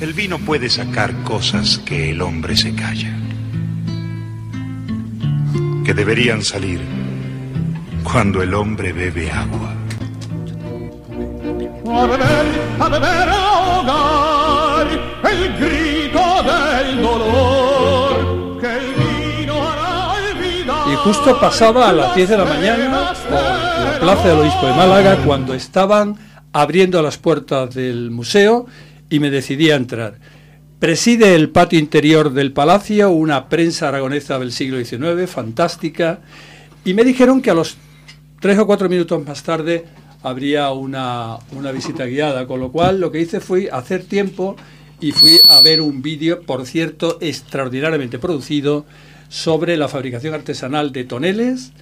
El 0.00 0.14
vino 0.14 0.38
puede 0.38 0.70
sacar 0.70 1.12
cosas 1.24 1.76
que 1.76 2.12
el 2.12 2.22
hombre 2.22 2.56
se 2.56 2.74
calla, 2.74 3.14
que 5.84 5.92
deberían 5.92 6.42
salir 6.42 6.80
cuando 8.02 8.42
el 8.42 8.54
hombre 8.54 8.94
bebe 8.94 9.30
agua. 9.30 9.74
A 11.86 12.06
beber, 12.06 12.46
a 12.78 12.88
beber, 12.88 13.28
ahogar 13.28 14.86
el 15.30 15.58
grito 15.58 16.42
del 16.44 17.02
dolor 17.02 18.58
que 18.58 18.76
el 18.78 19.36
vino 19.36 19.68
hará 19.68 20.12
olvidar. 20.12 20.88
Y 20.90 20.96
justo 20.96 21.38
pasaba 21.38 21.90
a 21.90 21.92
las 21.92 22.14
10 22.14 22.26
de 22.30 22.38
la 22.38 22.44
mañana 22.46 23.12
por 23.28 23.32
la 23.34 23.98
Plaza 24.00 24.28
del 24.28 24.38
Obispo 24.38 24.66
de 24.66 24.72
Málaga 24.72 25.16
cuando 25.26 25.52
estaban 25.52 26.16
abriendo 26.54 27.02
las 27.02 27.18
puertas 27.18 27.74
del 27.74 28.10
museo 28.10 28.66
y 29.10 29.18
me 29.20 29.30
decidí 29.30 29.70
a 29.70 29.76
entrar. 29.76 30.18
Preside 30.78 31.34
el 31.34 31.50
patio 31.50 31.78
interior 31.78 32.32
del 32.32 32.52
palacio 32.52 33.10
una 33.10 33.50
prensa 33.50 33.88
aragonesa 33.88 34.38
del 34.38 34.52
siglo 34.52 34.82
XIX, 34.82 35.28
fantástica, 35.28 36.20
y 36.84 36.94
me 36.94 37.04
dijeron 37.04 37.42
que 37.42 37.50
a 37.50 37.54
los 37.54 37.76
tres 38.40 38.58
o 38.58 38.66
cuatro 38.66 38.88
minutos 38.88 39.22
más 39.26 39.42
tarde 39.42 39.84
habría 40.22 40.70
una, 40.70 41.36
una 41.52 41.72
visita 41.72 42.06
guiada, 42.06 42.46
con 42.46 42.60
lo 42.60 42.72
cual 42.72 43.00
lo 43.00 43.12
que 43.12 43.20
hice 43.20 43.40
fue 43.40 43.68
hacer 43.70 44.04
tiempo 44.04 44.56
y 45.00 45.12
fui 45.12 45.40
a 45.48 45.60
ver 45.60 45.80
un 45.80 46.00
vídeo, 46.00 46.42
por 46.42 46.64
cierto, 46.66 47.18
extraordinariamente 47.20 48.18
producido 48.18 48.86
sobre 49.28 49.76
la 49.76 49.88
fabricación 49.88 50.34
artesanal 50.34 50.92
de 50.92 51.04
toneles, 51.04 51.72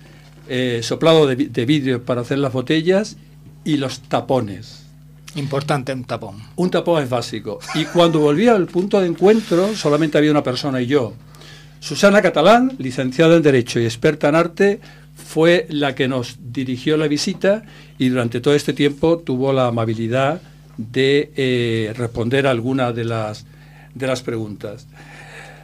eh, 0.49 0.81
soplado 0.83 1.27
de, 1.27 1.37
de 1.37 1.67
vidrio 1.67 2.05
para 2.05 2.23
hacer 2.23 2.39
las 2.39 2.53
botellas 2.53 3.17
y 3.65 3.77
los 3.77 4.01
tapones. 4.01 4.88
Importante 5.35 5.93
un 5.93 6.05
tapón. 6.05 6.37
Un 6.57 6.71
tapón 6.71 7.03
es 7.03 7.11
básico. 7.11 7.59
Y 7.75 7.85
cuando 7.85 8.21
volví 8.21 8.49
al 8.49 8.67
punto 8.67 9.01
de 9.01 9.07
encuentro, 9.07 9.75
solamente 9.75 10.19
había 10.19 10.31
una 10.31 10.43
persona 10.43 10.81
y 10.81 10.87
yo. 10.87 11.15
Susana 11.81 12.23
Catalán, 12.23 12.73
licenciada 12.79 13.37
en 13.37 13.43
Derecho 13.43 13.79
y 13.79 13.85
experta 13.85 14.29
en 14.29 14.35
arte, 14.35 14.81
fue 15.15 15.67
la 15.69 15.95
que 15.95 16.09
nos 16.09 16.39
dirigió 16.41 16.97
la 16.97 17.09
visita 17.09 17.63
y 17.99 18.09
durante 18.09 18.41
todo 18.41 18.55
este 18.55 18.73
tiempo 18.73 19.19
tuvo 19.19 19.53
la 19.53 19.67
amabilidad 19.67 20.41
de 20.77 21.33
eh, 21.37 21.93
responder 21.97 22.47
a 22.47 22.51
algunas 22.51 22.95
de 22.95 23.05
las, 23.05 23.45
de 23.95 24.07
las 24.07 24.23
preguntas. 24.23 24.87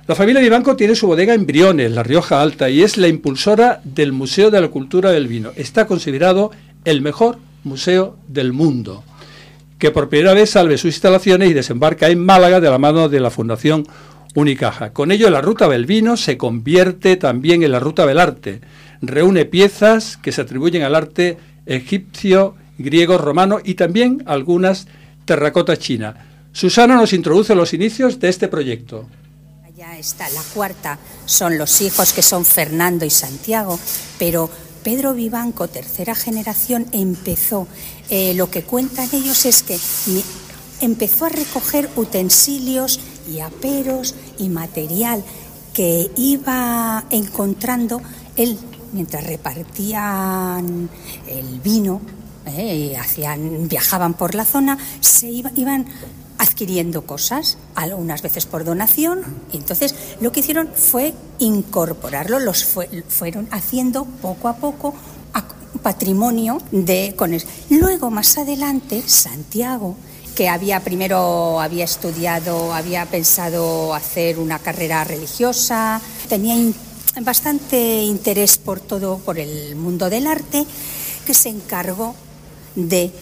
La 0.07 0.15
familia 0.15 0.43
Vivanco 0.43 0.77
tiene 0.77 0.95
su 0.95 1.07
bodega 1.07 1.33
en 1.33 1.47
Briones, 1.47 1.91
La 1.91 2.03
Rioja 2.03 2.43
Alta, 2.43 2.69
y 2.69 2.83
es 2.83 2.99
la 2.99 3.09
impulsora 3.09 3.81
del 3.85 4.13
Museo 4.13 4.51
de 4.51 4.61
la 4.61 4.69
Cultura 4.69 5.11
del 5.11 5.29
Vino. 5.29 5.53
Está 5.57 5.87
considerado 5.87 6.51
el 6.85 7.01
mejor 7.01 7.39
museo 7.63 8.19
del 8.29 8.53
mundo, 8.53 9.03
que 9.79 9.91
por 9.91 10.09
primera 10.09 10.35
vez 10.35 10.51
salve 10.51 10.79
sus 10.79 10.95
instalaciones 10.95 11.51
y 11.51 11.55
desembarca 11.55 12.09
en 12.09 12.25
Málaga 12.25 12.61
de 12.61 12.71
la 12.71 12.79
mano 12.79 13.09
de 13.09 13.21
la 13.21 13.31
Fundación 13.31 13.87
Unicaja. 14.35 14.93
Con 14.93 15.13
ello, 15.13 15.31
la 15.31 15.41
Ruta 15.41 15.69
del 15.69 15.87
Vino 15.87 16.17
se 16.17 16.37
convierte 16.37 17.17
también 17.17 17.63
en 17.63 17.73
la 17.73 17.81
Ruta 17.81 18.07
del 18.07 18.19
Arte. 18.19 18.61
Reúne 19.01 19.45
piezas 19.45 20.17
que 20.17 20.33
se 20.33 20.41
atribuyen 20.41 20.83
al 20.83 20.95
arte 20.95 21.39
egipcio, 21.67 22.57
griego, 22.79 23.19
romano 23.19 23.59
y 23.63 23.75
también 23.75 24.23
algunas 24.27 24.87
terracotas 25.25 25.79
chinas. 25.79 26.17
Susana 26.53 26.97
nos 26.97 27.13
introduce 27.13 27.55
los 27.55 27.75
inicios 27.75 28.21
de 28.21 28.29
este 28.29 28.49
proyecto. 28.49 29.09
Ya 29.77 29.99
está, 29.99 30.31
la 30.31 30.43
cuarta 30.55 30.99
son 31.27 31.59
los 31.59 31.81
hijos 31.81 32.13
que 32.13 32.23
son 32.23 32.45
Fernando 32.45 33.05
y 33.05 33.11
Santiago, 33.11 33.79
pero 34.19 34.49
Pedro 34.85 35.15
Vivanco, 35.15 35.67
tercera 35.67 36.15
generación, 36.15 36.87
empezó, 36.93 37.67
eh, 38.11 38.35
lo 38.35 38.51
que 38.51 38.63
cuentan 38.63 39.09
ellos 39.15 39.47
es 39.47 39.63
que 39.63 39.79
empezó 40.83 41.25
a 41.25 41.31
recoger 41.31 41.89
utensilios 41.97 43.01
y 43.27 43.41
aperos 43.41 44.15
y 44.39 44.51
material 44.51 45.25
que 45.73 46.11
iba 46.17 47.03
encontrando 47.11 48.03
él 48.37 48.59
mientras 48.93 49.27
repartían 49.27 50.91
el 51.29 51.61
vino, 51.61 52.03
eh, 52.47 52.95
hacían, 53.01 53.69
viajaban 53.69 54.13
por 54.13 54.35
la 54.35 54.45
zona, 54.45 54.77
se 55.01 55.31
iban 55.31 55.87
adquiriendo 56.39 57.07
cosas, 57.07 57.59
algunas 57.75 58.23
veces 58.23 58.47
por 58.47 58.65
donación, 58.65 59.23
y 59.53 59.57
entonces 59.57 59.95
lo 60.21 60.33
que 60.33 60.41
hicieron 60.41 60.69
fue 60.69 61.15
incorporarlo, 61.39 62.39
los 62.39 62.65
fueron 62.65 63.49
haciendo 63.51 64.05
poco 64.05 64.49
a 64.49 64.57
poco 64.57 64.95
patrimonio 65.83 66.59
de 66.71 67.15
con 67.17 67.37
Luego 67.69 68.11
más 68.11 68.39
adelante 68.39 69.03
Santiago 69.07 69.97
que 70.35 70.49
había 70.49 70.81
primero 70.81 71.61
había 71.61 71.85
estudiado, 71.85 72.75
había 72.75 73.07
pensado 73.07 73.95
hacer 73.95 74.39
una 74.39 74.59
carrera 74.59 75.05
religiosa, 75.05 76.01
tenía 76.29 76.57
bastante 77.23 78.03
interés 78.03 78.59
por 78.59 78.81
todo, 78.81 79.19
por 79.19 79.39
el 79.39 79.77
mundo 79.77 80.11
del 80.11 80.27
arte, 80.27 80.67
que 81.25 81.35
se 81.35 81.51
encargó 81.51 82.17
de 82.75 83.13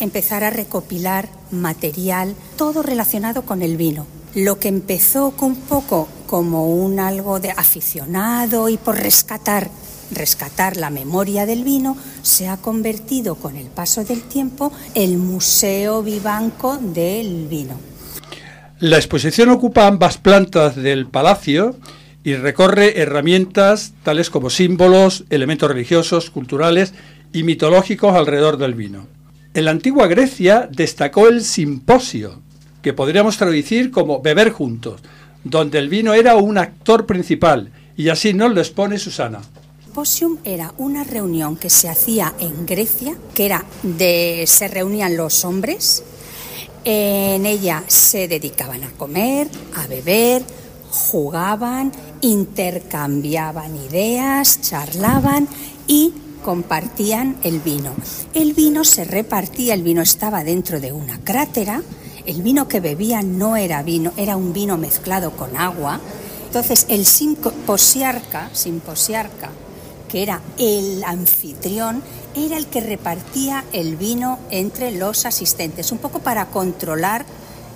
empezar 0.00 0.44
a 0.44 0.50
recopilar 0.50 1.28
material, 1.50 2.34
todo 2.56 2.82
relacionado 2.82 3.42
con 3.42 3.62
el 3.62 3.76
vino. 3.76 4.06
Lo 4.34 4.58
que 4.58 4.68
empezó 4.68 5.30
con 5.30 5.52
un 5.52 5.56
poco 5.56 6.08
como 6.26 6.66
un 6.72 7.00
algo 7.00 7.40
de 7.40 7.50
aficionado 7.50 8.68
y 8.68 8.76
por 8.76 8.96
rescatar 8.96 9.70
rescatar 10.10 10.76
la 10.76 10.90
memoria 10.90 11.46
del 11.46 11.64
vino, 11.64 11.96
se 12.22 12.48
ha 12.48 12.56
convertido 12.56 13.36
con 13.36 13.56
el 13.56 13.66
paso 13.66 14.04
del 14.04 14.22
tiempo 14.22 14.72
el 14.94 15.18
Museo 15.18 16.02
Vivanco 16.02 16.78
del 16.78 17.46
Vino. 17.48 17.74
La 18.78 18.96
exposición 18.96 19.48
ocupa 19.48 19.86
ambas 19.86 20.18
plantas 20.18 20.76
del 20.76 21.06
palacio 21.06 21.76
y 22.22 22.34
recorre 22.34 23.00
herramientas 23.00 23.94
tales 24.02 24.30
como 24.30 24.50
símbolos, 24.50 25.24
elementos 25.30 25.70
religiosos, 25.70 26.30
culturales 26.30 26.92
y 27.32 27.42
mitológicos 27.42 28.14
alrededor 28.14 28.58
del 28.58 28.74
vino. 28.74 29.15
En 29.56 29.64
la 29.64 29.70
antigua 29.70 30.06
Grecia 30.06 30.68
destacó 30.70 31.28
el 31.28 31.42
simposio, 31.42 32.42
que 32.82 32.92
podríamos 32.92 33.38
traducir 33.38 33.90
como 33.90 34.20
beber 34.20 34.50
juntos, 34.50 35.00
donde 35.44 35.78
el 35.78 35.88
vino 35.88 36.12
era 36.12 36.36
un 36.36 36.58
actor 36.58 37.06
principal, 37.06 37.72
y 37.96 38.10
así 38.10 38.34
nos 38.34 38.52
lo 38.52 38.60
expone 38.60 38.98
Susana. 38.98 39.40
Simposium 39.82 40.36
era 40.44 40.74
una 40.76 41.04
reunión 41.04 41.56
que 41.56 41.70
se 41.70 41.88
hacía 41.88 42.34
en 42.38 42.66
Grecia, 42.66 43.16
que 43.34 43.46
era 43.46 43.64
de 43.82 44.44
se 44.46 44.68
reunían 44.68 45.16
los 45.16 45.42
hombres, 45.46 46.04
en 46.84 47.46
ella 47.46 47.82
se 47.86 48.28
dedicaban 48.28 48.84
a 48.84 48.90
comer, 48.90 49.48
a 49.74 49.86
beber, 49.86 50.42
jugaban, 50.90 51.92
intercambiaban 52.20 53.74
ideas, 53.74 54.60
charlaban 54.60 55.48
y 55.86 56.12
compartían 56.46 57.38
el 57.42 57.58
vino. 57.58 57.90
El 58.32 58.54
vino 58.54 58.84
se 58.84 59.02
repartía, 59.02 59.74
el 59.74 59.82
vino 59.82 60.00
estaba 60.00 60.44
dentro 60.44 60.78
de 60.78 60.92
una 60.92 61.18
crátera, 61.18 61.82
el 62.24 62.40
vino 62.40 62.68
que 62.68 62.78
bebían 62.78 63.36
no 63.36 63.56
era 63.56 63.82
vino, 63.82 64.12
era 64.16 64.36
un 64.36 64.52
vino 64.52 64.78
mezclado 64.78 65.32
con 65.32 65.56
agua. 65.56 66.00
Entonces 66.46 66.86
el 66.88 67.04
simposiarca, 67.04 68.48
simposiarca 68.52 69.50
que 70.08 70.22
era 70.22 70.40
el 70.56 71.02
anfitrión, 71.02 72.00
era 72.36 72.56
el 72.58 72.68
que 72.68 72.80
repartía 72.80 73.64
el 73.72 73.96
vino 73.96 74.38
entre 74.50 74.92
los 74.92 75.26
asistentes, 75.26 75.90
un 75.90 75.98
poco 75.98 76.20
para 76.20 76.46
controlar 76.46 77.26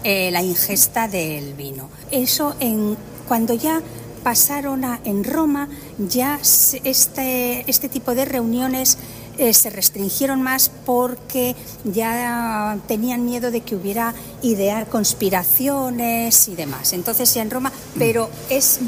eh, 0.05 0.31
la 0.31 0.45
ingesta 0.45 1.09
del 1.09 1.55
vino. 1.55 1.89
Eso 2.13 2.55
en, 2.61 2.97
cuando 3.27 3.53
ya 3.53 3.83
pasaron 4.23 4.85
a, 4.85 5.01
en 5.05 5.25
Roma, 5.25 5.69
ya 5.99 6.39
este, 6.85 7.65
este 7.71 7.89
tipo 7.89 8.15
de 8.15 8.25
reuniones 8.25 8.99
eh, 9.39 9.55
se 9.55 9.71
restringieron 9.71 10.43
más 10.43 10.71
porque 10.85 11.57
ya 11.85 12.79
tenían 12.87 13.25
miedo 13.25 13.51
de 13.51 13.63
que 13.63 13.75
hubiera 13.75 14.15
idear 14.43 14.87
conspiraciones 14.89 16.49
y 16.49 16.57
demás. 16.57 16.93
Entonces 16.93 17.33
ya 17.33 17.43
en 17.43 17.51
Roma, 17.51 17.73
pero 17.99 18.29
es 18.51 18.81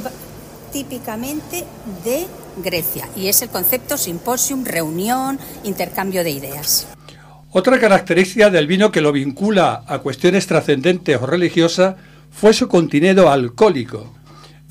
típicamente 0.72 1.64
de 2.04 2.26
Grecia 2.62 3.08
y 3.16 3.28
es 3.28 3.40
el 3.42 3.48
concepto 3.48 3.96
simposium, 3.96 4.64
reunión, 4.64 5.38
intercambio 5.64 6.22
de 6.22 6.30
ideas. 6.30 6.86
Otra 7.50 7.78
característica 7.78 8.50
del 8.50 8.66
vino 8.66 8.90
que 8.90 9.02
lo 9.02 9.12
vincula 9.12 9.84
a 9.86 9.98
cuestiones 9.98 10.46
trascendentes 10.46 11.20
o 11.20 11.26
religiosas 11.26 11.96
fue 12.30 12.54
su 12.54 12.68
contenido 12.68 13.30
alcohólico, 13.30 14.12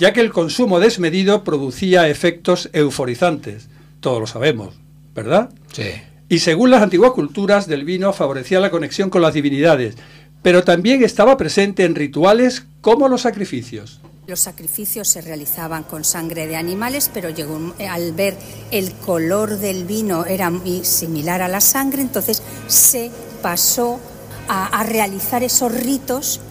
ya 0.02 0.14
que 0.14 0.22
el 0.22 0.32
consumo 0.32 0.80
desmedido 0.80 1.44
producía 1.44 2.10
efectos 2.10 2.72
euforizantes, 2.74 3.68
todos 4.00 4.20
lo 4.20 4.26
sabemos, 4.26 4.74
¿verdad? 5.14 5.52
Sí. 5.74 5.92
Y 6.28 6.40
según 6.40 6.72
las 6.72 6.82
antiguas 6.82 7.12
culturas 7.12 7.68
del 7.68 7.86
vino 7.86 8.12
favorecía 8.12 8.60
la 8.60 8.72
conexión 8.72 9.12
con 9.12 9.22
las 9.22 9.36
divinidades, 9.36 9.94
pero 10.42 10.64
también 10.64 11.04
estaba 11.04 11.38
presente 11.38 11.86
en 11.86 11.94
rituales 11.94 12.66
como 12.82 13.10
los 13.10 13.22
sacrificios. 13.22 14.02
Los 14.26 14.40
sacrificios 14.40 15.08
se 15.08 15.22
realizaban 15.22 15.84
con 15.84 16.04
sangre 16.04 16.48
de 16.48 16.56
animales, 16.56 17.12
pero 17.14 17.30
llegó, 17.30 17.76
eh, 17.78 17.88
al 17.88 18.14
ver 18.14 18.36
el 18.72 18.94
color 18.94 19.60
del 19.60 19.86
vino 19.86 20.26
era 20.26 20.50
muy 20.50 20.84
similar 20.84 21.44
a 21.44 21.48
la 21.48 21.62
sangre, 21.62 22.02
entonces 22.02 22.42
se 22.66 23.12
pasó 23.44 24.00
a, 24.48 24.84
realizar 24.84 25.44
esos 25.44 25.72
ritos 25.72 26.42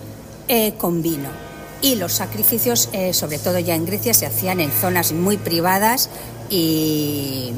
eh, 0.46 0.74
con 0.78 1.02
vino. 1.02 1.49
Y 1.82 1.96
los 1.96 2.12
sacrificios, 2.12 2.88
eh, 2.92 3.12
sobre 3.12 3.38
todo 3.38 3.58
ya 3.58 3.74
en 3.74 3.86
Grecia, 3.86 4.12
se 4.14 4.26
hacían 4.26 4.60
en 4.60 4.70
zonas 4.70 5.12
muy 5.12 5.36
privadas 5.36 6.10
y 6.50 7.52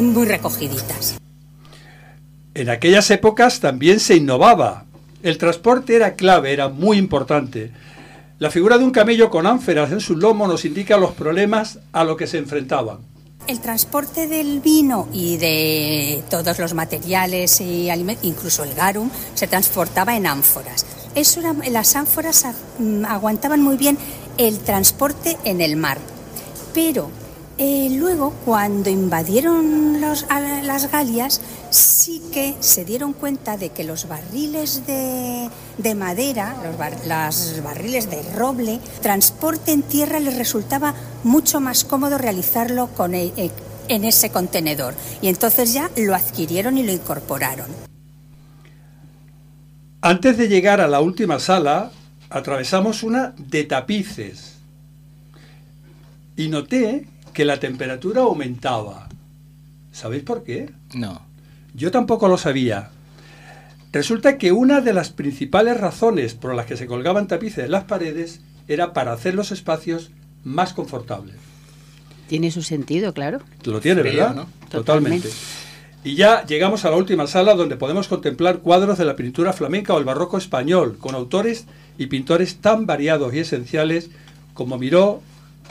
muy 0.00 0.26
recogiditas. 0.26 1.16
En 2.54 2.68
aquellas 2.68 3.10
épocas 3.10 3.60
también 3.60 4.00
se 4.00 4.16
innovaba. 4.16 4.84
El 5.22 5.38
transporte 5.38 5.94
era 5.96 6.14
clave, 6.14 6.52
era 6.52 6.68
muy 6.68 6.98
importante. 6.98 7.70
La 8.38 8.50
figura 8.50 8.76
de 8.76 8.84
un 8.84 8.90
camello 8.90 9.30
con 9.30 9.46
ánferas 9.46 9.92
en 9.92 10.00
su 10.00 10.16
lomo 10.16 10.48
nos 10.48 10.64
indica 10.64 10.96
los 10.96 11.12
problemas 11.12 11.78
a 11.92 12.02
los 12.02 12.16
que 12.16 12.26
se 12.26 12.38
enfrentaban. 12.38 12.98
El 13.46 13.60
transporte 13.60 14.28
del 14.28 14.60
vino 14.60 15.08
y 15.12 15.36
de 15.36 16.22
todos 16.28 16.58
los 16.58 16.74
materiales 16.74 17.60
y 17.60 17.88
alimentos, 17.88 18.24
incluso 18.24 18.64
el 18.64 18.74
garum, 18.74 19.10
se 19.34 19.46
transportaba 19.46 20.16
en 20.16 20.26
ánforas. 20.26 20.84
Eso 21.14 21.40
las 21.70 21.96
ánforas 21.96 22.44
mm, 22.78 23.04
aguantaban 23.04 23.62
muy 23.62 23.76
bien 23.76 23.98
el 24.38 24.58
transporte 24.60 25.36
en 25.44 25.60
el 25.60 25.76
mar, 25.76 25.98
pero 26.74 27.10
Eh, 27.58 27.90
luego, 27.90 28.32
cuando 28.46 28.88
invadieron 28.88 30.00
los- 30.00 30.24
a 30.30 30.40
las 30.40 30.90
Galias, 30.90 31.42
sí 31.70 32.20
que 32.32 32.56
se 32.60 32.84
dieron 32.86 33.12
cuenta 33.12 33.58
de 33.58 33.68
que 33.68 33.84
los 33.84 34.08
barriles 34.08 34.86
de, 34.86 35.50
de 35.76 35.94
madera, 35.94 36.56
los 36.64 37.06
las 37.06 37.62
barriles 37.62 38.08
de 38.10 38.22
roble, 38.34 38.80
transporte 39.02 39.70
en 39.72 39.82
tierra 39.82 40.18
les 40.18 40.38
resultaba 40.38 40.94
mucho 41.24 41.60
más 41.60 41.84
cómodo 41.84 42.16
realizarlo 42.16 42.88
con 42.96 43.14
en 43.88 44.04
ese 44.04 44.30
contenedor. 44.30 44.94
Y 45.20 45.28
entonces 45.28 45.74
ya 45.74 45.90
lo 45.96 46.14
adquirieron 46.14 46.78
y 46.78 46.84
lo 46.84 46.90
incorporaron. 46.92 47.91
Antes 50.04 50.36
de 50.36 50.48
llegar 50.48 50.80
a 50.80 50.88
la 50.88 51.00
última 51.00 51.38
sala, 51.38 51.92
atravesamos 52.28 53.04
una 53.04 53.34
de 53.38 53.62
tapices 53.62 54.56
y 56.36 56.48
noté 56.48 57.06
que 57.32 57.44
la 57.44 57.60
temperatura 57.60 58.22
aumentaba. 58.22 59.08
¿Sabéis 59.92 60.24
por 60.24 60.42
qué? 60.42 60.72
No. 60.92 61.22
Yo 61.72 61.92
tampoco 61.92 62.26
lo 62.26 62.36
sabía. 62.36 62.90
Resulta 63.92 64.38
que 64.38 64.50
una 64.50 64.80
de 64.80 64.92
las 64.92 65.10
principales 65.10 65.78
razones 65.78 66.34
por 66.34 66.56
las 66.56 66.66
que 66.66 66.76
se 66.76 66.88
colgaban 66.88 67.28
tapices 67.28 67.66
en 67.66 67.70
las 67.70 67.84
paredes 67.84 68.40
era 68.66 68.92
para 68.92 69.12
hacer 69.12 69.34
los 69.34 69.52
espacios 69.52 70.10
más 70.42 70.72
confortables. 70.72 71.36
Tiene 72.26 72.50
su 72.50 72.62
sentido, 72.62 73.14
claro. 73.14 73.38
Lo 73.64 73.80
tiene, 73.80 74.00
Frío, 74.00 74.14
¿verdad? 74.14 74.34
¿no? 74.34 74.48
Totalmente. 74.68 75.28
Y 76.04 76.16
ya 76.16 76.44
llegamos 76.46 76.84
a 76.84 76.90
la 76.90 76.96
última 76.96 77.28
sala 77.28 77.54
donde 77.54 77.76
podemos 77.76 78.08
contemplar 78.08 78.58
cuadros 78.58 78.98
de 78.98 79.04
la 79.04 79.14
pintura 79.14 79.52
flamenca 79.52 79.94
o 79.94 79.98
el 79.98 80.04
barroco 80.04 80.36
español, 80.36 80.96
con 80.98 81.14
autores 81.14 81.66
y 81.96 82.06
pintores 82.06 82.56
tan 82.56 82.86
variados 82.86 83.32
y 83.34 83.38
esenciales 83.38 84.10
como 84.52 84.78
Miró, 84.78 85.22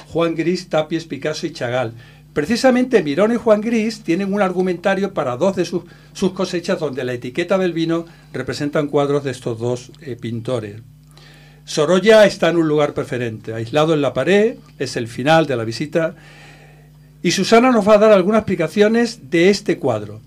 Juan 0.07 0.35
Gris, 0.35 0.69
Tapies, 0.69 1.05
Picasso 1.05 1.47
y 1.47 1.51
Chagall. 1.51 1.93
Precisamente 2.33 3.03
Mirón 3.03 3.33
y 3.33 3.35
Juan 3.35 3.59
Gris 3.59 4.03
tienen 4.03 4.33
un 4.33 4.41
argumentario 4.41 5.13
para 5.13 5.35
dos 5.35 5.57
de 5.57 5.65
sus, 5.65 5.83
sus 6.13 6.31
cosechas 6.31 6.79
donde 6.79 7.03
la 7.03 7.11
etiqueta 7.11 7.57
del 7.57 7.73
vino 7.73 8.05
representan 8.31 8.87
cuadros 8.87 9.25
de 9.25 9.31
estos 9.31 9.59
dos 9.59 9.91
eh, 9.99 10.15
pintores. 10.15 10.77
Sorolla 11.65 12.25
está 12.25 12.49
en 12.49 12.57
un 12.57 12.69
lugar 12.69 12.93
preferente, 12.93 13.53
aislado 13.53 13.93
en 13.93 14.01
la 14.01 14.13
pared, 14.13 14.55
es 14.79 14.95
el 14.95 15.09
final 15.09 15.45
de 15.45 15.57
la 15.57 15.65
visita, 15.65 16.15
y 17.23 17.31
Susana 17.31 17.72
nos 17.72 17.88
va 17.88 17.93
a 17.95 17.99
dar 17.99 18.11
algunas 18.11 18.39
explicaciones 18.39 19.30
de 19.30 19.49
este 19.49 19.80
cuadro. 19.80 20.19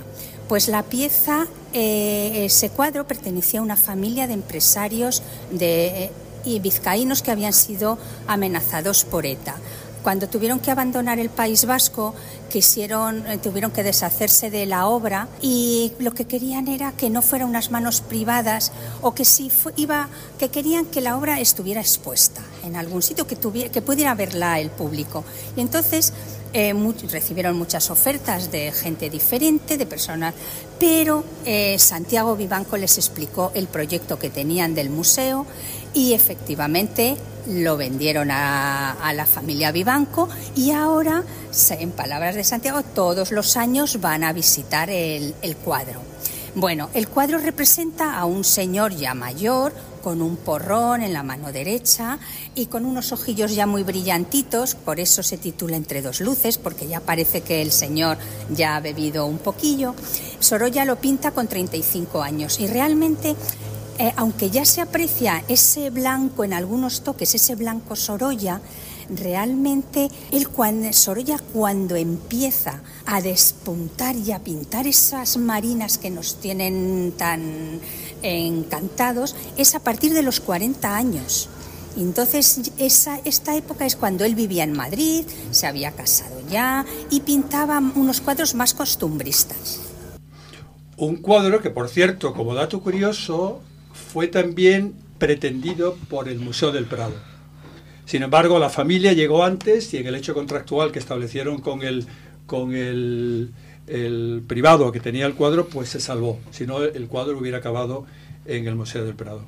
Pues 0.48 0.68
la 0.68 0.82
pieza, 0.82 1.46
eh, 1.74 2.46
ese 2.46 2.70
cuadro 2.70 3.06
pertenecía 3.06 3.60
a 3.60 3.62
una 3.62 3.76
familia 3.76 4.26
de 4.26 4.32
empresarios 4.32 5.22
de, 5.50 6.04
eh, 6.04 6.10
y 6.48 6.60
vizcaínos 6.60 7.22
que 7.22 7.30
habían 7.30 7.52
sido 7.52 7.98
amenazados 8.26 9.04
por 9.04 9.26
ETA. 9.26 9.56
Cuando 10.02 10.28
tuvieron 10.28 10.60
que 10.60 10.70
abandonar 10.70 11.18
el 11.18 11.28
País 11.28 11.66
Vasco, 11.66 12.14
quisieron, 12.48 13.26
eh, 13.26 13.38
tuvieron 13.38 13.72
que 13.72 13.82
deshacerse 13.82 14.48
de 14.48 14.64
la 14.64 14.86
obra 14.86 15.28
y 15.42 15.92
lo 15.98 16.12
que 16.14 16.24
querían 16.24 16.68
era 16.68 16.92
que 16.92 17.10
no 17.10 17.20
fuera 17.20 17.44
unas 17.44 17.70
manos 17.70 18.00
privadas 18.00 18.72
o 19.02 19.12
que 19.14 19.24
si 19.24 19.50
iba, 19.76 20.08
que 20.38 20.48
querían 20.48 20.86
que 20.86 21.00
la 21.00 21.16
obra 21.16 21.40
estuviera 21.40 21.80
expuesta 21.80 22.40
en 22.64 22.76
algún 22.76 23.02
sitio 23.02 23.26
que 23.26 23.36
tuviera, 23.36 23.70
que 23.70 23.82
pudiera 23.82 24.14
verla 24.14 24.60
el 24.60 24.70
público. 24.70 25.24
Y 25.56 25.60
entonces 25.60 26.12
eh, 26.54 26.74
recibieron 27.10 27.58
muchas 27.58 27.90
ofertas 27.90 28.50
de 28.50 28.72
gente 28.72 29.10
diferente, 29.10 29.76
de 29.76 29.84
personas, 29.84 30.34
pero 30.78 31.24
eh, 31.44 31.78
Santiago 31.78 32.36
Vivanco 32.36 32.76
les 32.76 32.96
explicó 32.96 33.52
el 33.54 33.66
proyecto 33.66 34.18
que 34.18 34.30
tenían 34.30 34.74
del 34.74 34.88
museo 34.88 35.44
y 35.94 36.12
efectivamente 36.12 37.16
lo 37.46 37.76
vendieron 37.76 38.30
a, 38.30 38.92
a 38.92 39.12
la 39.12 39.26
familia 39.26 39.72
Vivanco 39.72 40.28
y 40.54 40.70
ahora, 40.70 41.24
en 41.70 41.90
palabras 41.92 42.34
de 42.34 42.44
Santiago, 42.44 42.82
todos 42.82 43.32
los 43.32 43.56
años 43.56 44.00
van 44.00 44.24
a 44.24 44.32
visitar 44.32 44.90
el, 44.90 45.34
el 45.42 45.56
cuadro. 45.56 46.00
Bueno, 46.54 46.90
el 46.94 47.08
cuadro 47.08 47.38
representa 47.38 48.18
a 48.18 48.24
un 48.24 48.42
señor 48.42 48.94
ya 48.94 49.14
mayor, 49.14 49.72
con 50.02 50.22
un 50.22 50.36
porrón 50.36 51.02
en 51.02 51.12
la 51.12 51.22
mano 51.22 51.52
derecha 51.52 52.18
y 52.54 52.66
con 52.66 52.84
unos 52.84 53.12
ojillos 53.12 53.54
ya 53.54 53.66
muy 53.66 53.82
brillantitos, 53.82 54.74
por 54.74 55.00
eso 55.00 55.22
se 55.22 55.36
titula 55.36 55.76
Entre 55.76 56.02
dos 56.02 56.20
luces, 56.20 56.58
porque 56.58 56.88
ya 56.88 57.00
parece 57.00 57.42
que 57.42 57.62
el 57.62 57.72
señor 57.72 58.16
ya 58.50 58.76
ha 58.76 58.80
bebido 58.80 59.26
un 59.26 59.38
poquillo. 59.38 59.94
Sorolla 60.40 60.84
lo 60.84 60.96
pinta 60.96 61.32
con 61.32 61.46
35 61.46 62.22
años 62.22 62.58
y 62.58 62.66
realmente 62.66 63.36
eh, 63.98 64.12
aunque 64.16 64.50
ya 64.50 64.64
se 64.64 64.80
aprecia 64.80 65.42
ese 65.48 65.90
blanco 65.90 66.44
en 66.44 66.52
algunos 66.52 67.02
toques, 67.02 67.34
ese 67.34 67.56
blanco 67.56 67.96
Sorolla, 67.96 68.60
realmente 69.10 70.08
él 70.30 70.48
cuando, 70.48 70.92
Sorolla 70.92 71.38
cuando 71.52 71.96
empieza 71.96 72.80
a 73.06 73.20
despuntar 73.20 74.16
y 74.16 74.32
a 74.32 74.38
pintar 74.38 74.86
esas 74.86 75.36
marinas 75.36 75.98
que 75.98 76.10
nos 76.10 76.36
tienen 76.36 77.12
tan 77.16 77.80
encantados 78.22 79.34
es 79.56 79.74
a 79.74 79.80
partir 79.80 80.12
de 80.14 80.22
los 80.22 80.40
40 80.40 80.94
años. 80.94 81.48
Entonces, 81.96 82.70
esa, 82.78 83.18
esta 83.24 83.56
época 83.56 83.84
es 83.84 83.96
cuando 83.96 84.24
él 84.24 84.36
vivía 84.36 84.62
en 84.62 84.72
Madrid, 84.72 85.24
se 85.50 85.66
había 85.66 85.90
casado 85.90 86.40
ya 86.48 86.86
y 87.10 87.20
pintaba 87.20 87.78
unos 87.78 88.20
cuadros 88.20 88.54
más 88.54 88.74
costumbristas. 88.74 89.80
Un 90.96 91.16
cuadro 91.16 91.60
que, 91.60 91.70
por 91.70 91.88
cierto, 91.88 92.34
como 92.34 92.54
dato 92.54 92.80
curioso, 92.80 93.60
fue 94.12 94.28
también 94.28 94.94
pretendido 95.18 95.96
por 96.08 96.28
el 96.28 96.38
Museo 96.38 96.72
del 96.72 96.86
Prado. 96.86 97.14
Sin 98.04 98.22
embargo, 98.22 98.58
la 98.58 98.70
familia 98.70 99.12
llegó 99.12 99.44
antes 99.44 99.92
y 99.92 99.98
en 99.98 100.06
el 100.06 100.14
hecho 100.14 100.32
contractual 100.32 100.92
que 100.92 100.98
establecieron 100.98 101.60
con 101.60 101.82
el, 101.82 102.06
con 102.46 102.74
el, 102.74 103.50
el 103.86 104.42
privado 104.46 104.90
que 104.92 105.00
tenía 105.00 105.26
el 105.26 105.34
cuadro, 105.34 105.68
pues 105.68 105.90
se 105.90 106.00
salvó. 106.00 106.38
Si 106.50 106.66
no, 106.66 106.82
el 106.82 107.06
cuadro 107.06 107.38
hubiera 107.38 107.58
acabado 107.58 108.06
en 108.46 108.66
el 108.66 108.74
Museo 108.74 109.04
del 109.04 109.14
Prado. 109.14 109.42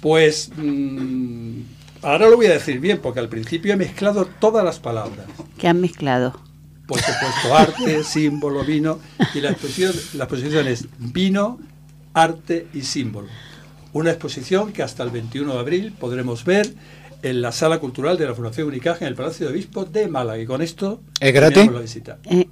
Pues 0.00 0.50
mm, 0.56 1.60
ahora 2.02 2.28
lo 2.28 2.36
voy 2.36 2.46
a 2.46 2.52
decir 2.52 2.80
bien, 2.80 2.98
porque 3.02 3.20
al 3.20 3.28
principio 3.28 3.74
he 3.74 3.76
mezclado 3.76 4.26
todas 4.40 4.64
las 4.64 4.78
palabras. 4.78 5.26
¿Qué 5.58 5.68
han 5.68 5.80
mezclado? 5.80 6.38
Pues 6.86 7.02
he 7.08 7.12
puesto 7.12 7.54
arte, 7.54 8.04
símbolo, 8.04 8.64
vino, 8.64 8.98
y 9.34 9.40
la 9.40 9.50
exposición, 9.50 9.92
la 10.14 10.24
exposición 10.24 10.68
es 10.68 10.86
vino, 10.98 11.58
arte 12.14 12.66
y 12.72 12.82
símbolo. 12.82 13.28
Una 13.92 14.10
exposición 14.10 14.72
que 14.72 14.82
hasta 14.82 15.02
el 15.02 15.10
21 15.10 15.52
de 15.52 15.58
abril 15.58 15.92
podremos 15.98 16.44
ver 16.44 16.74
en 17.22 17.40
la 17.42 17.52
Sala 17.52 17.78
Cultural 17.78 18.18
de 18.18 18.26
la 18.26 18.34
Fundación 18.34 18.68
Unicaja 18.68 18.98
en 19.02 19.08
el 19.08 19.14
Palacio 19.14 19.46
de 19.46 19.52
Obispo 19.52 19.84
de 19.84 20.08
Málaga. 20.08 20.40
Y 20.42 20.46
con 20.46 20.62
esto 20.62 21.00
¿Es 21.20 21.32
gratis? 21.32 21.70
la 21.70 21.80
visita. 21.80 22.18
Eh, 22.24 22.48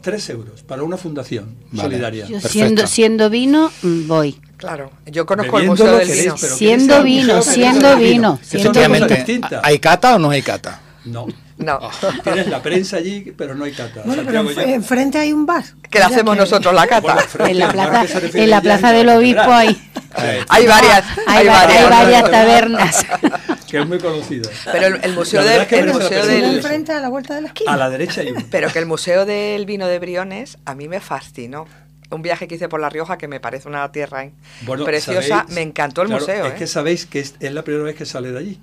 Tres 0.00 0.30
euros 0.30 0.62
para 0.62 0.82
una 0.82 0.96
fundación 0.96 1.56
Vale. 1.72 1.90
solidaria. 1.90 2.26
yo 2.26 2.40
siendo, 2.40 2.86
siendo 2.86 3.28
vino, 3.28 3.70
mm, 3.82 4.06
voy. 4.08 4.40
Claro, 4.56 4.90
yo 5.04 5.26
conozco 5.26 5.58
el 5.58 5.68
Bebiendo 5.68 5.72
Museo 5.84 5.92
lo 5.92 5.98
del 5.98 6.06
queréis, 6.08 6.24
Vino. 6.24 6.36
pero 6.40 6.54
Siendo 6.56 6.96
¿queréis 6.96 7.04
vino, 7.26 7.42
siendo 7.42 7.80
¿Queréis 7.92 8.10
vino, 8.12 8.38
Efectivamente. 8.42 9.24
¿hay 9.62 9.78
cata 9.78 10.14
o 10.14 10.18
no 10.18 10.30
hay 10.30 10.40
cata? 10.40 10.80
No. 11.04 11.26
No. 11.64 11.78
Tienes 12.24 12.46
la 12.48 12.62
prensa 12.62 12.96
allí, 12.96 13.32
pero 13.36 13.54
no 13.54 13.64
hay 13.64 13.72
cata. 13.72 14.02
Bueno, 14.04 14.22
pero 14.24 14.50
ya- 14.50 14.62
enfrente 14.62 15.18
hay 15.18 15.32
un 15.32 15.46
bar. 15.46 15.64
Que 15.90 15.98
le 15.98 16.04
hacemos 16.06 16.36
nosotros 16.36 16.74
la 16.74 16.86
cata. 16.86 17.00
Bueno, 17.14 17.20
frente 17.28 17.50
En 17.52 17.58
la 17.58 17.70
plaza, 17.70 18.20
que 18.20 18.42
en 18.44 18.50
la 18.50 18.60
plaza 18.60 18.92
del 18.92 19.08
obispo 19.10 19.42
hay, 19.52 19.80
Hay 20.48 20.66
varias, 20.66 21.04
hay, 21.26 21.38
hay 21.38 21.46
va- 21.46 21.60
hay 21.60 21.66
varias. 21.66 21.90
varias 21.90 22.30
tabernas. 22.30 23.06
que 23.70 23.78
es 23.78 23.86
muy 23.86 23.98
conocido. 23.98 24.50
Pero 24.72 24.86
el, 24.86 25.00
el 25.04 25.12
museo, 25.14 25.44
del, 25.44 25.62
es 25.62 25.68
que 25.68 25.78
el 25.78 25.92
museo 25.92 26.26
del, 26.26 26.44
Enfrente 26.56 26.92
a 26.92 27.00
la 27.00 27.08
vuelta 27.08 27.34
de 27.34 27.42
la 27.42 27.48
esquina. 27.48 27.72
A 27.72 27.76
la 27.76 27.90
derecha 27.90 28.22
hay 28.22 28.30
uno. 28.32 28.40
pero 28.50 28.72
que 28.72 28.78
el 28.78 28.86
museo 28.86 29.26
del 29.26 29.66
vino 29.66 29.86
de 29.86 29.98
Briones 29.98 30.58
a 30.64 30.74
mí 30.74 30.88
me 30.88 31.00
fascinó. 31.00 31.66
Un 32.10 32.22
viaje 32.22 32.48
que 32.48 32.56
hice 32.56 32.68
por 32.68 32.80
La 32.80 32.88
Rioja 32.88 33.18
que 33.18 33.28
me 33.28 33.38
parece 33.38 33.68
una 33.68 33.92
tierra 33.92 34.24
¿eh? 34.24 34.32
Bueno, 34.62 34.84
preciosa. 34.84 35.44
sabéis- 35.44 35.54
me 35.54 35.62
encantó 35.62 36.02
el 36.02 36.08
claro, 36.08 36.22
museo. 36.22 36.46
Es 36.46 36.52
¿eh? 36.52 36.56
que 36.56 36.66
sabéis 36.66 37.06
que 37.06 37.20
es, 37.20 37.34
es 37.38 37.52
la 37.52 37.62
primera 37.62 37.84
vez 37.84 37.94
que 37.94 38.04
sale 38.06 38.32
de 38.32 38.38
allí. 38.38 38.58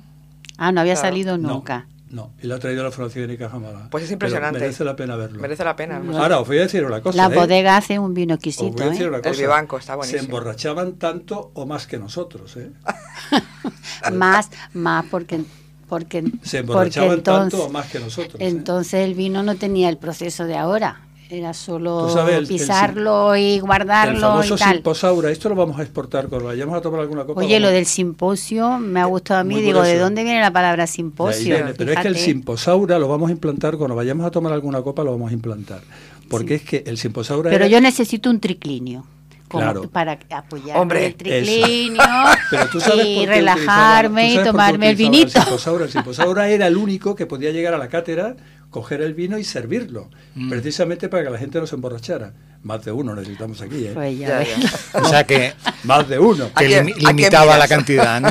Ah, 0.57 0.71
no 0.73 0.81
había 0.81 0.95
Claro. 0.95 1.07
salido 1.09 1.37
nunca. 1.37 1.85
No, 1.87 1.96
y 2.41 2.47
lo 2.47 2.55
ha 2.55 2.59
traído 2.59 2.83
la 2.83 2.91
Fundación 2.91 3.27
de 3.27 3.37
Caja 3.37 3.59
Málaga. 3.59 3.87
Pues 3.89 4.03
es 4.03 4.09
Pero 4.09 4.15
impresionante. 4.15 4.59
merece 4.59 4.83
la 4.83 4.95
pena 4.95 5.15
verlo. 5.15 5.41
Merece 5.41 5.63
la 5.63 5.75
pena. 5.75 6.01
Ahora, 6.17 6.39
os 6.39 6.47
voy 6.47 6.57
a 6.59 6.61
decir 6.61 6.83
una 6.85 7.01
cosa. 7.01 7.17
La 7.17 7.33
¿eh? 7.33 7.37
bodega 7.37 7.77
hace 7.77 7.99
un 7.99 8.13
vino 8.13 8.35
Os 8.35 8.39
voy 8.39 8.49
exquisito, 8.49 8.83
a 8.83 8.89
decir 8.89 9.05
¿eh? 9.05 9.09
una 9.09 9.17
El. 9.19 9.35
Vivanco 9.37 9.77
está 9.77 9.93
Se 9.93 9.97
buenísimo. 9.97 10.23
emborrachaban 10.23 10.93
tanto 10.93 11.51
o 11.53 11.65
más 11.65 11.87
que 11.87 11.97
nosotros, 11.99 12.55
¿eh? 12.57 12.71
Más, 14.13 14.49
más 14.73 15.05
porque 15.09 15.41
porque 15.89 16.21
Se 16.21 16.29
porque 16.29 16.59
emborrachaban 16.59 17.17
entonces, 17.17 17.51
tanto 17.59 17.65
o 17.65 17.69
más 17.69 17.89
que 17.89 17.99
nosotros. 17.99 18.41
¿eh? 18.41 18.47
entonces 18.47 19.05
el 19.05 19.13
vino 19.13 19.41
no 19.43 19.55
tenía 19.55 19.89
el 19.89 19.97
proceso 19.97 20.45
de 20.45 20.55
ahora. 20.57 21.06
Era 21.29 21.53
solo 21.53 22.07
pisarlo 22.47 23.35
y 23.35 23.59
guardarlo 23.59 24.15
el 24.15 24.21
famoso 24.21 24.55
y 24.55 24.57
tal. 24.57 24.73
simposaura, 24.75 25.29
esto 25.29 25.49
lo 25.49 25.55
vamos 25.55 25.77
a 25.77 25.83
exportar 25.83 26.29
cuando 26.29 26.47
vayamos 26.47 26.75
a 26.75 26.81
tomar 26.81 27.01
alguna 27.01 27.25
copa. 27.25 27.41
Oye, 27.41 27.59
lo 27.59 27.67
del 27.69 27.85
simposio 27.85 28.77
me 28.79 29.01
ha 29.01 29.05
gustado 29.05 29.41
a 29.41 29.43
mí, 29.43 29.61
digo, 29.61 29.81
¿de 29.81 29.97
dónde 29.97 30.23
viene 30.23 30.39
la 30.39 30.51
palabra 30.51 30.87
simposio? 30.87 31.57
pero 31.77 31.91
es 31.91 31.99
que 31.99 32.07
el 32.07 32.17
simposaura 32.17 32.97
lo 32.97 33.09
vamos 33.09 33.29
a 33.29 33.33
implantar 33.33 33.77
cuando 33.77 33.95
vayamos 33.95 34.25
a 34.25 34.31
tomar 34.31 34.53
alguna 34.53 34.81
copa 34.81 35.03
lo 35.03 35.11
vamos 35.11 35.31
a 35.31 35.33
implantar, 35.33 35.81
porque 36.29 36.55
es 36.55 36.61
que 36.63 36.83
el 36.85 36.97
simposaura 36.97 37.49
Pero 37.49 37.67
yo 37.67 37.81
necesito 37.81 38.29
un 38.29 38.39
triclinio. 38.39 39.05
Claro. 39.47 39.89
para 39.89 40.19
apoyar 40.29 40.97
el 40.97 41.15
triclinio 41.17 42.03
y 43.05 43.25
relajarme 43.25 44.33
y 44.33 44.43
tomarme 44.43 44.89
el 44.89 44.95
vinito. 44.95 45.39
El 45.39 45.89
simposaura, 45.89 46.47
era 46.49 46.67
el 46.67 46.77
único 46.77 47.15
que 47.15 47.25
podía 47.25 47.51
llegar 47.51 47.73
a 47.73 47.77
la 47.77 47.87
cátedra 47.87 48.35
coger 48.69 49.01
el 49.01 49.13
vino 49.13 49.37
y 49.37 49.43
servirlo, 49.43 50.09
mm. 50.35 50.49
precisamente 50.49 51.07
para 51.07 51.23
que 51.23 51.29
la 51.29 51.37
gente 51.37 51.59
no 51.59 51.67
se 51.67 51.75
emborrachara. 51.75 52.33
Más 52.63 52.83
de 52.83 52.91
uno 52.91 53.15
necesitamos 53.15 53.61
aquí, 53.61 53.85
¿eh? 53.85 53.91
Pues 53.93 54.19
o 54.93 55.05
sea 55.07 55.23
que 55.23 55.53
más 55.83 56.07
de 56.09 56.19
uno. 56.19 56.51
Que 56.53 56.83
limitaba 56.97 57.57
la 57.57 57.67
cantidad, 57.67 58.19
¿no? 58.19 58.29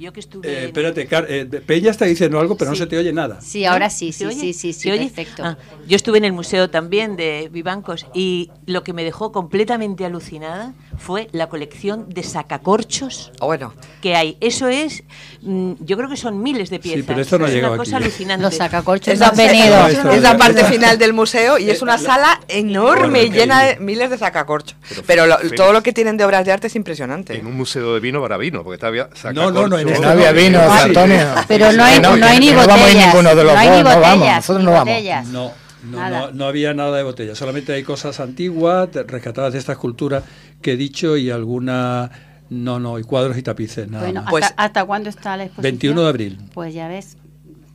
Yo 0.00 0.14
que 0.14 0.20
estuve. 0.20 0.48
Eh, 0.48 0.64
espérate, 0.64 1.06
eh, 1.28 1.44
Peña 1.44 1.90
está 1.90 2.06
diciendo 2.06 2.40
algo, 2.40 2.56
pero 2.56 2.70
no 2.70 2.76
se 2.76 2.86
te 2.86 2.96
oye 2.96 3.12
nada. 3.12 3.38
Sí, 3.42 3.66
ahora 3.66 3.90
sí, 3.90 4.12
sí, 4.12 4.32
sí, 4.32 4.54
sí, 4.54 4.72
sí, 4.72 4.88
perfecto. 4.88 5.44
Ah, 5.44 5.58
yo 5.86 5.94
estuve 5.94 6.16
en 6.16 6.24
el 6.24 6.32
museo 6.32 6.70
también 6.70 7.16
de 7.16 7.50
Vivancos 7.52 8.06
y 8.14 8.50
lo 8.64 8.82
que 8.82 8.94
me 8.94 9.04
dejó 9.04 9.30
completamente 9.30 10.06
alucinada 10.06 10.72
fue 10.96 11.28
la 11.32 11.50
colección 11.50 12.08
de 12.08 12.22
sacacorchos 12.22 13.30
oh, 13.40 13.46
bueno. 13.46 13.74
que 14.00 14.16
hay. 14.16 14.38
Eso 14.40 14.68
es, 14.68 15.04
mm, 15.42 15.72
yo 15.80 15.98
creo 15.98 16.08
que 16.08 16.16
son 16.16 16.42
miles 16.42 16.70
de 16.70 16.78
piezas. 16.78 17.00
Sí, 17.00 17.04
pero 17.06 17.20
esto 17.20 17.38
no 17.38 17.46
es 17.46 17.54
una 17.56 17.76
cosa 17.76 17.98
alucinante. 17.98 18.42
Los 18.42 18.56
sacacorchos 18.56 19.20
han 19.20 19.36
venido. 19.36 19.86
Es 19.86 20.22
la 20.22 20.38
parte 20.38 20.64
final 20.64 20.96
del 20.96 21.12
museo 21.12 21.58
y 21.58 21.68
es 21.68 21.82
una 21.82 21.98
sala 21.98 22.40
enorme 22.48 23.28
llena 23.28 23.64
de 23.64 23.80
miles 23.80 24.08
de 24.08 24.16
sacacorchos. 24.16 24.78
Pero, 25.06 25.26
todo 25.54 25.74
lo 25.74 25.82
que 25.82 25.92
tienen 25.92 26.16
de 26.16 26.24
obras 26.24 26.46
de 26.46 26.52
arte 26.52 26.68
es 26.68 26.76
impresionante. 26.76 27.36
En 27.36 27.46
un 27.46 27.54
museo 27.54 27.92
de 27.92 28.00
vino 28.00 28.22
para 28.22 28.38
vino, 28.38 28.64
porque 28.64 28.76
está 28.76 28.88
sacacorchos. 29.14 29.34
No, 29.34 29.68
no, 29.68 29.68
no, 29.68 29.89
no 29.98 30.08
había 30.08 30.32
vino, 30.32 30.60
Antonio. 30.60 31.26
Pero 31.48 31.72
no 31.72 31.82
hay, 31.82 32.00
no, 32.00 32.12
hay 32.12 32.38
ni 32.38 32.52
botellas. 32.52 32.66
No 32.66 32.76
vamos 32.76 32.94
ninguno 32.94 33.34
de 33.34 33.44
los 33.44 33.54
no 33.54 33.70
dos, 33.70 33.84
no 33.84 34.00
vamos, 34.00 34.28
nosotros 34.28 34.64
no 34.64 34.70
vamos. 34.72 34.94
No. 35.30 35.52
No, 35.82 36.30
no, 36.32 36.44
había 36.44 36.74
nada 36.74 36.96
de 36.98 37.02
botellas, 37.02 37.38
solamente 37.38 37.72
hay 37.72 37.82
cosas 37.82 38.20
antiguas, 38.20 38.90
rescatadas 39.06 39.54
de 39.54 39.58
esta 39.58 39.72
escultura 39.72 40.22
que 40.60 40.72
he 40.72 40.76
dicho 40.76 41.16
y 41.16 41.30
alguna... 41.30 42.10
No, 42.50 42.80
no, 42.80 42.98
y 42.98 43.04
cuadros 43.04 43.38
y 43.38 43.42
tapices, 43.42 43.88
nada 43.88 44.04
bueno, 44.04 44.22
más. 44.22 44.30
Pues, 44.30 44.54
¿hasta, 44.56 44.84
cuándo 44.84 45.08
está 45.08 45.36
la 45.36 45.44
exposición? 45.44 45.72
21 45.72 46.02
de 46.02 46.08
abril. 46.08 46.38
Pues 46.52 46.74
ya 46.74 46.88
ves, 46.88 47.16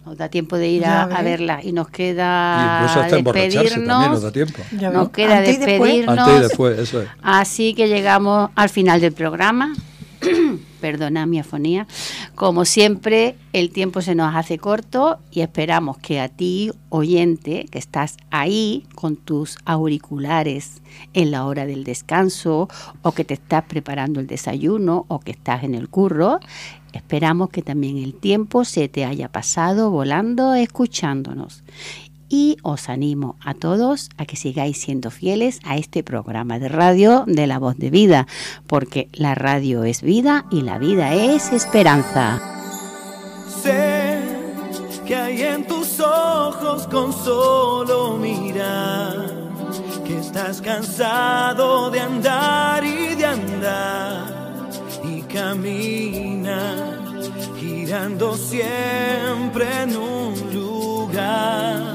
nos 0.06 0.18
da 0.18 0.30
tiempo 0.30 0.58
de 0.58 0.68
ir 0.68 0.86
a, 0.86 1.08
verla 1.24 1.62
y 1.64 1.72
nos 1.72 1.90
queda 1.90 2.86
y 3.10 3.24
despedirnos. 3.24 4.10
nos 4.10 4.22
da 4.22 4.32
tiempo. 4.32 4.62
Nos 4.72 5.10
queda 5.10 5.42
despedirnos. 5.42 6.20
Antes 6.20 6.38
y 6.38 6.42
después, 6.42 6.78
eso 6.78 7.02
es. 7.02 7.10
Así 7.24 7.74
que 7.74 7.88
llegamos 7.88 8.52
al 8.56 8.70
final 8.70 9.02
del 9.02 9.14
programa. 9.14 9.74
perdona 10.86 11.26
mi 11.26 11.40
afonía. 11.40 11.88
Como 12.36 12.64
siempre, 12.64 13.36
el 13.54 13.72
tiempo 13.72 14.04
se 14.04 14.14
nos 14.14 14.36
hace 14.36 14.60
corto 14.60 15.18
y 15.32 15.42
esperamos 15.42 15.98
que 15.98 16.20
a 16.20 16.30
ti, 16.30 16.70
oyente, 16.90 17.66
que 17.72 17.80
estás 17.80 18.18
ahí 18.30 18.86
con 18.94 19.16
tus 19.16 19.58
auriculares 19.66 20.84
en 21.16 21.32
la 21.32 21.48
hora 21.48 21.66
del 21.66 21.86
descanso 21.86 22.70
o 23.02 23.12
que 23.14 23.26
te 23.26 23.34
estás 23.34 23.64
preparando 23.64 24.20
el 24.20 24.28
desayuno 24.28 25.06
o 25.08 25.20
que 25.22 25.32
estás 25.32 25.64
en 25.64 25.74
el 25.74 25.90
curro, 25.90 26.40
esperamos 26.94 27.50
que 27.50 27.64
también 27.64 27.98
el 27.98 28.14
tiempo 28.14 28.64
se 28.64 28.88
te 28.88 29.06
haya 29.06 29.32
pasado 29.32 29.90
volando 29.90 30.54
escuchándonos 30.54 31.64
y 32.30 32.58
os 32.64 32.90
animo 32.90 33.36
a 33.44 33.54
todos 33.54 34.10
a 34.18 34.26
que 34.26 34.36
sigáis 34.36 34.78
siendo 34.80 35.12
fieles 35.12 35.60
a 35.64 35.78
este 35.78 36.04
programa 36.04 36.60
de 36.60 36.70
radio 36.70 37.24
de 37.28 37.48
la 37.48 37.60
voz 37.60 37.78
de 37.78 37.90
vida, 37.90 38.28
porque 38.68 39.10
la 39.14 39.36
radio 39.36 39.84
es 39.84 40.02
vida 40.02 40.46
y 40.52 40.62
la 40.62 40.78
vida 40.78 41.14
es 41.14 41.52
esperanza. 41.52 42.42
Sé 43.62 44.20
que 45.06 45.16
hay 45.16 45.42
en 45.42 45.68
tus 45.68 46.00
ojos 46.00 46.88
con 46.88 47.14
solo 47.14 48.18
mirar, 48.18 49.28
que 50.06 50.20
estás 50.20 50.62
cansado 50.62 51.90
de 51.92 52.00
andar 52.00 52.84
y 52.84 53.16
de 53.16 53.26
andar 53.26 54.70
y 55.04 55.22
camina 55.22 57.02
girando 57.60 58.36
siempre 58.36 59.84
en 59.84 59.96
un 59.96 60.54
lugar 60.54 61.95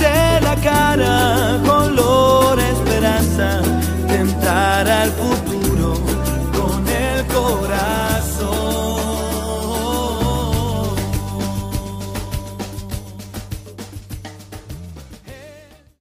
pintarse 0.00 0.40
la 0.42 0.56
cara 0.56 1.60
color 1.64 2.58
esperanza, 2.58 3.60
tentar 4.08 4.88
al 4.88 5.10
futuro 5.10 5.94
con 6.52 6.86
el 6.88 7.26
corazón. 7.26 8.09